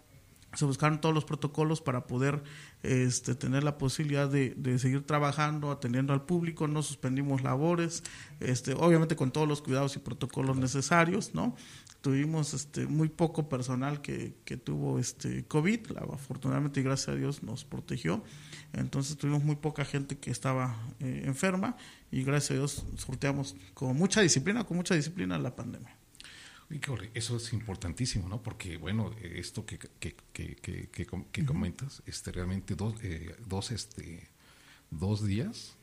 se 0.55 0.65
buscaron 0.65 1.01
todos 1.01 1.15
los 1.15 1.25
protocolos 1.25 1.81
para 1.81 2.07
poder 2.07 2.43
este, 2.83 3.35
tener 3.35 3.65
la 3.65 3.79
posibilidad 3.79 4.29
de, 4.29 4.55
de, 4.57 4.79
seguir 4.79 5.05
trabajando, 5.05 5.71
atendiendo 5.71 6.13
al 6.13 6.23
público, 6.23 6.69
no 6.69 6.83
suspendimos 6.83 7.43
labores, 7.43 8.03
este, 8.41 8.75
obviamente 8.75 9.17
con 9.17 9.31
todos 9.31 9.49
los 9.49 9.63
cuidados 9.63 9.97
y 9.97 9.99
protocolos 9.99 10.57
necesarios, 10.57 11.35
¿no? 11.35 11.57
Tuvimos 12.01 12.53
este, 12.53 12.87
muy 12.87 13.09
poco 13.09 13.49
personal 13.49 14.03
que, 14.03 14.35
que 14.45 14.57
tuvo 14.57 14.99
este 14.99 15.45
COVID, 15.47 15.97
afortunadamente 16.13 16.81
y 16.81 16.83
gracias 16.83 17.09
a 17.09 17.15
Dios 17.15 17.43
nos 17.43 17.65
protegió, 17.65 18.23
entonces 18.73 19.17
tuvimos 19.17 19.43
muy 19.43 19.57
poca 19.57 19.85
gente 19.85 20.19
que 20.19 20.31
estaba 20.31 20.77
eh, 21.01 21.23
enferma 21.25 21.77
y 22.11 22.23
gracias 22.23 22.53
a 22.53 22.55
Dios 22.55 22.85
sorteamos 22.97 23.57
con 23.73 23.97
mucha 23.97 24.21
disciplina, 24.21 24.65
con 24.65 24.77
mucha 24.77 24.95
disciplina 24.95 25.39
la 25.39 25.57
pandemia. 25.57 26.04
Eso 27.15 27.37
es 27.37 27.53
importantísimo, 27.53 28.29
¿no? 28.29 28.43
Porque, 28.43 28.77
bueno, 28.77 29.13
esto 29.21 29.65
que, 29.65 29.79
que, 29.79 30.17
que, 30.33 30.89
que, 31.31 31.45
comentas, 31.45 32.03
este, 32.07 32.33
realmente 32.33 32.75
dos, 32.75 32.95
eh, 33.03 33.37
dos, 33.47 33.71
este, 33.71 34.29
dos 34.91 35.25
días, 35.25 35.77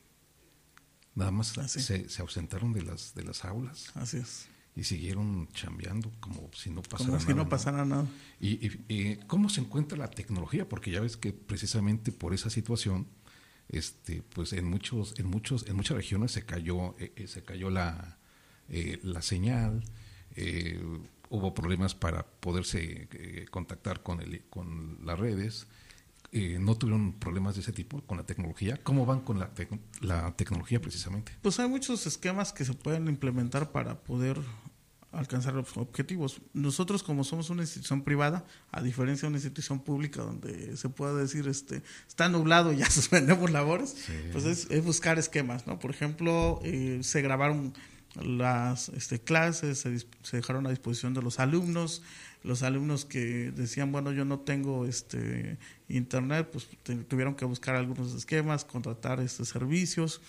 nada 1.15 1.31
más 1.31 1.53
se, 1.67 2.09
se, 2.09 2.21
ausentaron 2.21 2.73
de 2.73 2.81
las, 2.83 3.13
de 3.15 3.23
las 3.23 3.45
aulas. 3.45 3.91
Así 3.95 4.17
es. 4.17 4.47
Y 4.75 4.83
siguieron 4.83 5.49
chambeando 5.53 6.11
como 6.19 6.49
si 6.53 6.69
no 6.69 6.81
pasara 6.81 6.99
como 6.99 7.17
nada. 7.17 7.27
si 7.27 7.33
no 7.33 7.49
pasara 7.49 7.85
nada. 7.85 8.07
Y, 8.39 8.71
y, 8.87 9.17
cómo 9.27 9.49
se 9.49 9.61
encuentra 9.61 9.97
la 9.97 10.09
tecnología? 10.09 10.67
Porque 10.67 10.91
ya 10.91 10.99
ves 11.01 11.17
que 11.17 11.31
precisamente 11.31 12.11
por 12.11 12.33
esa 12.33 12.49
situación, 12.49 13.07
este, 13.69 14.23
pues 14.23 14.53
en 14.53 14.65
muchos, 14.65 15.17
en 15.19 15.27
muchos, 15.27 15.67
en 15.67 15.75
muchas 15.75 15.95
regiones 15.95 16.31
se 16.31 16.45
cayó, 16.45 16.97
eh, 16.99 17.13
eh, 17.15 17.27
se 17.27 17.43
cayó 17.43 17.69
la, 17.69 18.17
la 18.69 19.21
señal, 19.21 19.83
eh, 20.35 20.81
hubo 21.29 21.53
problemas 21.53 21.95
para 21.95 22.25
poderse 22.25 23.07
eh, 23.11 23.45
contactar 23.49 24.03
con, 24.03 24.21
el, 24.21 24.43
con 24.49 24.99
las 25.03 25.17
redes. 25.17 25.67
Eh, 26.33 26.57
no 26.59 26.77
tuvieron 26.77 27.13
problemas 27.13 27.55
de 27.55 27.61
ese 27.61 27.71
tipo 27.73 28.01
con 28.01 28.17
la 28.17 28.25
tecnología. 28.25 28.79
¿Cómo 28.83 29.05
van 29.05 29.21
con 29.21 29.39
la, 29.39 29.51
la 30.01 30.35
tecnología 30.35 30.81
precisamente? 30.81 31.33
Pues 31.41 31.59
hay 31.59 31.67
muchos 31.67 32.05
esquemas 32.05 32.53
que 32.53 32.63
se 32.63 32.73
pueden 32.73 33.07
implementar 33.07 33.71
para 33.71 33.99
poder 34.01 34.39
alcanzar 35.11 35.53
los 35.53 35.75
objetivos. 35.75 36.41
Nosotros 36.53 37.03
como 37.03 37.23
somos 37.23 37.49
una 37.49 37.63
institución 37.63 38.03
privada, 38.03 38.45
a 38.71 38.81
diferencia 38.81 39.25
de 39.25 39.31
una 39.31 39.37
institución 39.37 39.79
pública 39.79 40.21
donde 40.21 40.77
se 40.77 40.89
puede 40.89 41.19
decir 41.19 41.47
este 41.47 41.83
está 42.07 42.29
nublado 42.29 42.71
y 42.71 42.77
ya 42.77 42.89
suspendemos 42.89 43.51
labores, 43.51 44.07
pues 44.31 44.45
es, 44.45 44.83
buscar 44.85 45.19
esquemas, 45.19 45.67
¿no? 45.67 45.79
Por 45.79 45.91
ejemplo, 45.91 46.61
se 47.01 47.21
grabaron 47.21 47.73
las 48.15 48.89
este, 48.89 49.19
clases 49.19 49.79
se, 49.79 50.37
dejaron 50.37 50.67
a 50.67 50.69
disposición 50.69 51.13
de 51.13 51.21
los 51.21 51.39
alumnos, 51.39 52.01
los 52.43 52.63
alumnos 52.63 53.05
que 53.05 53.51
decían, 53.51 53.91
bueno, 53.91 54.11
yo 54.11 54.25
no 54.25 54.39
tengo 54.39 54.85
este 54.85 55.57
internet, 55.87 56.49
pues 56.51 56.67
tuvieron 57.07 57.35
que 57.35 57.45
buscar 57.45 57.75
algunos 57.75 58.13
esquemas, 58.13 58.65
contratar 58.65 59.19
estos 59.19 59.49
servicios. 59.49 60.21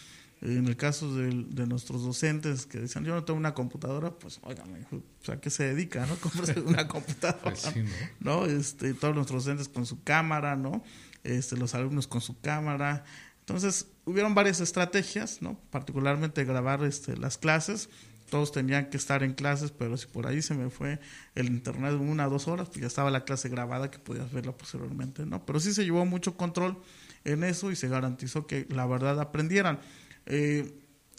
En 0.43 0.67
el 0.67 0.77
caso 0.77 1.15
de, 1.15 1.67
nuestros 1.67 2.03
docentes 2.03 2.67
que 2.67 2.81
decían, 2.81 3.05
yo 3.05 3.15
no 3.15 3.25
tengo 3.25 3.39
una 3.39 3.55
computadora, 3.55 4.11
pues, 4.11 4.41
oigan, 4.43 4.87
¿a 5.29 5.37
qué 5.37 5.51
se 5.51 5.65
dedica, 5.65 6.05
no? 6.07 6.17
Comprarse 6.21 6.61
una 6.61 6.89
computadora, 6.89 7.43
pues 7.43 7.73
¿no? 8.19 8.47
Este, 8.47 8.93
todos 8.95 9.15
nuestros 9.15 9.45
docentes 9.45 9.69
con 9.69 9.87
su 9.87 10.03
cámara, 10.03 10.57
¿no? 10.57 10.83
Este, 11.23 11.57
los 11.57 11.77
alumnos 11.77 12.09
con 12.09 12.21
su 12.21 12.41
cámara, 12.41 13.05
entonces, 13.53 13.87
hubieron 14.07 14.35
varias 14.35 14.61
estrategias, 14.61 15.43
¿no? 15.43 15.59
Particularmente 15.69 16.43
grabar 16.45 16.83
este, 16.85 17.19
las 17.19 17.37
clases. 17.37 17.91
Todos 18.31 18.51
tenían 18.51 18.89
que 18.89 18.97
estar 18.97 19.23
en 19.23 19.35
clases, 19.35 19.73
pero 19.73 19.99
si 19.99 20.07
por 20.07 20.27
ahí 20.27 20.41
se 20.41 20.55
me 20.55 20.71
fue 20.71 21.01
el 21.35 21.49
internet 21.49 21.93
una 22.01 22.29
o 22.29 22.31
dos 22.31 22.49
horas, 22.49 22.69
pues 22.69 22.81
ya 22.81 22.87
estaba 22.87 23.11
la 23.11 23.27
clase 23.27 23.51
grabada 23.51 23.91
que 23.91 23.99
podías 23.99 24.33
verla 24.33 24.53
posteriormente, 24.53 25.27
¿no? 25.27 25.45
Pero 25.45 25.61
sí 25.61 25.75
se 25.75 25.85
llevó 25.85 26.07
mucho 26.07 26.35
control 26.35 26.79
en 27.25 27.45
eso 27.45 27.71
y 27.71 27.77
se 27.77 27.89
garantizó 27.89 28.47
que 28.47 28.67
la 28.71 28.87
verdad 28.87 29.21
aprendieran. 29.21 29.81
Eh, 30.25 30.73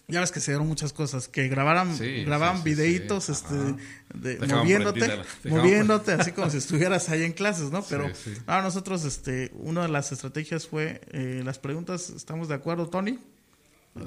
ya 0.08 0.20
ves 0.20 0.32
que 0.32 0.40
se 0.40 0.52
dieron 0.52 0.68
muchas 0.68 0.92
cosas, 0.92 1.28
que 1.28 1.48
grabaran, 1.48 1.98
grababan 2.26 2.64
videitos 2.64 3.30
este, 3.30 3.56
de, 4.14 4.48
moviéndote, 4.48 5.22
moviéndote, 5.46 6.12
así 6.14 6.32
como 6.34 6.50
si 6.50 6.58
estuvieras 6.58 7.10
ahí 7.10 7.24
en 7.24 7.32
clases, 7.32 7.72
¿no? 7.72 7.84
Pero 7.84 8.12
ahora 8.46 8.64
nosotros, 8.64 9.06
este, 9.06 9.52
una 9.54 9.84
de 9.84 9.90
las 9.90 10.12
estrategias 10.12 10.68
fue 10.68 11.02
eh, 11.12 11.42
las 11.46 11.58
preguntas, 11.58 12.10
¿estamos 12.10 12.50
de 12.50 12.56
acuerdo, 12.56 12.90
Tony? 12.90 13.20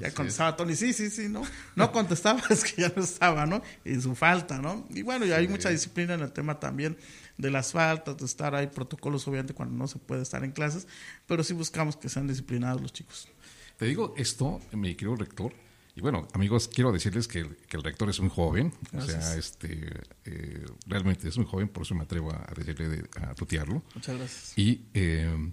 ya 0.01 0.13
contestaba 0.13 0.57
Tony, 0.57 0.75
sí, 0.75 0.93
sí, 0.93 1.11
sí, 1.11 1.29
¿no? 1.29 1.43
No 1.77 1.93
contestaba, 1.93 2.43
es 2.51 2.65
que 2.65 2.83
ya 2.83 2.93
no 2.95 3.03
estaba, 3.03 3.47
¿no? 3.47 3.63
Y 3.85 4.01
su 4.01 4.15
falta, 4.15 4.59
¿no? 4.59 4.87
Y 4.91 5.03
bueno, 5.03 5.25
y 5.25 5.33
hay 5.33 5.49
mucha 5.49 5.71
disciplina 5.71 6.15
en 6.15 6.21
el 6.21 6.33
tema 6.33 6.59
también 6.59 6.97
de 7.39 7.51
las 7.51 7.73
faltas, 7.73 8.17
de 8.17 8.25
estar, 8.25 8.55
hay 8.55 8.67
protocolos 8.67 9.27
obviamente 9.29 9.55
cuando 9.55 9.77
no 9.77 9.87
se 9.87 9.99
puede 9.99 10.23
estar 10.23 10.43
en 10.45 10.53
clases, 10.53 10.87
pero 11.27 11.45
sí 11.45 11.55
buscamos 11.55 11.97
que 11.97 12.09
sean 12.09 12.27
disciplinados 12.27 12.83
los 12.83 12.93
chicos. 12.93 13.29
Te 13.77 13.87
digo 13.87 14.15
esto, 14.17 14.61
mi 14.73 14.95
querido 14.95 15.17
rector, 15.17 15.53
y 15.97 16.03
bueno, 16.03 16.29
amigos, 16.35 16.69
quiero 16.69 16.93
decirles 16.93 17.27
que 17.27 17.39
el, 17.39 17.57
que 17.57 17.79
el 17.79 17.83
rector 17.83 18.11
es 18.11 18.21
muy 18.21 18.29
joven, 18.29 18.71
o 18.93 19.01
sea, 19.01 19.35
este, 19.35 20.03
eh, 20.27 20.67
realmente 20.87 21.27
es 21.27 21.39
muy 21.39 21.47
joven, 21.47 21.69
por 21.71 21.85
eso 21.85 21.95
me 21.95 22.03
atrevo 22.03 22.33
a, 22.33 22.53
decirle, 22.55 23.09
a 23.19 23.35
tutearlo. 23.35 23.83
Muchas 23.95 24.19
gracias. 24.19 24.59
Y 24.59 24.83
eh, 24.93 25.53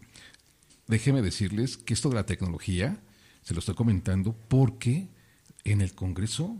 déjeme 0.88 1.22
decirles 1.22 1.78
que 1.78 1.94
esto 1.94 2.10
de 2.10 2.16
la 2.16 2.26
tecnología, 2.26 3.02
se 3.42 3.54
lo 3.54 3.62
estoy 3.62 3.74
comentando 3.76 4.36
porque 4.50 5.08
en 5.64 5.80
el 5.80 5.96
Congreso, 5.96 6.58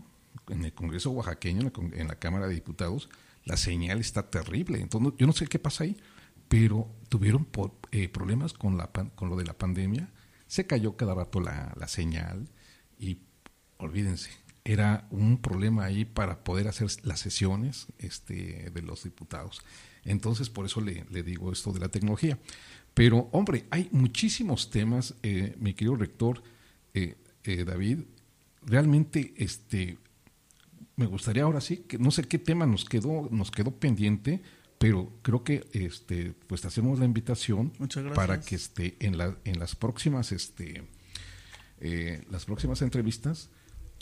en 0.48 0.64
el 0.64 0.72
Congreso 0.72 1.10
oaxaqueño, 1.10 1.70
en 1.92 2.08
la, 2.08 2.18
Cámara 2.18 2.48
de 2.48 2.54
Diputados, 2.54 3.10
la 3.44 3.58
señal 3.58 4.00
está 4.00 4.30
terrible. 4.30 4.80
Entonces, 4.80 5.12
yo 5.18 5.26
no 5.26 5.34
sé 5.34 5.46
qué 5.46 5.58
pasa 5.58 5.84
ahí, 5.84 5.98
pero 6.48 6.88
tuvieron 7.10 7.46
eh, 7.90 8.08
problemas 8.08 8.54
con, 8.54 8.78
la, 8.78 8.86
con 8.86 9.28
lo 9.28 9.36
de 9.36 9.44
la 9.44 9.58
pandemia, 9.58 10.10
se 10.46 10.66
cayó 10.66 10.96
cada 10.96 11.14
rato 11.14 11.38
la, 11.40 11.74
la 11.78 11.86
señal 11.86 12.48
y 12.98 13.18
olvídense, 13.78 14.30
era 14.64 15.06
un 15.10 15.38
problema 15.38 15.84
ahí 15.84 16.04
para 16.06 16.42
poder 16.42 16.68
hacer 16.68 16.88
las 17.02 17.20
sesiones 17.20 17.86
este, 17.98 18.70
de 18.70 18.82
los 18.82 19.04
diputados. 19.04 19.62
Entonces, 20.04 20.48
por 20.48 20.66
eso 20.66 20.80
le, 20.80 21.04
digo 21.22 21.52
esto 21.52 21.72
de 21.72 21.80
la 21.80 21.88
tecnología. 21.88 22.38
Pero, 22.94 23.28
hombre, 23.32 23.66
hay 23.70 23.88
muchísimos 23.92 24.70
temas, 24.70 25.14
eh, 25.22 25.54
mi 25.58 25.74
querido 25.74 25.96
rector 25.96 26.42
eh, 26.94 27.16
eh, 27.44 27.64
David. 27.64 28.00
Realmente, 28.62 29.34
este, 29.36 29.98
me 30.96 31.06
gustaría 31.06 31.42
ahora 31.42 31.60
sí, 31.60 31.78
que 31.88 31.98
no 31.98 32.10
sé 32.10 32.24
qué 32.24 32.38
tema 32.38 32.66
nos 32.66 32.86
quedó, 32.86 33.28
nos 33.30 33.50
quedó 33.50 33.72
pendiente, 33.72 34.42
pero 34.78 35.12
creo 35.22 35.44
que 35.44 35.66
este, 35.72 36.34
pues 36.46 36.64
hacemos 36.64 36.98
la 36.98 37.04
invitación 37.04 37.72
para 38.14 38.40
que 38.40 38.54
este, 38.54 38.96
en, 39.00 39.18
la, 39.18 39.36
en 39.44 39.58
las 39.58 39.74
próximas, 39.74 40.32
este, 40.32 40.84
las 42.30 42.44
próximas 42.44 42.80
entrevistas 42.80 43.50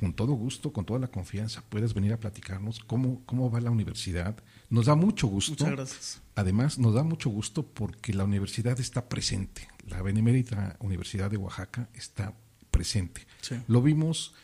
con 0.03 0.15
todo 0.15 0.33
gusto, 0.33 0.73
con 0.73 0.85
toda 0.85 0.99
la 0.99 1.07
confianza, 1.07 1.63
puedes 1.69 1.95
venir 1.95 2.13
a 2.13 2.19
platicarnos 2.19 2.81
cómo, 2.81 3.25
cómo 3.25 3.53
va 3.53 3.61
la 3.61 3.71
universidad. 3.71 4.37
Nos 4.69 4.87
da 4.87 4.97
mucho 4.97 5.29
gusto. 5.29 5.53
Muchas 5.53 5.71
gracias. 5.71 6.23
Además, 6.35 6.77
nos 6.77 6.93
da 6.93 7.05
mucho 7.05 7.31
gusto 7.31 7.65
porque 7.65 8.13
la 8.13 8.25
universidad 8.25 8.81
está 8.81 9.09
presente. 9.09 9.69
La 9.87 10.03
Benemérita 10.03 10.77
Universidad 10.81 11.31
de 11.31 11.37
Oaxaca 11.37 11.89
está 11.95 12.35
presente. 12.73 13.29
Lo 13.69 13.81
vimos 13.81 14.35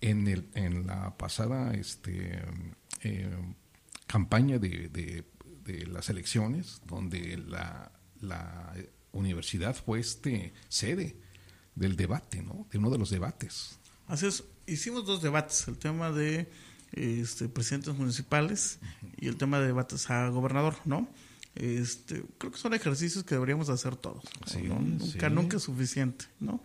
en, 0.00 0.26
el, 0.26 0.48
en 0.54 0.88
la 0.88 1.16
pasada 1.16 1.74
este, 1.74 2.42
eh, 3.04 3.30
campaña 4.08 4.58
de, 4.58 4.88
de, 4.88 5.86
las 5.86 6.10
elecciones, 6.10 6.82
donde 6.88 7.36
la, 7.36 7.92
la 8.20 8.74
universidad 9.12 9.76
fue 9.76 10.00
este 10.00 10.52
sede 10.68 11.14
del 11.76 11.94
debate, 11.94 12.42
¿no? 12.42 12.66
De 12.72 12.78
uno 12.78 12.90
de 12.90 12.98
los 12.98 13.10
debates. 13.10 13.78
Así 14.08 14.26
es 14.26 14.42
hicimos 14.68 15.04
dos 15.04 15.22
debates, 15.22 15.66
el 15.68 15.78
tema 15.78 16.10
de 16.10 16.48
este, 16.92 17.48
presidentes 17.48 17.94
municipales 17.94 18.78
y 19.16 19.28
el 19.28 19.36
tema 19.36 19.58
de 19.60 19.66
debates 19.66 20.10
a 20.10 20.28
gobernador, 20.28 20.76
¿no? 20.84 21.08
Este, 21.54 22.22
creo 22.38 22.52
que 22.52 22.58
son 22.58 22.74
ejercicios 22.74 23.24
que 23.24 23.34
deberíamos 23.34 23.68
hacer 23.68 23.96
todos. 23.96 24.24
Nunca, 24.62 25.28
nunca 25.28 25.56
es 25.56 25.64
suficiente, 25.64 26.26
¿no? 26.38 26.60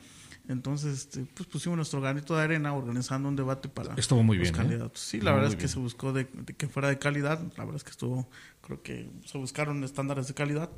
Entonces, 0.48 1.00
este, 1.00 1.26
pues 1.34 1.48
pusimos 1.48 1.78
nuestro 1.78 2.02
granito 2.02 2.36
de 2.36 2.44
arena 2.44 2.74
organizando 2.74 3.30
un 3.30 3.36
debate 3.36 3.70
para 3.70 3.96
estuvo 3.96 4.24
muy 4.24 4.38
bien, 4.38 4.54
¿eh? 4.54 4.58
candidatos. 4.58 5.00
Sí, 5.00 5.22
la 5.22 5.32
verdad 5.32 5.52
es 5.52 5.56
que 5.56 5.70
se 5.70 5.80
buscó 5.80 6.12
de, 6.12 6.28
que 6.28 6.68
fuera 6.68 6.90
de 6.90 7.00
calidad. 7.00 7.40
La 7.58 7.64
verdad 7.64 7.78
es 7.78 7.84
que 7.84 7.92
estuvo, 7.92 8.30
creo 8.62 8.82
que 8.84 9.10
se 9.26 9.38
buscaron 9.38 9.84
estándares 9.84 10.28
de 10.28 10.34
calidad 10.34 10.70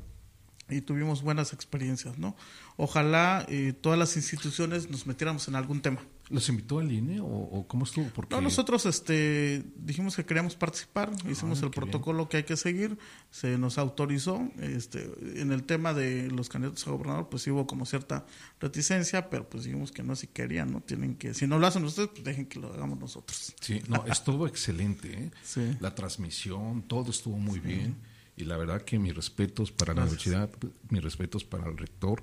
y 0.68 0.80
tuvimos 0.80 1.22
buenas 1.22 1.52
experiencias, 1.52 2.18
¿no? 2.18 2.36
Ojalá 2.76 3.46
eh, 3.48 3.72
todas 3.72 3.98
las 3.98 4.16
instituciones 4.16 4.90
nos 4.90 5.06
metiéramos 5.06 5.46
en 5.48 5.54
algún 5.54 5.80
tema. 5.80 6.00
¿Los 6.28 6.48
invitó 6.48 6.80
al 6.80 6.90
INE 6.90 7.20
o, 7.20 7.64
cómo 7.68 7.84
estuvo? 7.84 8.06
Porque... 8.12 8.34
No, 8.34 8.40
nosotros 8.40 8.84
este, 8.84 9.62
dijimos 9.76 10.16
que 10.16 10.24
queríamos 10.24 10.56
participar, 10.56 11.12
hicimos 11.30 11.62
el 11.62 11.70
protocolo 11.70 12.28
que 12.28 12.38
hay 12.38 12.42
que 12.42 12.56
seguir, 12.56 12.98
se 13.30 13.58
nos 13.58 13.78
autorizó. 13.78 14.50
Este, 14.58 15.08
en 15.40 15.52
el 15.52 15.62
tema 15.62 15.94
de 15.94 16.28
los 16.32 16.48
candidatos 16.48 16.84
a 16.88 16.90
gobernador, 16.90 17.28
pues 17.28 17.46
hubo 17.46 17.68
como 17.68 17.86
cierta 17.86 18.26
reticencia, 18.60 19.30
pero 19.30 19.48
pues 19.48 19.64
dijimos 19.64 19.92
que 19.92 20.02
no, 20.02 20.16
si 20.16 20.26
querían, 20.26 20.72
¿no? 20.72 20.80
Tienen 20.80 21.14
que, 21.14 21.32
si 21.32 21.46
no 21.46 21.60
lo 21.60 21.66
hacen 21.68 21.84
ustedes, 21.84 22.08
pues 22.08 22.24
dejen 22.24 22.46
que 22.46 22.58
lo 22.58 22.72
hagamos 22.72 22.98
nosotros. 22.98 23.54
Sí, 23.60 23.80
no, 23.86 24.04
estuvo 24.06 24.46
excelente, 24.48 25.30
¿eh? 25.56 25.76
La 25.78 25.94
transmisión, 25.94 26.82
todo 26.82 27.12
estuvo 27.12 27.36
muy 27.38 27.60
bien 27.60 27.94
Y 28.36 28.44
la 28.44 28.56
verdad 28.56 28.82
que 28.82 28.98
mis 28.98 29.14
respetos 29.14 29.72
para 29.72 29.94
la 29.94 30.02
universidad, 30.02 30.50
mis 30.90 31.02
respetos 31.02 31.44
para 31.44 31.68
el 31.68 31.76
rector, 31.76 32.22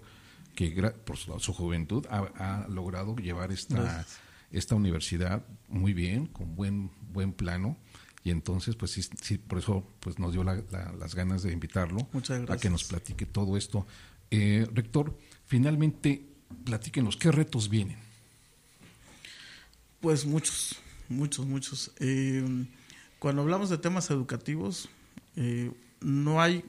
que 0.56 0.70
por 1.06 1.18
su, 1.18 1.54
juventud 1.54 2.06
ha, 2.10 2.68
logrado 2.70 3.16
llevar 3.16 3.52
esta, 3.52 4.06
esta 4.52 4.76
universidad 4.76 5.44
muy 5.68 5.94
bien, 5.94 6.28
con 6.28 6.56
buen, 6.56 6.92
buen 7.12 7.34
plano. 7.34 7.78
Y 8.24 8.30
entonces, 8.30 8.76
pues 8.76 8.92
sí, 8.92 9.38
por 9.38 9.58
eso 9.58 9.86
pues 10.00 10.20
nos 10.20 10.32
dio 10.32 10.44
las 10.44 11.16
ganas 11.16 11.44
de 11.44 11.52
invitarlo 11.52 12.08
a 12.48 12.58
que 12.58 12.70
nos 12.70 12.84
platique 12.84 13.26
todo 13.26 13.58
esto. 13.58 13.86
Eh, 14.32 14.68
rector, 14.74 15.18
finalmente, 15.46 16.26
platíquenos, 16.64 17.18
¿qué 17.18 17.32
retos 17.32 17.70
vienen? 17.70 17.98
Pues 20.00 20.26
muchos, 20.26 20.78
muchos, 21.10 21.46
muchos. 21.46 21.92
Eh, 22.00 22.66
cuando 23.20 23.42
hablamos 23.42 23.70
de 23.70 23.78
temas 23.78 24.10
educativos, 24.10 24.90
eh, 25.36 25.72
no 26.04 26.42
hay 26.42 26.66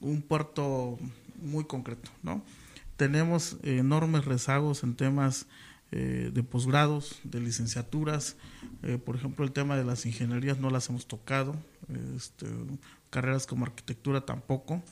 un 0.00 0.22
puerto 0.22 0.98
muy 1.40 1.64
concreto, 1.64 2.10
¿no? 2.22 2.42
Tenemos 2.96 3.56
enormes 3.62 4.24
rezagos 4.24 4.82
en 4.82 4.96
temas 4.96 5.46
eh, 5.90 6.30
de 6.34 6.42
posgrados, 6.42 7.18
de 7.24 7.40
licenciaturas, 7.40 8.36
eh, 8.82 8.98
por 8.98 9.16
ejemplo 9.16 9.44
el 9.44 9.52
tema 9.52 9.76
de 9.76 9.84
las 9.84 10.04
ingenierías 10.04 10.58
no 10.58 10.68
las 10.68 10.88
hemos 10.90 11.06
tocado, 11.06 11.56
este, 12.14 12.46
carreras 13.08 13.46
como 13.46 13.64
arquitectura 13.64 14.20
tampoco, 14.20 14.82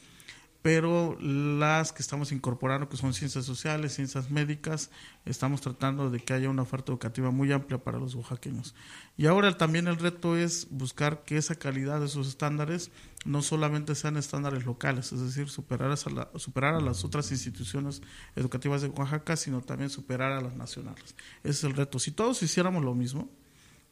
pero 0.67 1.17
las 1.21 1.93
que 1.93 2.03
estamos 2.03 2.33
incorporando, 2.33 2.89
que 2.89 2.97
son 2.97 3.15
ciencias 3.15 3.45
sociales, 3.45 3.95
ciencias 3.95 4.33
médicas, 4.33 4.91
estamos 5.25 5.61
tratando 5.61 6.11
de 6.11 6.19
que 6.19 6.33
haya 6.33 6.51
una 6.51 6.63
oferta 6.63 6.91
educativa 6.91 7.31
muy 7.31 7.53
amplia 7.53 7.79
para 7.79 8.01
los 8.01 8.17
oaxaqueños. 8.17 8.75
Y 9.17 9.27
ahora 9.27 9.57
también 9.57 9.87
el 9.87 9.97
reto 9.97 10.37
es 10.37 10.67
buscar 10.73 11.23
que 11.23 11.37
esa 11.37 11.55
calidad 11.55 12.01
de 12.01 12.07
esos 12.07 12.27
estándares 12.27 12.91
no 13.25 13.43
solamente 13.43 13.95
sean 13.95 14.17
estándares 14.17 14.67
locales, 14.67 15.13
es 15.13 15.21
decir, 15.21 15.49
superar 15.51 15.93
a, 15.93 15.97
superar 15.97 16.75
a 16.75 16.81
las 16.81 17.05
otras 17.05 17.31
instituciones 17.31 18.03
educativas 18.35 18.83
de 18.83 18.89
Oaxaca, 18.89 19.37
sino 19.37 19.61
también 19.61 19.89
superar 19.89 20.33
a 20.33 20.41
las 20.41 20.57
nacionales. 20.57 21.15
Ese 21.45 21.51
es 21.51 21.63
el 21.63 21.75
reto. 21.75 22.01
Si 22.01 22.11
todos 22.11 22.43
hiciéramos 22.43 22.83
lo 22.83 22.93
mismo, 22.93 23.31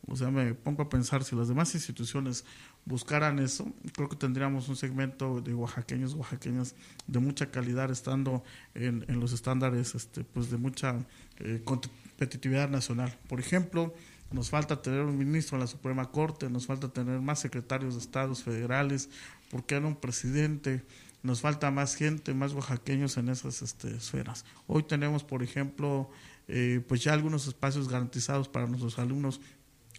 o 0.06 0.16
sea, 0.16 0.30
me 0.30 0.54
pongo 0.54 0.82
a 0.82 0.88
pensar, 0.88 1.24
si 1.24 1.34
las 1.34 1.48
demás 1.48 1.74
instituciones 1.74 2.44
buscaran 2.84 3.38
eso, 3.38 3.72
creo 3.94 4.08
que 4.08 4.16
tendríamos 4.16 4.68
un 4.68 4.76
segmento 4.76 5.40
de 5.40 5.54
oaxaqueños, 5.54 6.14
oaxaqueñas 6.14 6.74
de 7.06 7.18
mucha 7.18 7.50
calidad, 7.50 7.90
estando 7.90 8.44
en, 8.74 9.04
los 9.20 9.32
estándares 9.32 9.94
este, 9.94 10.24
pues 10.24 10.50
de 10.50 10.58
mucha 10.58 10.98
eh, 11.38 11.62
competitividad 11.64 12.68
nacional. 12.68 13.16
Por 13.28 13.40
ejemplo, 13.40 13.94
nos 14.30 14.50
falta 14.50 14.82
tener 14.82 15.00
un 15.00 15.16
ministro 15.16 15.56
en 15.56 15.60
la 15.60 15.66
Suprema 15.66 16.10
Corte, 16.10 16.50
nos 16.50 16.66
falta 16.66 16.88
tener 16.88 17.20
más 17.20 17.38
secretarios 17.38 17.94
de 17.94 18.00
estados 18.00 18.42
federales, 18.42 19.08
porque 19.50 19.76
era 19.76 19.86
un 19.86 19.96
presidente, 19.96 20.84
nos 21.22 21.40
falta 21.40 21.70
más 21.70 21.94
gente, 21.94 22.34
más 22.34 22.52
oaxaqueños 22.52 23.16
en 23.16 23.28
esas 23.30 23.62
este, 23.62 23.96
esferas. 23.96 24.44
Hoy 24.66 24.82
tenemos, 24.82 25.24
por 25.24 25.42
ejemplo, 25.42 26.10
eh, 26.48 26.82
pues 26.86 27.02
ya 27.02 27.14
algunos 27.14 27.46
espacios 27.46 27.88
garantizados 27.88 28.48
para 28.48 28.66
nuestros 28.66 28.98
alumnos 28.98 29.40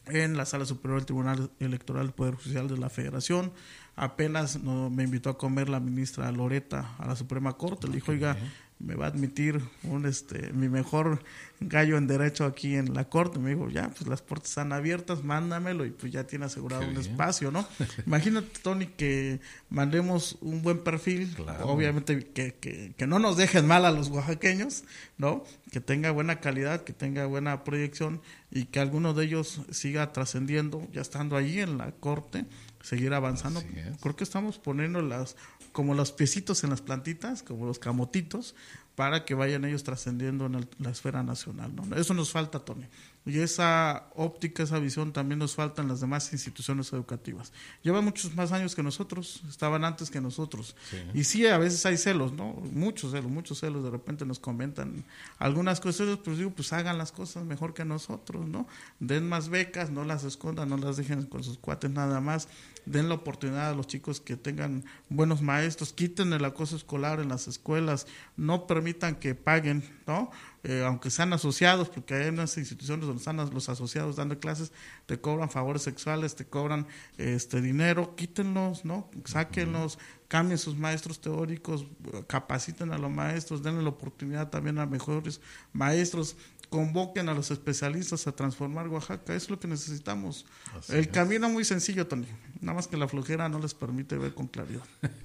en 0.08 0.38
la 0.38 0.46
Sala 0.46 0.66
Superior 0.66 1.00
del 1.00 1.06
Tribunal 1.06 1.52
Electoral 1.60 2.08
del 2.08 2.14
Poder 2.14 2.36
Judicial 2.36 2.68
de 2.68 2.78
la 2.78 2.90
Federación. 2.90 3.52
Apenas 3.96 4.62
no, 4.62 4.90
me 4.90 5.04
invitó 5.04 5.30
a 5.30 5.38
comer 5.38 5.70
la 5.70 5.80
ministra 5.80 6.32
Loreta 6.32 6.96
a 6.98 7.08
la 7.08 7.16
Suprema 7.16 7.54
Corte. 7.54 7.88
Le 7.88 7.96
dijo, 7.96 8.12
oiga, 8.12 8.38
me 8.80 8.96
va 8.96 9.06
a 9.06 9.10
admitir 9.10 9.62
un 9.84 10.06
este 10.06 10.52
mi 10.52 10.68
mejor 10.68 11.24
gallo 11.62 11.98
en 11.98 12.08
derecho 12.08 12.46
aquí 12.46 12.76
en 12.76 12.94
la 12.94 13.06
corte. 13.06 13.40
Me 13.40 13.52
dijo, 13.52 13.70
ya, 13.70 13.90
pues 13.90 14.08
las 14.08 14.22
puertas 14.22 14.50
están 14.50 14.74
abiertas, 14.74 15.24
mándamelo 15.24 15.86
y 15.86 15.92
pues 15.92 16.12
ya 16.12 16.26
tiene 16.26 16.46
asegurado 16.46 16.88
un 16.88 16.98
espacio, 16.98 17.52
¿no? 17.52 17.66
Imagínate, 18.06 18.48
Tony, 18.62 18.88
que 18.88 19.40
mandemos 19.70 20.38
un 20.42 20.62
buen 20.62 20.80
perfil, 20.80 21.36
obviamente 21.64 22.26
que, 22.28 22.56
que, 22.56 22.94
que, 22.98 23.08
no 23.08 23.20
nos 23.20 23.38
dejen 23.38 23.66
mal 23.66 23.86
a 23.86 23.92
los 23.92 24.10
oaxaqueños, 24.10 24.84
¿no? 25.18 25.44
Que 25.72 25.80
tenga 25.80 26.12
buena 26.12 26.40
calidad, 26.40 26.84
que 26.84 26.94
tenga 26.94 27.26
buena 27.26 27.64
proyección 27.64 28.22
y 28.52 28.66
que 28.66 28.80
alguno 28.80 29.14
de 29.14 29.26
ellos 29.26 29.62
siga 29.72 30.12
trascendiendo, 30.12 30.88
ya 30.92 31.02
estando 31.02 31.38
allí 31.38 31.62
en 31.62 31.78
la 31.78 31.92
corte, 31.92 32.46
seguir 32.86 33.14
avanzando. 33.14 33.64
Creo 34.00 34.16
que 34.16 34.24
estamos 34.24 34.60
poniendo 34.60 35.02
las 35.02 35.36
como 35.72 35.94
los 35.94 36.12
piecitos 36.12 36.64
en 36.64 36.70
las 36.70 36.82
plantitas, 36.82 37.44
como 37.44 37.66
los 37.66 37.80
camotitos, 37.80 38.56
para 38.96 39.26
que 39.26 39.34
vayan 39.34 39.66
ellos 39.66 39.84
trascendiendo 39.84 40.46
en 40.46 40.68
la 40.80 40.90
esfera 40.90 41.22
nacional. 41.22 41.76
¿no? 41.76 41.96
Eso 41.96 42.14
nos 42.14 42.32
falta, 42.32 42.60
Tony. 42.60 42.86
Y 43.28 43.40
esa 43.40 44.08
óptica, 44.16 44.62
esa 44.62 44.78
visión 44.78 45.12
también 45.12 45.40
nos 45.40 45.56
falta 45.56 45.82
en 45.82 45.88
las 45.88 46.00
demás 46.00 46.32
instituciones 46.32 46.94
educativas. 46.94 47.52
Llevan 47.82 48.06
muchos 48.06 48.36
más 48.36 48.52
años 48.52 48.76
que 48.76 48.84
nosotros, 48.84 49.42
estaban 49.50 49.84
antes 49.84 50.12
que 50.12 50.22
nosotros. 50.22 50.76
Y 51.14 51.24
sí, 51.24 51.48
a 51.48 51.58
veces 51.58 51.84
hay 51.88 51.98
celos, 51.98 52.34
¿no? 52.34 52.54
Muchos 52.72 53.12
celos, 53.12 53.32
muchos 53.32 53.60
celos. 53.60 53.84
De 53.84 53.90
repente 53.90 54.26
nos 54.26 54.38
comentan 54.38 55.04
algunas 55.40 55.82
cuestiones, 55.82 56.18
pues 56.24 56.38
digo, 56.38 56.52
pues 56.52 56.72
hagan 56.72 57.00
las 57.00 57.12
cosas 57.12 57.46
mejor 57.46 57.74
que 57.74 57.84
nosotros, 57.84 58.48
¿no? 58.48 58.68
Den 59.00 59.28
más 59.28 59.50
becas, 59.50 59.90
no 59.90 60.06
las 60.06 60.24
escondan, 60.24 60.70
no 60.70 60.78
las 60.78 60.98
dejen 60.98 61.26
con 61.26 61.44
sus 61.44 61.58
cuates 61.58 61.90
nada 61.90 62.22
más 62.22 62.48
den 62.86 63.10
la 63.10 63.16
oportunidad 63.16 63.72
a 63.72 63.76
los 63.76 63.88
chicos 63.88 64.22
que 64.22 64.38
tengan 64.38 64.84
buenos 65.10 65.42
maestros, 65.42 65.94
quiten 65.94 66.34
el 66.34 66.46
acoso 66.46 66.76
escolar 66.76 67.20
en 67.20 67.30
las 67.30 67.48
escuelas, 67.48 68.08
no 68.38 68.68
permitan 68.68 68.85
que 69.20 69.36
paguen, 69.36 69.84
¿no? 70.08 70.32
Eh, 70.64 70.84
aunque 70.86 71.12
sean 71.12 71.32
asociados, 71.34 71.90
porque 71.90 72.16
hay 72.16 72.30
unas 72.30 72.58
instituciones 72.58 73.06
donde 73.06 73.20
están 73.20 73.38
los 73.38 73.70
asociados 73.70 74.16
dando 74.16 74.40
clases, 74.40 74.72
te 75.06 75.20
cobran 75.20 75.50
favores 75.50 75.84
sexuales, 75.84 76.36
te 76.36 76.46
cobran 76.46 76.88
este 77.18 77.62
dinero, 77.62 78.16
quítenlos, 78.16 78.84
¿no? 78.84 79.10
Sáquenlos, 79.26 80.00
cambien 80.28 80.58
sus 80.58 80.76
maestros 80.76 81.22
teóricos, 81.22 81.86
capaciten 82.28 82.92
a 82.92 82.98
los 82.98 83.12
maestros, 83.12 83.62
denle 83.62 83.84
la 83.84 83.90
oportunidad 83.90 84.50
también 84.50 84.80
a 84.80 84.86
mejores 84.86 85.40
maestros, 85.72 86.36
convoquen 86.70 87.30
a 87.30 87.34
los 87.34 87.52
especialistas 87.52 88.28
a 88.28 88.32
transformar 88.32 88.88
Oaxaca, 88.88 89.36
es 89.36 89.50
lo 89.50 89.60
que 89.60 89.68
necesitamos. 89.68 90.46
el 90.90 91.10
camino 91.10 91.50
muy 91.50 91.64
sencillo, 91.64 92.08
Tony, 92.08 92.28
nada 92.60 92.76
más 92.76 92.88
que 92.88 92.98
la 92.98 93.08
flojera 93.08 93.48
no 93.50 93.60
les 93.60 93.74
permite 93.74 94.18
ver 94.18 94.34
con 94.34 94.48
claridad. 94.48 94.84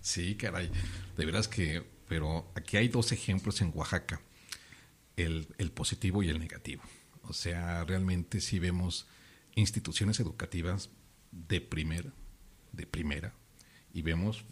Sí, 0.00 0.36
caray, 0.36 0.70
de 1.16 1.26
veras 1.26 1.48
que, 1.48 1.84
pero 2.12 2.52
aquí 2.54 2.76
hay 2.76 2.88
dos 2.88 3.10
ejemplos 3.10 3.62
en 3.62 3.72
Oaxaca, 3.74 4.20
el, 5.16 5.48
el 5.56 5.72
positivo 5.72 6.22
y 6.22 6.28
el 6.28 6.38
negativo. 6.38 6.82
O 7.22 7.32
sea, 7.32 7.84
realmente 7.84 8.42
si 8.42 8.58
vemos 8.58 9.06
instituciones 9.54 10.20
educativas 10.20 10.90
de 11.30 11.62
primera, 11.62 12.12
de 12.72 12.86
primera, 12.86 13.32
y 13.94 14.02
vemos 14.02 14.44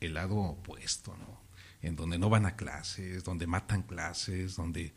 el 0.00 0.12
lado 0.12 0.36
opuesto, 0.36 1.16
¿no? 1.16 1.40
En 1.80 1.96
donde 1.96 2.18
no 2.18 2.28
van 2.28 2.44
a 2.44 2.54
clases, 2.54 3.24
donde 3.24 3.46
matan 3.46 3.82
clases, 3.82 4.54
donde 4.54 4.92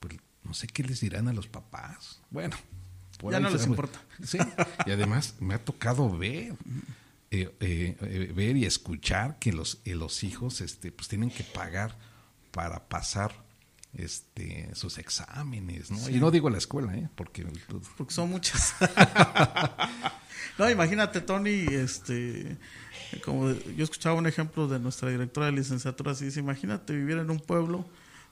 pues 0.00 0.16
no 0.42 0.54
sé 0.54 0.66
qué 0.66 0.82
les 0.82 0.98
dirán 0.98 1.28
a 1.28 1.32
los 1.32 1.46
papás. 1.46 2.20
Bueno, 2.30 2.56
ya 3.30 3.38
no 3.38 3.48
les 3.48 3.64
importa. 3.64 4.04
Sí, 4.24 4.38
y 4.86 4.90
además 4.90 5.36
me 5.38 5.54
ha 5.54 5.64
tocado 5.64 6.18
ver, 6.18 6.52
eh, 7.32 7.54
eh, 7.60 7.96
eh, 8.00 8.32
ver 8.34 8.56
y 8.56 8.64
escuchar 8.64 9.38
que 9.38 9.52
los, 9.52 9.80
los 9.84 10.24
hijos 10.24 10.60
este, 10.60 10.90
pues 10.90 11.06
tienen 11.06 11.30
que 11.30 11.44
pagar 11.44 11.96
para 12.50 12.88
pasar 12.88 13.32
este 13.94 14.68
sus 14.74 14.98
exámenes, 14.98 15.92
¿no? 15.92 16.10
Y 16.10 16.18
no 16.18 16.32
digo 16.32 16.50
la 16.50 16.58
escuela, 16.58 16.92
¿eh? 16.96 17.08
Porque, 17.14 17.46
porque 17.96 18.12
son 18.12 18.30
muchas. 18.30 18.74
no, 20.58 20.68
imagínate, 20.68 21.20
Tony, 21.20 21.66
este, 21.70 22.56
como 23.24 23.52
yo 23.52 23.84
escuchaba 23.84 24.16
un 24.16 24.26
ejemplo 24.26 24.66
de 24.66 24.80
nuestra 24.80 25.10
directora 25.10 25.46
de 25.46 25.52
licenciatura, 25.52 26.12
así 26.12 26.24
dice, 26.24 26.40
imagínate 26.40 26.92
vivir 26.94 27.18
en 27.18 27.30
un 27.30 27.38
pueblo 27.38 27.88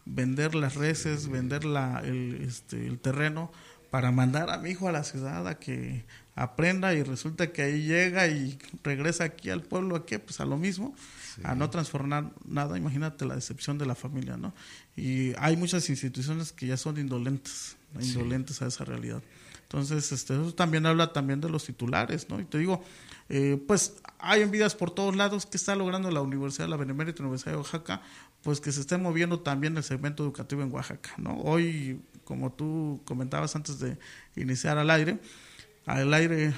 vender 0.07 0.55
las 0.55 0.74
reses, 0.74 1.28
vender 1.28 1.64
la, 1.64 2.01
el, 2.05 2.42
este, 2.42 2.86
el 2.86 2.99
terreno 2.99 3.53
para 3.90 4.11
mandar 4.11 4.51
a 4.51 4.59
mi 4.59 4.70
hijo 4.70 4.88
a 4.88 4.92
la 4.92 5.05
ciudad 5.05 5.46
a 5.46 5.59
que 5.59 6.05
aprenda 6.39 6.95
y 6.95 7.03
resulta 7.03 7.53
que 7.53 7.62
ahí 7.62 7.82
llega 7.82 8.28
y 8.28 8.57
regresa 8.84 9.24
aquí 9.24 9.51
al 9.51 9.62
pueblo, 9.62 9.97
¿a 9.97 10.07
qué? 10.07 10.20
Pues 10.20 10.39
a 10.39 10.45
lo 10.45 10.57
mismo, 10.57 10.95
a 11.43 11.57
no 11.57 11.68
transformar 11.68 12.30
nada, 12.47 12.78
imagínate 12.78 13.24
la 13.26 13.34
decepción 13.34 13.76
de 13.76 13.86
la 13.86 13.97
familia, 13.97 14.36
¿no? 14.36 14.55
Y 14.97 15.32
hay 15.39 15.57
muchas 15.57 15.91
instituciones 15.91 16.53
que 16.53 16.68
ya 16.68 16.76
son 16.76 16.99
indolentes, 16.99 17.76
indolentes 18.01 18.62
a 18.62 18.66
esa 18.66 18.84
realidad. 18.84 19.20
Entonces, 19.62 20.12
este, 20.12 20.34
eso 20.34 20.55
también 20.55 20.86
habla 20.86 21.12
también 21.12 21.41
de 21.41 21.51
los 21.51 21.64
titulares, 21.64 22.30
¿no? 22.30 22.41
Y 22.41 22.45
te 22.45 22.59
digo, 22.59 22.84
eh, 23.28 23.61
pues 23.66 23.97
hay 24.18 24.43
envidias 24.43 24.76
por 24.76 24.93
todos 24.93 25.16
lados. 25.16 25.45
¿Qué 25.45 25.57
está 25.57 25.74
logrando 25.74 26.11
la 26.11 26.22
Universidad 26.22 26.66
de 26.66 26.70
la 26.70 26.76
Benemérita 26.76 27.22
Universidad 27.22 27.53
de 27.53 27.59
Oaxaca? 27.59 28.01
Pues 28.43 28.61
que 28.61 28.70
se 28.70 28.80
esté 28.80 28.97
moviendo 28.97 29.41
también 29.41 29.76
el 29.76 29.82
segmento 29.82 30.22
educativo 30.22 30.62
en 30.62 30.72
Oaxaca, 30.72 31.11
¿no? 31.18 31.36
Hoy, 31.41 32.01
como 32.24 32.53
tú 32.53 33.03
comentabas 33.05 33.57
antes 33.57 33.80
de 33.80 33.99
iniciar 34.36 34.78
al 34.78 34.89
aire, 34.89 35.18
al 35.89 36.14
aire, 36.14 36.55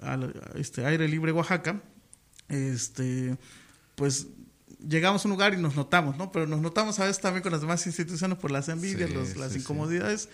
al 0.00 0.32
este 0.54 0.86
aire 0.86 1.08
libre 1.08 1.32
Oaxaca, 1.32 1.82
este, 2.48 3.36
pues 3.96 4.28
llegamos 4.86 5.24
a 5.24 5.28
un 5.28 5.32
lugar 5.32 5.54
y 5.54 5.56
nos 5.56 5.76
notamos, 5.76 6.16
¿no? 6.16 6.32
Pero 6.32 6.46
nos 6.46 6.60
notamos 6.60 6.98
a 7.00 7.04
veces 7.04 7.20
también 7.20 7.42
con 7.42 7.52
las 7.52 7.60
demás 7.60 7.86
instituciones 7.86 8.38
por 8.38 8.50
las 8.50 8.68
envidias, 8.68 9.10
las 9.36 9.56
incomodidades, 9.56 10.28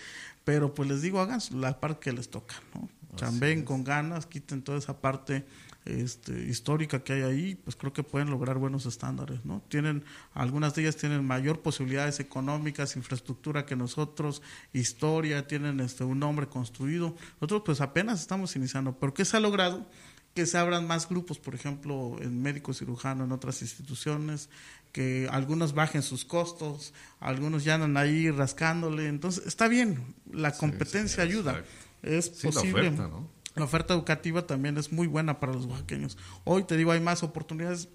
pero 0.45 0.75
pues 0.75 0.89
les 0.89 1.03
digo, 1.03 1.21
hagan 1.21 1.41
la 1.53 1.81
parte 1.81 2.01
que 2.01 2.13
les 2.13 2.29
toca, 2.31 2.55
¿no? 2.75 2.89
chambeen 3.17 3.65
con 3.65 3.83
ganas, 3.83 4.27
quiten 4.27 4.63
toda 4.63 4.79
esa 4.79 5.01
parte 5.01 5.47
este, 5.87 6.33
histórica 6.45 7.03
que 7.03 7.15
hay 7.15 7.23
ahí, 7.23 7.55
pues 7.55 7.77
creo 7.77 7.93
que 7.93 8.03
pueden 8.03 8.31
lograr 8.31 8.59
buenos 8.59 8.87
estándares, 8.87 9.45
¿no? 9.45 9.63
Tienen, 9.69 10.05
algunas 10.35 10.75
de 10.75 10.83
ellas 10.83 10.97
tienen 10.97 11.25
mayor 11.25 11.61
posibilidades 11.61 12.21
económicas, 12.21 12.97
infraestructura 12.97 13.65
que 13.67 13.77
nosotros, 13.77 14.43
historia, 14.73 15.47
tienen 15.47 15.81
este, 15.81 16.05
un 16.05 16.19
nombre 16.19 16.49
construido. 16.49 17.15
Nosotros 17.41 17.63
pues 17.65 17.81
apenas 17.81 18.21
estamos 18.21 18.55
iniciando, 18.57 18.99
pero 18.99 19.15
¿qué 19.15 19.25
se 19.25 19.37
ha 19.37 19.41
logrado? 19.41 19.87
Que 20.35 20.45
se 20.45 20.59
abran 20.59 20.87
más 20.87 21.09
grupos, 21.09 21.39
por 21.39 21.55
ejemplo, 21.55 22.17
en 22.21 22.43
médico 22.43 22.75
cirujano, 22.75 23.25
en 23.25 23.33
otras 23.33 23.63
instituciones, 23.63 24.51
que 24.93 25.29
algunos 25.31 25.73
bajen 25.73 26.03
sus 26.03 26.25
costos, 26.25 26.95
algunos 27.21 27.65
ya 27.65 27.75
andan 27.75 27.97
ahí 27.97 28.31
rascándole, 28.31 29.07
entonces 29.07 29.47
está 29.47 29.69
bien, 29.69 30.15
la 30.33 30.53
competencia 30.53 31.23
ayuda, 31.23 31.65
es 32.03 32.29
posible. 32.29 32.91
¿no? 32.91 33.36
La 33.57 33.65
oferta 33.65 33.95
educativa 33.95 34.47
también 34.47 34.77
es 34.77 34.93
muy 34.93 35.07
buena 35.07 35.41
para 35.41 35.55
los 35.55 35.65
oaxaqueños. 35.65 36.19
Hoy 36.45 36.65
te 36.65 36.77
digo, 36.77 36.93
hay 36.93 37.01
más 37.01 37.23
oportunidades. 37.23 37.89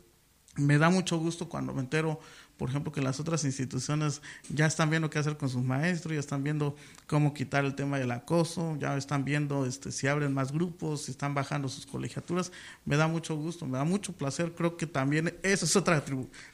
Me 0.55 0.77
da 0.77 0.89
mucho 0.89 1.17
gusto 1.17 1.47
cuando 1.47 1.71
me 1.71 1.79
entero, 1.79 2.19
por 2.57 2.69
ejemplo, 2.69 2.91
que 2.91 3.01
las 3.01 3.21
otras 3.21 3.45
instituciones 3.45 4.21
ya 4.49 4.65
están 4.65 4.89
viendo 4.89 5.09
qué 5.09 5.19
hacer 5.19 5.37
con 5.37 5.47
sus 5.49 5.63
maestros, 5.63 6.15
ya 6.15 6.19
están 6.19 6.43
viendo 6.43 6.75
cómo 7.07 7.33
quitar 7.33 7.63
el 7.63 7.75
tema 7.75 7.99
del 7.99 8.11
acoso, 8.11 8.75
ya 8.77 8.97
están 8.97 9.23
viendo 9.23 9.65
este, 9.65 9.93
si 9.93 10.07
abren 10.07 10.33
más 10.33 10.51
grupos, 10.51 11.03
si 11.03 11.11
están 11.11 11.35
bajando 11.35 11.69
sus 11.69 11.85
colegiaturas. 11.85 12.51
Me 12.83 12.97
da 12.97 13.07
mucho 13.07 13.37
gusto, 13.37 13.65
me 13.65 13.77
da 13.77 13.85
mucho 13.85 14.13
placer. 14.13 14.53
Creo 14.53 14.75
que 14.75 14.87
también 14.87 15.37
esa 15.43 15.65
es 15.65 15.75
otra 15.75 16.03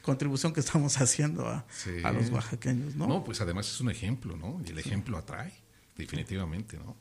contribución 0.02 0.52
que 0.52 0.60
estamos 0.60 0.96
haciendo 1.00 1.48
a, 1.48 1.64
a 2.04 2.12
los 2.12 2.30
oaxaqueños. 2.30 2.94
¿no? 2.94 3.06
no, 3.08 3.24
pues 3.24 3.40
además 3.40 3.68
es 3.68 3.80
un 3.80 3.90
ejemplo, 3.90 4.36
¿no? 4.36 4.60
Y 4.64 4.70
el 4.70 4.78
ejemplo 4.78 5.16
atrae, 5.16 5.52
definitivamente, 5.96 6.76
¿no? 6.76 6.94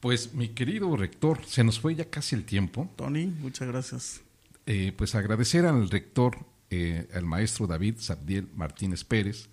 Pues 0.00 0.34
mi 0.34 0.48
querido 0.48 0.94
rector, 0.96 1.44
se 1.46 1.64
nos 1.64 1.80
fue 1.80 1.94
ya 1.94 2.10
casi 2.10 2.36
el 2.36 2.44
tiempo. 2.44 2.92
Tony, 2.96 3.26
muchas 3.26 3.66
gracias. 3.68 4.20
Eh, 4.66 4.92
pues 4.96 5.14
agradecer 5.14 5.64
al 5.64 5.88
rector, 5.88 6.44
eh, 6.70 7.08
al 7.14 7.24
maestro 7.24 7.66
David 7.66 7.96
Sabdiel 7.98 8.48
Martínez 8.54 9.04
Pérez, 9.04 9.48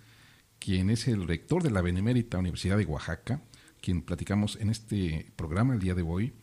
quien 0.58 0.90
es 0.90 1.08
el 1.08 1.26
rector 1.26 1.62
de 1.62 1.70
la 1.70 1.80
Benemérita 1.80 2.38
Universidad 2.38 2.76
de 2.76 2.84
Oaxaca, 2.84 3.40
quien 3.80 4.02
platicamos 4.02 4.56
en 4.56 4.70
este 4.70 5.32
programa 5.36 5.74
el 5.74 5.80
día 5.80 5.94
de 5.94 6.02
hoy. 6.02 6.34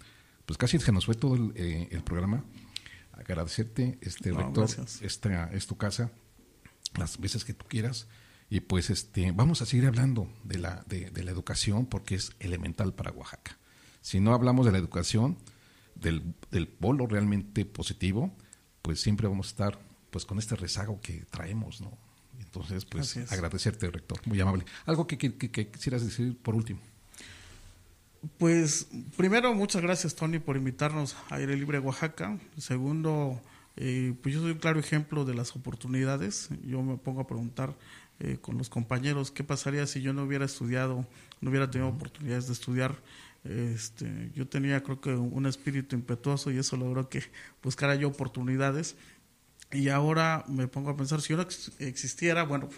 Pues 0.45 0.57
casi 0.57 0.79
se 0.79 0.91
nos 0.91 1.05
fue 1.05 1.15
todo 1.15 1.35
el, 1.35 1.51
eh, 1.55 2.01
programa. 2.03 2.43
Agradecerte, 3.11 3.99
este 4.01 4.31
rector, 4.31 4.67
esta 5.01 5.51
es 5.53 5.67
tu 5.67 5.77
casa, 5.77 6.11
las 6.97 7.19
veces 7.19 7.45
que 7.45 7.53
tú 7.53 7.65
quieras. 7.67 8.07
Y 8.49 8.61
pues 8.61 8.89
este, 8.89 9.31
vamos 9.31 9.61
a 9.61 9.65
seguir 9.65 9.85
hablando 9.85 10.27
de 10.43 10.57
la, 10.57 10.83
de 10.87 11.23
la 11.23 11.31
educación 11.31 11.85
porque 11.85 12.15
es 12.15 12.31
elemental 12.39 12.93
para 12.93 13.11
Oaxaca. 13.11 13.60
Si 14.01 14.19
no 14.19 14.33
hablamos 14.33 14.65
de 14.65 14.71
la 14.71 14.77
educación, 14.77 15.37
del, 16.01 16.67
polo 16.67 17.07
realmente 17.07 17.65
positivo, 17.65 18.31
pues 18.81 18.99
siempre 18.99 19.27
vamos 19.27 19.47
a 19.47 19.49
estar 19.49 19.79
pues 20.09 20.25
con 20.25 20.39
este 20.39 20.55
rezago 20.55 20.99
que 21.01 21.23
traemos, 21.29 21.81
¿no? 21.81 21.97
Entonces, 22.39 22.85
pues 22.85 23.15
agradecerte, 23.31 23.89
rector, 23.89 24.19
muy 24.25 24.39
amable. 24.41 24.65
Algo 24.85 25.07
que, 25.07 25.17
quisieras 25.17 26.03
decir 26.03 26.35
por 26.37 26.55
último. 26.55 26.79
Pues 28.37 28.87
primero, 29.15 29.53
muchas 29.53 29.81
gracias, 29.81 30.15
Tony, 30.15 30.39
por 30.39 30.57
invitarnos 30.57 31.15
a 31.29 31.35
Aire 31.35 31.55
Libre 31.55 31.79
Oaxaca. 31.79 32.37
Segundo, 32.57 33.39
eh, 33.77 34.13
pues 34.21 34.35
yo 34.35 34.41
soy 34.41 34.51
un 34.51 34.57
claro 34.57 34.79
ejemplo 34.79 35.23
de 35.23 35.33
las 35.33 35.55
oportunidades. 35.55 36.49
Yo 36.65 36.81
me 36.81 36.97
pongo 36.97 37.21
a 37.21 37.27
preguntar 37.27 37.75
eh, 38.19 38.37
con 38.41 38.57
los 38.57 38.69
compañeros 38.69 39.31
qué 39.31 39.43
pasaría 39.43 39.87
si 39.87 40.01
yo 40.01 40.13
no 40.13 40.23
hubiera 40.23 40.45
estudiado, 40.45 41.07
no 41.39 41.49
hubiera 41.49 41.71
tenido 41.71 41.89
oportunidades 41.89 42.47
de 42.47 42.53
estudiar 42.53 42.95
este, 43.43 44.31
yo 44.35 44.47
tenía 44.47 44.83
creo 44.83 45.01
que 45.01 45.09
un 45.11 45.45
espíritu 45.45 45.95
impetuoso 45.95 46.51
y 46.51 46.57
eso 46.57 46.77
logró 46.77 47.09
que 47.09 47.23
buscara 47.63 47.95
yo 47.95 48.07
oportunidades. 48.07 48.95
Y 49.71 49.89
ahora 49.89 50.43
me 50.47 50.67
pongo 50.67 50.89
a 50.89 50.97
pensar, 50.97 51.21
si 51.21 51.33
uno 51.33 51.45
existiera, 51.79 52.43
bueno, 52.43 52.69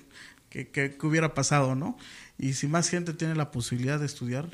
¿qué, 0.49 0.69
qué, 0.69 0.95
hubiera 1.01 1.33
pasado, 1.33 1.75
no? 1.75 1.97
Y 2.37 2.53
si 2.53 2.67
más 2.67 2.89
gente 2.89 3.13
tiene 3.13 3.35
la 3.35 3.51
posibilidad 3.51 3.99
de 3.99 4.05
estudiar, 4.05 4.47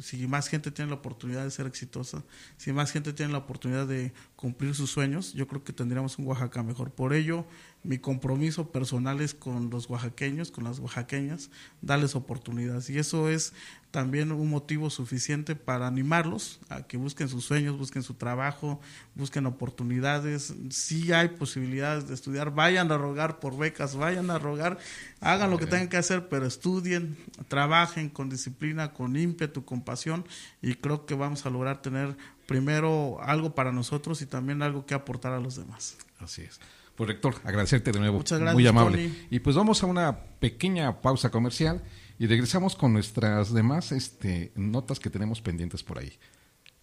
si 0.00 0.26
más 0.26 0.48
gente 0.48 0.70
tiene 0.70 0.90
la 0.90 0.96
oportunidad 0.96 1.44
de 1.44 1.50
ser 1.50 1.66
exitosa, 1.66 2.24
si 2.56 2.72
más 2.72 2.92
gente 2.92 3.12
tiene 3.12 3.32
la 3.32 3.38
oportunidad 3.38 3.86
de 3.86 4.12
cumplir 4.36 4.74
sus 4.74 4.90
sueños, 4.90 5.34
yo 5.34 5.46
creo 5.46 5.62
que 5.64 5.74
tendríamos 5.74 6.18
un 6.18 6.26
Oaxaca 6.26 6.62
mejor. 6.62 6.92
Por 6.92 7.12
ello, 7.12 7.44
mi 7.84 7.98
compromiso 7.98 8.70
personal 8.70 9.20
es 9.20 9.34
con 9.34 9.70
los 9.70 9.90
oaxaqueños, 9.90 10.52
con 10.52 10.64
las 10.64 10.78
oaxaqueñas, 10.78 11.50
darles 11.80 12.14
oportunidades. 12.14 12.88
Y 12.90 12.98
eso 12.98 13.28
es 13.28 13.54
también 13.90 14.30
un 14.30 14.48
motivo 14.48 14.88
suficiente 14.88 15.56
para 15.56 15.88
animarlos 15.88 16.60
a 16.68 16.82
que 16.82 16.96
busquen 16.96 17.28
sus 17.28 17.44
sueños, 17.44 17.76
busquen 17.76 18.02
su 18.02 18.14
trabajo, 18.14 18.80
busquen 19.16 19.46
oportunidades. 19.46 20.54
Si 20.70 21.12
hay 21.12 21.28
posibilidades 21.28 22.06
de 22.06 22.14
estudiar, 22.14 22.54
vayan 22.54 22.92
a 22.92 22.98
rogar 22.98 23.40
por 23.40 23.58
becas, 23.58 23.96
vayan 23.96 24.30
a 24.30 24.38
rogar, 24.38 24.78
hagan 25.20 25.50
lo 25.50 25.58
que 25.58 25.66
tengan 25.66 25.88
que 25.88 25.96
hacer, 25.96 26.28
pero 26.28 26.46
estudien, 26.46 27.16
trabajen 27.48 28.08
con 28.08 28.30
disciplina, 28.30 28.92
con 28.92 29.16
ímpetu, 29.16 29.64
con 29.64 29.82
pasión 29.82 30.24
y 30.62 30.74
creo 30.74 31.04
que 31.04 31.14
vamos 31.14 31.44
a 31.46 31.50
lograr 31.50 31.82
tener 31.82 32.16
primero 32.46 33.18
algo 33.22 33.54
para 33.54 33.72
nosotros 33.72 34.22
y 34.22 34.26
también 34.26 34.62
algo 34.62 34.86
que 34.86 34.94
aportar 34.94 35.32
a 35.32 35.40
los 35.40 35.56
demás. 35.56 35.96
Así 36.18 36.42
es. 36.42 36.60
Pues 36.96 37.08
rector, 37.08 37.36
agradecerte 37.44 37.92
de 37.92 38.00
nuevo. 38.00 38.18
Muchas 38.18 38.38
gracias. 38.38 38.54
Muy 38.54 38.66
amable. 38.66 39.10
Y 39.30 39.40
pues 39.40 39.56
vamos 39.56 39.82
a 39.82 39.86
una 39.86 40.18
pequeña 40.38 41.00
pausa 41.00 41.30
comercial 41.30 41.82
y 42.18 42.26
regresamos 42.26 42.76
con 42.76 42.92
nuestras 42.92 43.52
demás 43.52 43.92
este, 43.92 44.52
notas 44.54 45.00
que 45.00 45.10
tenemos 45.10 45.40
pendientes 45.40 45.82
por 45.82 45.98
ahí. 45.98 46.12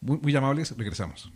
Muy, 0.02 0.18
muy 0.18 0.36
amables, 0.36 0.76
regresamos. 0.78 1.32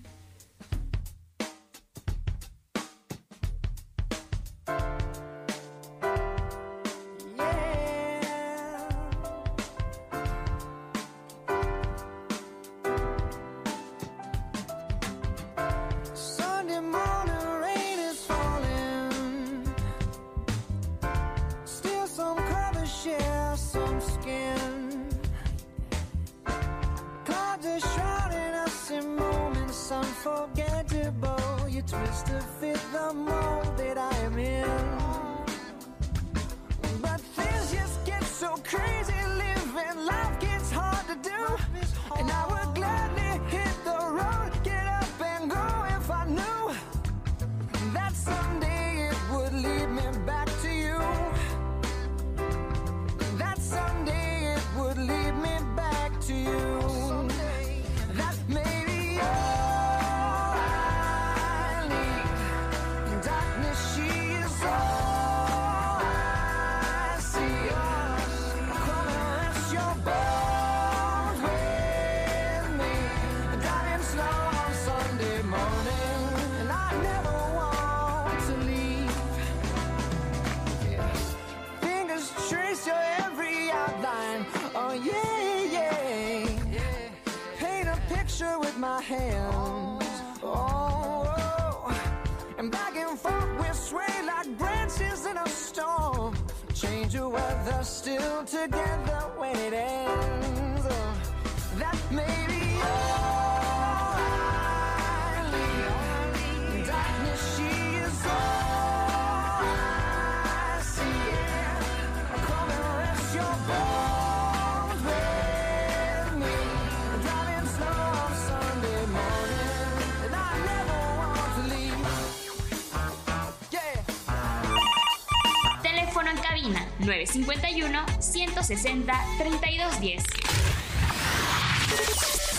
Cabina 127.26 128.05
951-160-3210. 128.05 130.24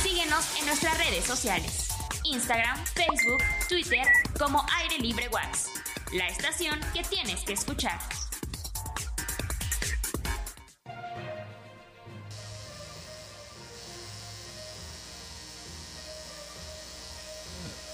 Síguenos 0.03 0.59
en 0.59 0.67
nuestras 0.67 0.99
redes 0.99 1.25
sociales. 1.25 1.89
Instagram, 2.25 2.77
Facebook, 2.87 3.43
Twitter 3.69 4.05
como 4.39 4.65
Aire 4.81 4.99
Libre 4.99 5.29
Wax. 5.29 5.69
La 6.13 6.27
estación 6.29 6.81
que 6.93 7.03
tienes 7.03 7.45
que 7.45 7.53
escuchar. 7.53 7.99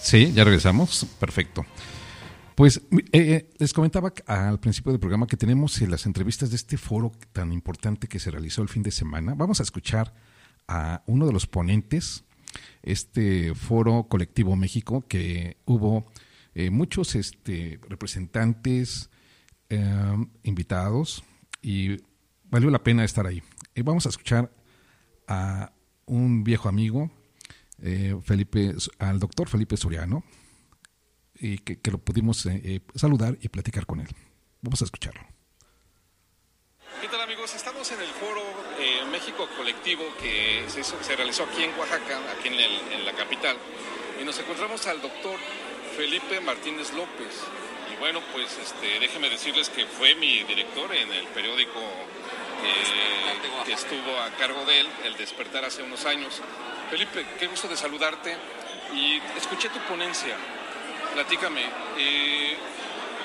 Sí, 0.03 0.33
ya 0.33 0.45
regresamos. 0.45 1.07
Perfecto. 1.19 1.67
Pues 2.61 2.83
eh, 2.93 3.03
eh, 3.15 3.51
les 3.59 3.73
comentaba 3.73 4.13
al 4.27 4.61
principio 4.61 4.93
del 4.93 5.01
programa 5.01 5.27
que 5.27 5.39
tenemos 5.39 5.81
las 5.81 6.05
entrevistas 6.05 6.51
de 6.51 6.57
este 6.57 6.77
foro 6.77 7.11
tan 7.33 7.55
importante 7.55 8.07
que 8.07 8.19
se 8.19 8.31
realizó 8.31 8.61
el 8.61 8.69
fin 8.69 8.83
de 8.83 8.91
semana. 8.91 9.35
Vamos 9.35 9.61
a 9.61 9.63
escuchar 9.63 10.13
a 10.69 11.03
uno 11.07 11.27
de 11.27 11.33
los 11.33 11.47
ponentes, 11.47 12.23
este 12.83 13.55
foro 13.55 14.09
colectivo 14.11 14.57
México, 14.57 15.07
que 15.09 15.57
hubo 15.65 16.05
eh, 16.55 16.69
muchos 16.69 17.15
este, 17.15 17.81
representantes 17.89 19.09
invitados 20.43 21.25
y 21.63 21.97
valió 22.51 22.69
la 22.69 22.83
pena 22.83 23.05
estar 23.05 23.27
ahí. 23.27 23.43
vamos 23.83 24.05
a 24.05 24.11
escuchar 24.11 24.53
a 25.27 25.73
un 26.05 26.45
viejo 26.45 26.69
amigo, 26.69 27.11
eh, 27.81 28.15
Felipe, 28.23 28.75
al 28.99 29.19
doctor 29.19 29.49
Felipe 29.49 29.79
Soriano, 29.79 30.25
y 31.41 31.59
que, 31.59 31.79
lo 31.91 31.99
pudimos 31.99 32.45
eh, 32.47 32.61
eh, 32.65 32.81
saludar 32.95 33.37
y 33.41 33.49
platicar 33.49 33.87
con 33.87 34.01
él. 34.01 34.09
Vamos 34.61 34.81
a 34.83 34.85
escucharlo. 34.85 35.23
¿Qué 37.01 37.09
tal 37.09 37.23
amigos? 37.23 37.55
Estamos 37.55 37.91
en 37.93 38.01
el 38.01 38.09
foro 38.09 38.43
México 39.11 39.49
Colectivo 39.57 40.05
que 40.21 40.65
se, 40.69 41.17
realizó 41.17 41.45
aquí 41.45 41.65
en 41.65 41.79
Oaxaca, 41.79 42.19
aquí 42.39 42.49
en, 42.49 43.05
la 43.05 43.13
capital, 43.13 43.57
y 44.21 44.25
nos 44.25 44.39
encontramos 44.39 44.87
al 44.87 45.01
doctor 45.01 45.39
Felipe 45.97 46.41
Martínez 46.41 46.93
López. 46.93 47.43
Y 47.93 47.99
bueno, 47.99 48.21
pues 48.33 48.57
este, 48.59 49.01
déjenme 49.01 49.31
decirles 49.31 49.69
que 49.69 49.87
fue 49.87 50.15
mi 50.15 50.43
director 50.45 50.95
en 50.95 51.13
el 51.13 51.27
periódico 51.29 51.81
que 53.65 53.73
estuvo 53.73 54.19
a 54.21 54.31
cargo 54.39 54.65
de 54.65 54.81
él, 54.81 54.89
El 55.05 55.17
Despertar, 55.17 55.65
hace 55.65 55.83
unos 55.83 56.05
años. 56.05 56.41
Felipe, 56.91 57.27
qué 57.39 57.47
gusto 57.47 57.69
de 57.69 57.77
saludarte 57.77 58.37
y 58.95 59.17
escuché 59.37 59.69
tu 59.71 59.79
ponencia. 59.81 60.37
Platícame, 61.15 61.63
eh, 61.99 62.57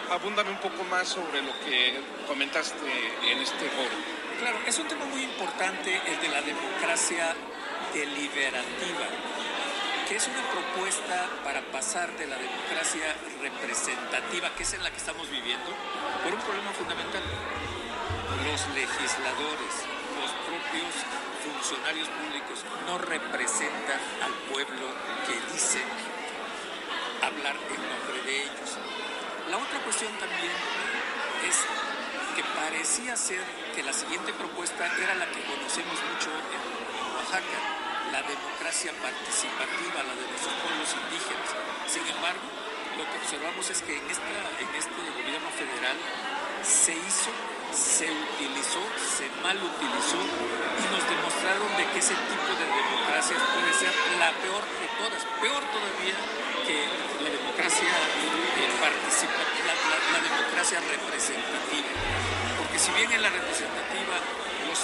abúndame 0.09 0.49
un 0.49 0.57
poco 0.57 0.83
más 0.85 1.07
sobre 1.07 1.41
lo 1.41 1.51
que 1.63 1.99
comentaste 2.27 2.85
en 3.29 3.39
este 3.39 3.69
foro. 3.69 3.95
Claro, 4.39 4.57
es 4.65 4.79
un 4.79 4.87
tema 4.87 5.05
muy 5.05 5.21
importante 5.21 6.01
el 6.07 6.19
de 6.19 6.29
la 6.29 6.41
democracia 6.41 7.35
deliberativa, 7.93 9.07
que 10.09 10.15
es 10.15 10.27
una 10.27 10.41
propuesta 10.49 11.29
para 11.43 11.61
pasar 11.71 12.11
de 12.17 12.25
la 12.25 12.37
democracia 12.37 13.15
representativa, 13.41 14.49
que 14.55 14.63
es 14.63 14.73
en 14.73 14.83
la 14.83 14.89
que 14.89 14.97
estamos 14.97 15.29
viviendo, 15.29 15.69
por 16.23 16.33
un 16.33 16.41
problema 16.41 16.71
fundamental. 16.71 17.23
Los 18.43 18.65
legisladores, 18.73 19.73
los 20.17 20.31
propios 20.49 20.93
funcionarios 21.45 22.09
públicos 22.09 22.65
no 22.87 22.97
representan 22.97 24.01
al 24.25 24.33
pueblo 24.51 24.89
que 25.27 25.53
dice 25.53 25.81
hablar 27.35 27.55
en 27.67 27.81
nombre 27.83 28.19
de 28.23 28.43
ellos. 28.47 28.69
La 29.51 29.57
otra 29.57 29.79
cuestión 29.83 30.11
también 30.17 30.55
es 31.43 31.57
que 32.35 32.43
parecía 32.55 33.15
ser 33.15 33.43
que 33.75 33.83
la 33.83 33.93
siguiente 33.93 34.31
propuesta 34.33 34.87
era 34.87 35.15
la 35.15 35.27
que 35.27 35.43
conocemos 35.43 35.99
mucho 36.11 36.31
en 36.31 36.61
Oaxaca, 37.15 37.59
la 38.11 38.21
democracia 38.23 38.91
participativa, 39.03 40.03
la 40.03 40.15
de 40.15 40.25
nuestros 40.31 40.55
pueblos 40.63 40.89
indígenas. 40.95 41.49
Sin 41.87 42.07
embargo, 42.07 42.47
lo 42.95 43.03
que 43.03 43.15
observamos 43.19 43.69
es 43.69 43.81
que 43.83 43.97
en, 43.99 44.07
esta, 44.07 44.31
en 44.59 44.71
este 44.71 44.99
gobierno 45.11 45.49
federal 45.51 45.97
se 46.63 46.95
hizo 46.95 47.31
se 47.75 48.07
utilizó, 48.07 48.79
se 49.03 49.27
mal 49.43 49.57
utilizó 49.59 50.15
y 50.15 50.83
nos 50.95 51.03
demostraron 51.11 51.67
de 51.75 51.83
que 51.91 51.99
ese 51.99 52.15
tipo 52.15 52.51
de 52.55 52.63
democracia 52.71 53.35
puede 53.35 53.73
ser 53.75 53.91
la 54.15 54.31
peor 54.39 54.63
de 54.63 54.87
todas, 54.95 55.19
peor 55.43 55.59
todavía 55.75 56.15
que 56.65 56.81
la 57.21 57.29
democracia 57.29 57.93
eh, 57.93 58.73
participativa, 58.81 59.69
la, 59.69 60.19
democracia 60.19 60.81
representativa. 60.81 61.91
Porque 62.57 62.77
si 62.79 62.91
bien 62.97 63.11
en 63.11 63.21
la 63.21 63.29
representativa 63.29 64.17
los 64.65 64.79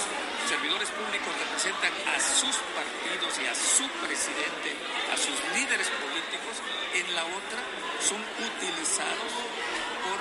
servidores 0.46 0.88
públicos 0.94 1.34
representan 1.42 1.90
a 2.06 2.18
sus 2.22 2.54
partidos 2.78 3.34
y 3.42 3.46
a 3.50 3.54
su 3.54 3.86
presidente, 3.98 4.78
a 5.10 5.16
sus 5.18 5.34
líderes 5.58 5.90
políticos, 5.98 6.62
en 6.94 7.06
la 7.14 7.24
otra 7.26 7.60
son 7.98 8.22
utilizados 8.38 9.32
por 10.06 10.20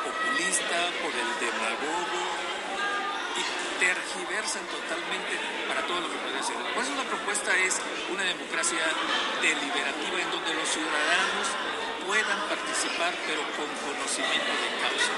populista, 0.00 0.78
por 1.02 1.12
el 1.12 1.30
demagogo 1.40 2.49
tergiversan 3.80 4.60
totalmente 4.68 5.40
para 5.64 5.80
todo 5.88 6.04
lo 6.04 6.08
que 6.12 6.20
puede 6.20 6.42
ser. 6.44 6.56
Por 6.76 6.84
eso 6.84 6.92
la 6.94 7.08
propuesta 7.08 7.56
es 7.56 7.80
una 8.12 8.22
democracia 8.22 8.84
deliberativa 9.40 10.20
en 10.20 10.30
donde 10.30 10.52
los 10.52 10.68
ciudadanos 10.68 11.48
puedan 12.04 12.40
participar 12.44 13.16
pero 13.24 13.40
con 13.56 13.68
conocimiento 13.80 14.52
de 14.52 14.68
causa. 14.84 15.12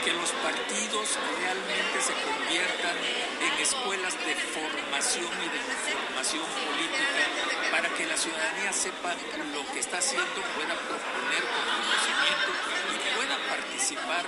Que 0.00 0.12
los 0.16 0.32
partidos 0.40 1.20
realmente 1.36 1.96
se 2.00 2.16
conviertan 2.24 2.96
en 3.44 3.52
escuelas 3.60 4.16
de 4.24 4.34
formación 4.56 5.28
y 5.44 5.48
de 5.52 5.60
información 5.60 6.48
política 6.64 7.28
para 7.68 7.92
que 7.92 8.06
la 8.08 8.16
ciudadanía 8.16 8.72
sepa 8.72 9.12
lo 9.52 9.62
que 9.68 9.80
está 9.80 9.98
haciendo, 9.98 10.40
pueda 10.56 10.72
proponer 10.80 11.44
con 11.44 11.62
conocimiento 11.76 12.50
y 12.88 12.96
pueda 13.20 13.36
participar 13.52 14.24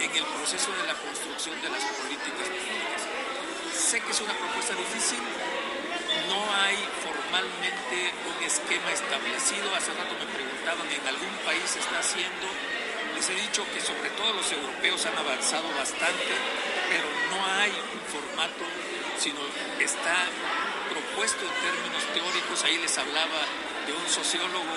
en 0.00 0.10
el 0.16 0.24
proceso 0.24 0.72
de 0.72 0.86
la 0.86 0.94
construcción 0.94 1.60
de 1.60 1.68
las 1.68 1.84
políticas 1.84 2.48
públicas. 2.48 3.09
Sé 3.90 3.98
que 3.98 4.12
es 4.12 4.20
una 4.20 4.38
propuesta 4.38 4.70
difícil, 4.78 5.18
no 6.30 6.38
hay 6.62 6.78
formalmente 7.02 8.14
un 8.22 8.38
esquema 8.46 8.86
establecido. 8.94 9.66
Hace 9.74 9.90
rato 9.98 10.14
me 10.14 10.30
preguntaban, 10.30 10.86
¿en 10.86 11.02
algún 11.10 11.34
país 11.42 11.66
se 11.66 11.82
está 11.82 11.98
haciendo? 11.98 12.46
Les 13.18 13.26
he 13.26 13.34
dicho 13.34 13.66
que 13.74 13.82
sobre 13.82 14.14
todo 14.14 14.30
los 14.34 14.46
europeos 14.46 14.94
han 15.10 15.18
avanzado 15.18 15.66
bastante, 15.74 16.30
pero 16.86 17.02
no 17.34 17.42
hay 17.58 17.74
un 17.74 18.02
formato, 18.06 18.62
sino 19.18 19.42
está 19.82 20.22
propuesto 20.86 21.42
en 21.42 21.54
términos 21.58 22.06
teóricos. 22.14 22.62
Ahí 22.62 22.78
les 22.78 22.94
hablaba 22.94 23.42
de 23.90 23.92
un 23.92 24.06
sociólogo 24.06 24.70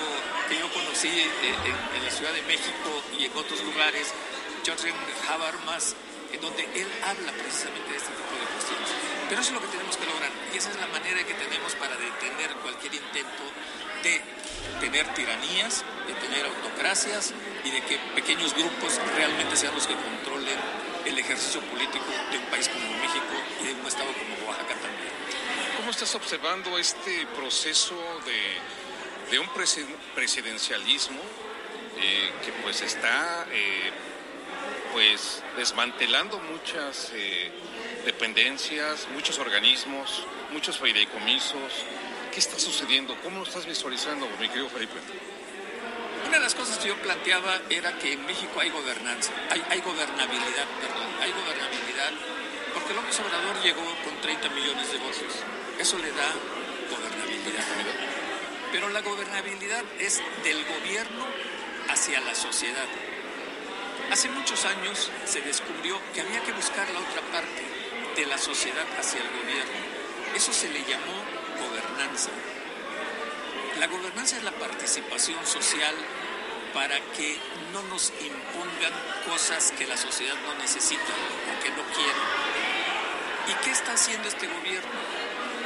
que 0.49 0.57
yo 0.57 0.65
conocí 0.73 1.13
en, 1.13 2.01
la 2.01 2.09
Ciudad 2.09 2.33
de 2.33 2.41
México 2.49 2.89
y 3.13 3.29
en 3.29 3.37
otros 3.37 3.61
lugares, 3.61 4.09
Jorgen 4.65 4.97
Habermas, 5.29 5.93
en 6.33 6.41
donde 6.41 6.63
él 6.73 6.87
habla 7.05 7.31
precisamente 7.31 7.91
de 7.91 7.97
este 7.97 8.09
tipo 8.09 8.33
de 8.33 8.45
cuestiones. 8.57 8.92
Pero 9.33 9.41
eso 9.41 9.49
es 9.49 9.59
lo 9.59 9.65
que 9.65 9.75
tenemos 9.75 9.97
que 9.97 10.05
lograr 10.05 10.29
y 10.53 10.57
esa 10.57 10.69
es 10.69 10.75
la 10.77 10.85
manera 10.89 11.23
que 11.23 11.33
tenemos 11.33 11.73
para 11.73 11.95
detener 11.97 12.53
cualquier 12.61 12.93
intento 12.93 13.41
de 14.03 14.21
tener 14.79 15.11
tiranías, 15.15 15.83
de 16.05 16.13
tener 16.13 16.45
autocracias 16.45 17.33
y 17.63 17.71
de 17.71 17.81
que 17.81 17.97
pequeños 18.13 18.53
grupos 18.53 19.01
realmente 19.15 19.55
sean 19.55 19.73
los 19.73 19.87
que 19.87 19.95
controlen 19.95 20.59
el 21.07 21.17
ejercicio 21.17 21.61
político 21.61 22.05
de 22.29 22.37
un 22.37 22.45
país 22.45 22.69
como 22.69 22.85
México 23.01 23.33
y 23.59 23.65
de 23.65 23.73
un 23.73 23.87
estado 23.87 24.13
como 24.13 24.49
Oaxaca 24.49 24.75
también. 24.75 25.13
¿Cómo 25.77 25.89
estás 25.89 26.13
observando 26.13 26.77
este 26.77 27.25
proceso 27.35 27.97
de, 29.31 29.39
un 29.39 29.49
presidencialismo 30.13 31.21
eh, 31.97 32.31
que 32.45 32.51
pues 32.61 32.83
está 32.83 33.47
eh, 33.51 33.91
pues 34.91 35.41
desmantelando 35.57 36.37
muchas 36.37 37.11
eh, 37.15 37.51
dependencias, 38.05 39.07
muchos 39.13 39.39
organismos, 39.39 40.25
muchos 40.51 40.79
fideicomisos. 40.79 41.71
¿Qué 42.31 42.39
está 42.39 42.59
sucediendo? 42.59 43.15
¿Cómo 43.21 43.39
lo 43.39 43.43
estás 43.43 43.65
visualizando, 43.65 44.27
mi 44.39 44.47
querido 44.49 44.69
Felipe? 44.69 44.99
Una 46.27 46.37
de 46.37 46.43
las 46.43 46.55
cosas 46.55 46.77
que 46.79 46.87
yo 46.87 46.95
planteaba 46.97 47.61
era 47.69 47.97
que 47.99 48.13
en 48.13 48.25
México 48.25 48.59
hay 48.59 48.69
gobernanza, 48.69 49.31
hay, 49.51 49.63
hay 49.69 49.81
gobernabilidad, 49.81 50.65
perdón, 50.81 51.07
hay 51.21 51.31
gobernabilidad, 51.31 52.11
porque 52.73 52.93
López 52.93 53.19
Obrador 53.19 53.61
llegó 53.61 53.83
con 54.03 54.19
30 54.21 54.49
millones 54.49 54.91
de 54.91 54.97
votos. 54.97 55.33
Eso 55.79 55.97
le 55.99 56.09
da 56.11 56.33
gobernabilidad. 56.89 57.63
Pero 58.71 58.89
la 58.89 59.01
gobernabilidad 59.01 59.83
es 59.99 60.21
del 60.43 60.65
gobierno 60.65 61.25
hacia 61.89 62.19
la 62.21 62.33
sociedad. 62.33 62.87
Hace 64.11 64.29
muchos 64.29 64.65
años 64.65 65.11
se 65.25 65.41
descubrió 65.41 65.99
que 66.13 66.21
había 66.21 66.41
que 66.41 66.51
buscar 66.53 66.89
la 66.89 66.99
otra 66.99 67.21
parte 67.31 67.72
de 68.15 68.25
la 68.27 68.37
sociedad 68.37 68.85
hacia 68.99 69.19
el 69.21 69.29
gobierno. 69.29 69.73
Eso 70.35 70.53
se 70.53 70.69
le 70.69 70.79
llamó 70.83 71.17
gobernanza. 71.59 72.29
La 73.79 73.87
gobernanza 73.87 74.37
es 74.37 74.43
la 74.43 74.51
participación 74.51 75.43
social 75.45 75.95
para 76.73 76.99
que 77.17 77.37
no 77.71 77.81
nos 77.83 78.13
impongan 78.21 78.93
cosas 79.29 79.73
que 79.77 79.87
la 79.87 79.97
sociedad 79.97 80.35
no 80.45 80.53
necesita 80.55 81.01
o 81.01 81.63
que 81.63 81.69
no 81.71 81.83
quiere. 81.93 82.21
¿Y 83.49 83.63
qué 83.63 83.71
está 83.71 83.93
haciendo 83.93 84.27
este 84.27 84.47
gobierno? 84.47 84.99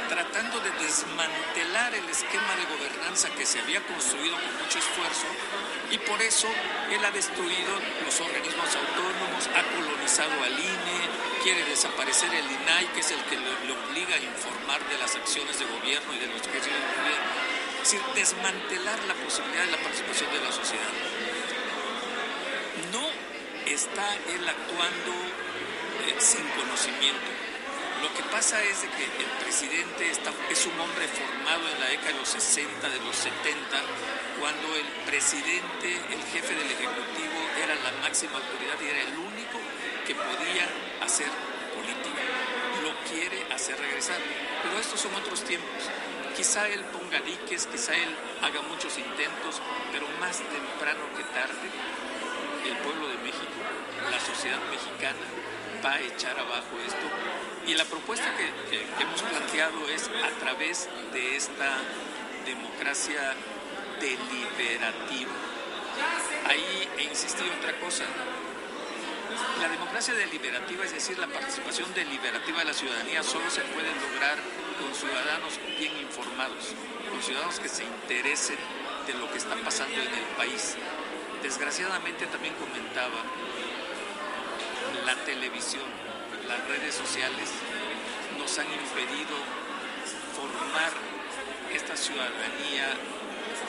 Tratando 0.08 0.60
de 0.60 0.70
desmantelar 0.82 1.94
el 1.94 2.08
esquema 2.08 2.56
de 2.56 2.64
gobernanza 2.76 3.28
que 3.30 3.44
se 3.44 3.60
había 3.60 3.82
construido 3.86 4.36
con 4.36 4.56
mucho 4.64 4.78
esfuerzo 4.78 5.26
y 5.90 5.98
por 5.98 6.20
eso 6.22 6.48
él 6.90 7.04
ha 7.04 7.10
destruido 7.10 7.72
los 8.04 8.20
organismos 8.20 8.68
autónomos, 8.74 9.48
ha 9.54 9.62
colonizado 9.74 10.32
al 10.42 10.52
INE, 10.52 11.00
quiere 11.42 11.64
desaparecer 11.64 12.32
el 12.32 12.44
INAI, 12.44 12.86
que 12.94 13.00
es 13.00 13.10
el 13.10 13.22
que 13.24 13.36
le, 13.36 13.72
obliga 13.72 14.14
a 14.14 14.20
informar 14.20 14.80
de 14.88 14.98
las 14.98 15.14
acciones 15.16 15.58
de 15.58 15.64
gobierno 15.66 16.14
y 16.14 16.18
de 16.18 16.26
los 16.26 16.42
que 16.42 16.60
de 16.60 16.70
gobierno. 16.70 17.30
Es 17.82 17.92
decir, 17.92 18.00
desmantelar 18.14 18.98
la 19.04 19.14
posibilidad 19.14 19.64
de 19.64 19.72
la 19.72 19.78
participación 19.78 20.30
de 20.32 20.40
la 20.40 20.52
sociedad. 20.52 20.92
No 22.92 23.04
está 23.66 24.14
él 24.34 24.48
actuando 24.48 25.12
eh, 26.06 26.16
sin 26.18 26.46
conocimiento. 26.58 27.30
Lo 28.02 28.14
que 28.14 28.22
pasa 28.30 28.62
es 28.62 28.82
de 28.82 28.88
que 28.88 29.04
el 29.04 29.32
presidente 29.42 30.10
está, 30.10 30.30
es 30.50 30.66
un 30.66 30.78
hombre 30.78 31.08
formado 31.08 31.66
en 31.68 31.80
la 31.80 31.86
década 31.86 32.12
de 32.12 32.18
los 32.18 32.28
60, 32.28 32.88
de 32.88 33.00
los 33.00 33.16
70, 33.16 33.82
cuando 34.38 34.76
el 34.76 34.86
presidente, 35.02 35.98
el 36.14 36.22
jefe 36.30 36.54
del 36.54 36.70
Ejecutivo, 36.70 37.38
era 37.58 37.74
la 37.74 37.92
máxima 38.02 38.38
autoridad 38.38 38.78
y 38.80 38.86
era 38.86 39.02
el 39.02 39.18
único 39.18 39.58
que 40.08 40.14
podía 40.14 40.64
hacer 41.04 41.28
política. 41.76 42.24
Lo 42.82 42.96
quiere 43.04 43.44
hacer 43.52 43.78
regresar. 43.78 44.16
Pero 44.62 44.80
estos 44.80 45.00
son 45.00 45.14
otros 45.14 45.44
tiempos. 45.44 45.84
Quizá 46.34 46.66
él 46.68 46.80
ponga 46.96 47.20
diques, 47.20 47.66
quizá 47.66 47.94
él 47.94 48.08
haga 48.40 48.62
muchos 48.62 48.96
intentos, 48.96 49.60
pero 49.92 50.06
más 50.18 50.38
temprano 50.38 51.04
que 51.14 51.24
tarde, 51.36 51.68
el 52.64 52.76
pueblo 52.78 53.08
de 53.08 53.18
México, 53.18 53.58
la 54.10 54.18
sociedad 54.18 54.60
mexicana, 54.70 55.26
va 55.84 55.92
a 55.92 56.00
echar 56.00 56.38
abajo 56.38 56.72
esto. 56.86 57.06
Y 57.66 57.74
la 57.74 57.84
propuesta 57.84 58.34
que, 58.38 58.48
hemos 59.02 59.20
planteado 59.20 59.88
es 59.90 60.08
a 60.08 60.30
través 60.40 60.88
de 61.12 61.36
esta 61.36 61.76
democracia 62.46 63.34
deliberativa. 64.00 65.32
Ahí 66.48 66.88
he 66.96 67.02
insistido 67.02 67.52
otra 67.60 67.78
cosa. 67.78 68.04
La 69.60 69.68
democracia 69.68 70.14
deliberativa, 70.14 70.84
es 70.84 70.92
decir, 70.92 71.18
la 71.18 71.26
participación 71.26 71.92
deliberativa 71.94 72.60
de 72.60 72.64
la 72.64 72.72
ciudadanía, 72.72 73.22
solo 73.22 73.50
se 73.50 73.60
puede 73.62 73.88
lograr 73.94 74.38
con 74.80 74.94
ciudadanos 74.94 75.58
bien 75.78 75.96
informados, 75.98 76.74
con 77.10 77.22
ciudadanos 77.22 77.60
que 77.60 77.68
se 77.68 77.84
interesen 77.84 78.56
de 79.06 79.14
lo 79.14 79.30
que 79.30 79.38
está 79.38 79.54
pasando 79.56 79.94
en 79.94 80.14
el 80.14 80.24
país. 80.36 80.76
Desgraciadamente 81.42 82.26
también 82.26 82.54
comentaba, 82.54 83.22
la 85.04 85.14
televisión, 85.24 85.84
las 86.46 86.66
redes 86.68 86.94
sociales 86.94 87.50
nos 88.38 88.58
han 88.58 88.66
impedido 88.66 89.36
formar 90.36 90.92
esta 91.72 91.96
ciudadanía 91.96 92.96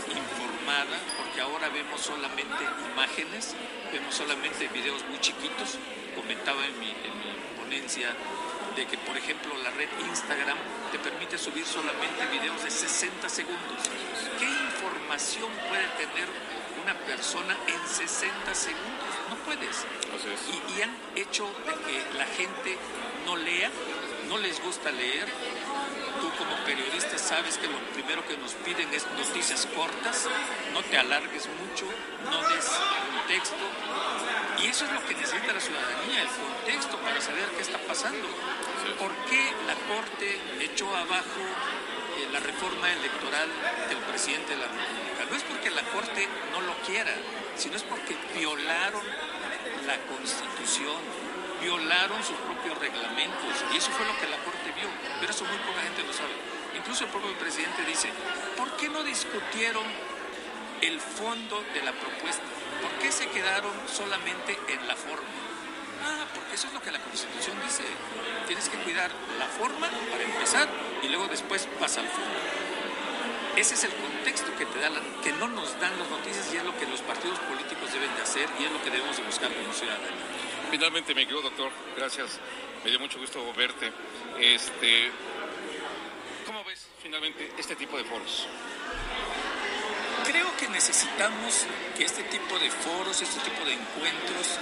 informada, 0.07 0.97
ahora 1.39 1.69
vemos 1.69 2.01
solamente 2.01 2.63
imágenes, 2.91 3.55
vemos 3.91 4.15
solamente 4.15 4.67
videos 4.69 5.03
muy 5.07 5.19
chiquitos. 5.19 5.77
Comentaba 6.15 6.65
en 6.65 6.79
mi, 6.79 6.89
en 6.89 7.13
mi 7.19 7.61
ponencia 7.61 8.13
de 8.75 8.85
que, 8.85 8.97
por 8.97 9.17
ejemplo, 9.17 9.55
la 9.63 9.71
red 9.71 9.89
Instagram 10.07 10.57
te 10.91 10.99
permite 10.99 11.37
subir 11.37 11.65
solamente 11.65 12.25
videos 12.31 12.63
de 12.63 12.69
60 12.71 13.29
segundos. 13.29 13.79
¿Qué 14.37 14.45
información 14.45 15.51
puede 15.67 15.87
tener 15.97 16.27
una 16.83 16.93
persona 17.05 17.57
en 17.67 17.87
60 17.87 18.55
segundos? 18.55 19.11
No 19.29 19.35
puedes. 19.45 19.85
Y, 20.47 20.79
y 20.79 20.81
han 20.81 20.95
hecho 21.15 21.45
de 21.65 21.73
que 21.85 22.17
la 22.17 22.25
gente 22.25 22.77
no 23.25 23.35
lea, 23.35 23.69
no 24.27 24.37
les 24.37 24.61
gusta 24.63 24.91
leer. 24.91 25.27
Tú 26.21 26.29
como 26.37 26.55
periodista 26.65 27.17
sabes 27.17 27.57
que 27.57 27.67
lo 27.67 27.79
primero 27.93 28.25
que 28.27 28.37
nos 28.37 28.53
piden 28.53 28.93
es 28.93 29.05
noticias 29.39 29.67
cortas, 29.73 30.27
no 30.73 30.83
te 30.83 30.97
alargues 30.97 31.47
mucho, 31.63 31.85
no 32.29 32.49
des 32.49 32.67
contexto. 33.15 33.55
Y 34.61 34.67
eso 34.67 34.83
es 34.83 34.91
lo 34.91 34.99
que 35.05 35.15
necesita 35.15 35.53
la 35.53 35.61
ciudadanía, 35.61 36.23
el 36.23 36.27
contexto 36.27 36.97
para 36.97 37.21
saber 37.21 37.47
qué 37.55 37.61
está 37.61 37.77
pasando. 37.87 38.27
¿Por 38.99 39.15
qué 39.31 39.39
la 39.65 39.75
Corte 39.87 40.41
echó 40.59 40.93
abajo 40.93 41.39
eh, 42.19 42.27
la 42.33 42.41
reforma 42.41 42.91
electoral 42.91 43.47
del 43.87 43.99
presidente 44.11 44.55
de 44.55 44.59
la 44.59 44.67
República? 44.67 45.23
No 45.31 45.35
es 45.37 45.43
porque 45.43 45.69
la 45.69 45.83
Corte 45.83 46.27
no 46.51 46.59
lo 46.59 46.75
quiera, 46.83 47.15
sino 47.55 47.77
es 47.77 47.83
porque 47.83 48.17
violaron 48.35 49.07
la 49.87 49.95
Constitución, 50.11 50.99
violaron 51.61 52.21
sus 52.25 52.35
propios 52.43 52.77
reglamentos 52.77 53.55
y 53.71 53.77
eso 53.77 53.89
fue 53.91 54.05
lo 54.05 54.19
que 54.19 54.27
la 54.27 54.43
Corte 54.43 54.67
vio, 54.75 54.91
pero 55.21 55.31
eso 55.31 55.45
muy 55.45 55.59
poca 55.63 55.79
gente 55.79 56.03
lo 56.03 56.11
sabe. 56.11 56.35
Incluso 56.75 57.05
el 57.05 57.11
propio 57.11 57.31
presidente 57.39 57.83
dice, 57.87 58.09
¿por 58.59 58.75
qué 58.75 58.89
no 58.89 59.03
discutieron 59.03 59.85
el 60.81 60.99
fondo 60.99 61.63
de 61.73 61.81
la 61.81 61.93
propuesta? 61.93 62.43
¿Por 62.81 62.91
qué 62.99 63.11
se 63.11 63.27
quedaron 63.27 63.71
solamente 63.87 64.57
en 64.67 64.85
la 64.85 64.95
forma? 64.95 65.27
Ah, 66.03 66.25
porque 66.35 66.55
eso 66.55 66.67
es 66.67 66.73
lo 66.73 66.81
que 66.81 66.91
la 66.91 66.99
Constitución 66.99 67.55
dice. 67.65 67.83
Tienes 68.47 68.67
que 68.67 68.77
cuidar 68.79 69.11
la 69.37 69.47
forma 69.47 69.89
para 70.11 70.23
empezar 70.23 70.67
y 71.01 71.07
luego 71.07 71.27
después 71.27 71.67
pasa 71.79 72.01
al 72.01 72.07
fondo. 72.07 72.39
Ese 73.55 73.75
es 73.75 73.83
el 73.85 73.91
contexto 73.91 74.53
que 74.57 74.65
te 74.65 74.79
da 74.79 74.89
que 75.23 75.31
no 75.33 75.47
nos 75.47 75.79
dan 75.79 75.97
las 75.97 76.09
noticias 76.09 76.53
y 76.53 76.57
es 76.57 76.63
lo 76.63 76.77
que 76.77 76.85
los 76.85 77.01
partidos 77.01 77.39
políticos 77.39 77.91
deben 77.91 78.13
de 78.15 78.21
hacer 78.21 78.47
y 78.59 78.65
es 78.65 78.71
lo 78.71 78.81
que 78.83 78.89
debemos 78.89 79.15
de 79.17 79.23
buscar 79.23 79.51
como 79.53 79.73
ciudadanos. 79.73 80.19
Finalmente, 80.69 81.15
me 81.15 81.25
querido 81.25 81.41
doctor, 81.41 81.71
gracias. 81.95 82.39
Me 82.83 82.89
dio 82.89 82.99
mucho 82.99 83.19
gusto 83.19 83.41
verte. 83.53 83.91
Este, 84.39 85.11
¿Cómo 85.11 85.11
ves 85.11 85.38
este 87.57 87.75
tipo 87.75 87.97
de 87.97 88.03
foros? 88.03 88.47
Creo 90.25 90.55
que 90.57 90.69
necesitamos 90.69 91.65
que 91.97 92.05
este 92.05 92.23
tipo 92.23 92.59
de 92.59 92.69
foros, 92.69 93.21
este 93.21 93.39
tipo 93.41 93.65
de 93.65 93.73
encuentros 93.73 94.59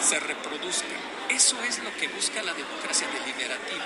se 0.00 0.20
reproduzcan. 0.20 1.00
Eso 1.28 1.60
es 1.62 1.82
lo 1.82 1.92
que 1.96 2.08
busca 2.08 2.42
la 2.42 2.54
democracia 2.54 3.08
deliberativa. 3.08 3.84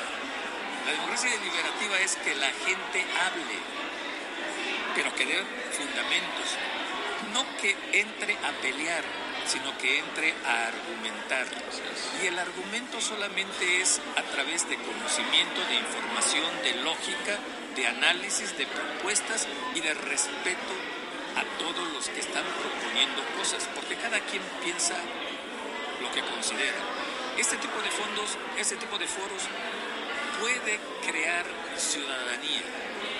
La 0.84 0.92
democracia 0.92 1.30
deliberativa 1.30 1.98
es 2.00 2.16
que 2.16 2.34
la 2.34 2.50
gente 2.66 3.04
hable, 3.24 3.58
pero 4.94 5.14
que 5.14 5.26
dé 5.26 5.42
fundamentos, 5.72 6.48
no 7.32 7.44
que 7.60 7.76
entre 7.92 8.34
a 8.34 8.52
pelear, 8.60 9.04
sino 9.46 9.76
que 9.78 9.98
entre 9.98 10.34
a 10.44 10.68
argumentar. 10.68 11.46
Y 12.22 12.26
el 12.26 12.38
argumento 12.38 13.00
solamente 13.00 13.80
es 13.80 14.00
a 14.16 14.22
través 14.22 14.68
de 14.68 14.76
conocimiento, 14.76 15.60
de 15.68 15.74
información, 15.76 16.62
de 16.62 16.74
lógica, 16.82 17.38
de 17.76 17.86
análisis, 17.86 18.56
de 18.56 18.66
propuestas 18.66 19.46
y 19.74 19.80
de 19.80 19.92
respeto 19.92 20.74
a 21.36 21.44
todos 21.58 21.92
los 21.92 22.08
que 22.08 22.20
están 22.20 22.44
proponiendo 22.56 23.22
cosas, 23.36 23.68
porque 23.74 23.94
cada 23.96 24.18
quien 24.20 24.42
piensa 24.64 24.96
lo 26.00 26.10
que 26.10 26.22
considera. 26.22 26.80
Este 27.36 27.58
tipo 27.58 27.76
de 27.82 27.90
fondos, 27.90 28.38
este 28.56 28.76
tipo 28.76 28.96
de 28.96 29.06
foros 29.06 29.44
puede 30.40 30.80
crear 31.04 31.44
ciudadanía. 31.76 32.64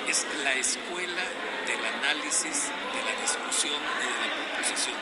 Es 0.08 0.26
la 0.42 0.54
escuela 0.54 1.24
del 1.68 1.84
análisis, 1.84 2.72
de 2.96 3.00
la 3.04 3.20
discusión 3.20 3.76
y 3.76 4.06
de 4.08 4.16
la 4.24 4.28
proposición. 4.32 4.96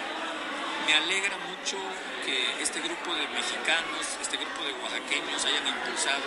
Me 0.87 0.95
alegra 0.95 1.39
mucho 1.47 1.79
que 2.27 2.61
este 2.61 2.81
grupo 2.81 3.15
de 3.15 3.29
mexicanos, 3.29 4.19
este 4.21 4.37
grupo 4.37 4.65
de 4.65 4.73
oaxaqueños 4.83 5.45
hayan 5.45 5.67
impulsado 5.69 6.27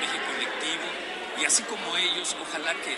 México 0.00 0.24
Colectivo 0.34 1.13
y 1.40 1.44
así 1.44 1.62
como 1.64 1.96
ellos, 1.96 2.36
ojalá 2.40 2.74
que 2.74 2.96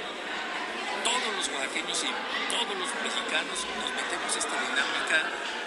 todos 1.04 1.36
los 1.36 1.48
oaxaqueños 1.48 2.04
y 2.04 2.10
todos 2.50 2.76
los 2.76 2.90
mexicanos 3.02 3.58
nos 3.78 3.90
metemos 3.94 4.30
esta 4.36 4.56
dinámica 4.60 5.18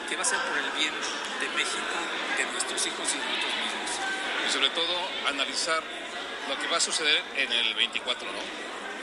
que 0.08 0.16
va 0.16 0.22
a 0.22 0.26
ser 0.26 0.40
por 0.40 0.58
el 0.58 0.70
bien 0.78 0.94
de 0.94 1.48
México, 1.56 1.96
de 2.38 2.46
nuestros 2.52 2.86
hijos 2.88 3.08
y 3.14 3.18
de 3.18 3.26
nosotros 3.26 3.54
mismos. 3.64 3.92
Y 4.48 4.52
sobre 4.52 4.70
todo 4.70 4.96
analizar 5.28 5.84
lo 6.50 6.58
que 6.60 6.68
va 6.68 6.78
a 6.78 6.80
suceder 6.80 7.24
en 7.38 7.52
el 7.52 7.74
24, 7.76 8.32
¿no? 8.32 8.40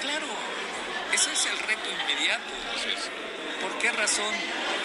Claro, 0.01 0.27
ese 1.13 1.33
es 1.33 1.47
el 1.47 1.59
reto 1.61 1.89
inmediato. 1.89 2.51
Así 2.75 2.91
es. 2.91 3.11
¿Por 3.61 3.79
qué 3.79 3.91
razón 3.93 4.35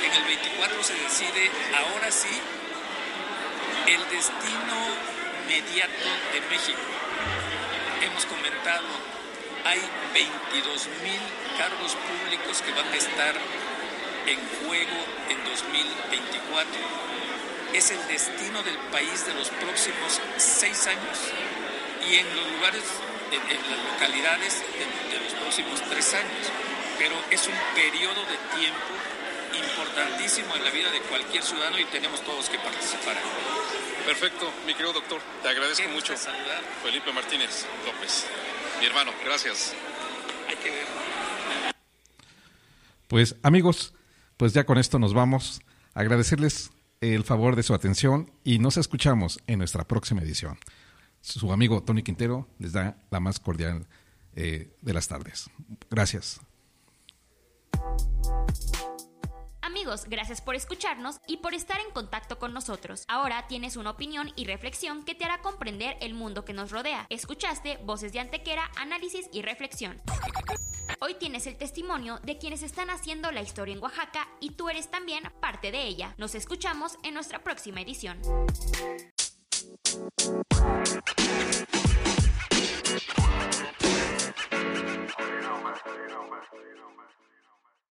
en 0.06 0.12
el 0.14 0.24
24 0.24 0.84
se 0.84 0.94
decide 0.94 1.52
ahora 1.76 2.12
sí 2.12 2.40
el 3.88 4.10
destino 4.10 4.78
inmediato 5.44 6.08
de 6.34 6.42
México? 6.50 6.80
Hemos 8.12 8.26
comentado, 8.26 8.88
hay 9.64 9.80
22 10.14 10.88
mil 11.02 11.22
cargos 11.58 11.96
públicos 11.96 12.62
que 12.62 12.72
van 12.74 12.92
a 12.92 12.96
estar 12.98 13.36
en 14.28 14.38
juego 14.60 15.00
en 15.30 15.40
2024. 15.46 16.72
Es 17.72 17.92
el 17.92 18.06
destino 18.08 18.64
del 18.64 18.76
país 18.92 19.26
de 19.26 19.34
los 19.34 19.50
próximos 19.50 20.20
seis 20.36 20.88
años 20.88 21.20
y 22.06 22.16
en 22.18 22.28
los 22.36 22.52
lugares, 22.52 22.84
en, 23.32 23.72
las 23.72 23.80
localidades 23.94 24.60
de, 24.60 25.16
de 25.16 25.24
los 25.24 25.34
próximos 25.36 25.82
tres 25.90 26.14
años. 26.14 26.52
Pero 26.98 27.16
es 27.30 27.48
un 27.48 27.56
periodo 27.76 28.26
de 28.28 28.60
tiempo 28.60 28.92
importantísimo 29.92 30.56
en 30.56 30.64
la 30.64 30.72
vida 30.72 30.92
de 30.92 31.02
cualquier 31.02 31.44
ciudadano 31.44 31.78
y 31.80 31.86
tenemos 31.86 32.22
todos 32.24 32.50
que 32.50 32.58
participar. 32.58 33.18
Perfecto, 34.06 34.52
mi 34.66 34.74
querido 34.74 34.94
doctor, 34.94 35.20
te 35.44 35.50
agradezco 35.50 35.88
mucho. 35.90 36.16
Saludar. 36.16 36.64
Felipe 36.84 37.12
Martínez 37.12 37.66
López, 37.86 38.26
mi 38.80 38.86
hermano, 38.86 39.12
gracias. 39.26 39.74
Hay 40.48 40.56
que 40.56 40.72
ver. 40.72 40.86
Pues 43.08 43.36
amigos, 43.44 43.94
pues 44.38 44.54
ya 44.54 44.66
con 44.66 44.78
esto 44.78 44.98
nos 44.98 45.14
vamos. 45.14 45.62
Agradecerles 45.94 46.72
el 47.02 47.24
favor 47.24 47.58
de 47.58 47.64
su 47.64 47.74
atención 47.74 48.32
y 48.46 48.60
nos 48.60 48.78
escuchamos 48.78 49.40
en 49.48 49.60
nuestra 49.60 49.86
próxima 49.86 50.22
edición. 50.22 50.58
Su 51.20 51.52
amigo 51.52 51.84
Tony 51.84 52.02
Quintero 52.02 52.48
les 52.60 52.72
da 52.72 52.98
la 53.10 53.20
más 53.20 53.40
cordial 53.40 53.86
eh, 54.36 54.74
de 54.82 54.94
las 54.94 55.10
tardes. 55.10 55.50
Gracias. 55.90 56.40
Amigos, 59.72 60.04
gracias 60.10 60.42
por 60.42 60.56
escucharnos 60.56 61.22
y 61.28 61.38
por 61.38 61.54
estar 61.54 61.80
en 61.80 61.94
contacto 61.94 62.38
con 62.38 62.54
nosotros. 62.54 63.06
Ahora 63.08 63.48
tienes 63.48 63.78
una 63.78 63.92
opinión 63.92 64.34
y 64.36 64.44
reflexión 64.44 65.06
que 65.06 65.16
te 65.16 65.24
hará 65.24 65.42
comprender 65.42 65.96
el 66.02 66.14
mundo 66.14 66.44
que 66.44 66.52
nos 66.52 66.72
rodea. 66.72 67.06
Escuchaste 67.10 67.78
Voces 67.86 68.12
de 68.12 68.20
Antequera, 68.20 68.70
Análisis 68.76 69.30
y 69.32 69.42
Reflexión. 69.44 70.02
Hoy 71.00 71.14
tienes 71.14 71.48
el 71.48 71.56
testimonio 71.56 72.20
de 72.22 72.38
quienes 72.38 72.64
están 72.64 72.90
haciendo 72.90 73.32
la 73.32 73.44
historia 73.44 73.74
en 73.74 73.82
Oaxaca 73.82 74.28
y 74.42 74.56
tú 74.56 74.68
eres 74.68 74.92
también 74.92 75.24
parte 75.40 75.72
de 75.72 75.84
ella. 75.84 76.16
Nos 76.18 76.36
escuchamos 76.36 76.98
en 77.04 77.14
nuestra 77.14 77.42
próxima 77.42 77.80
edición. 77.80 78.20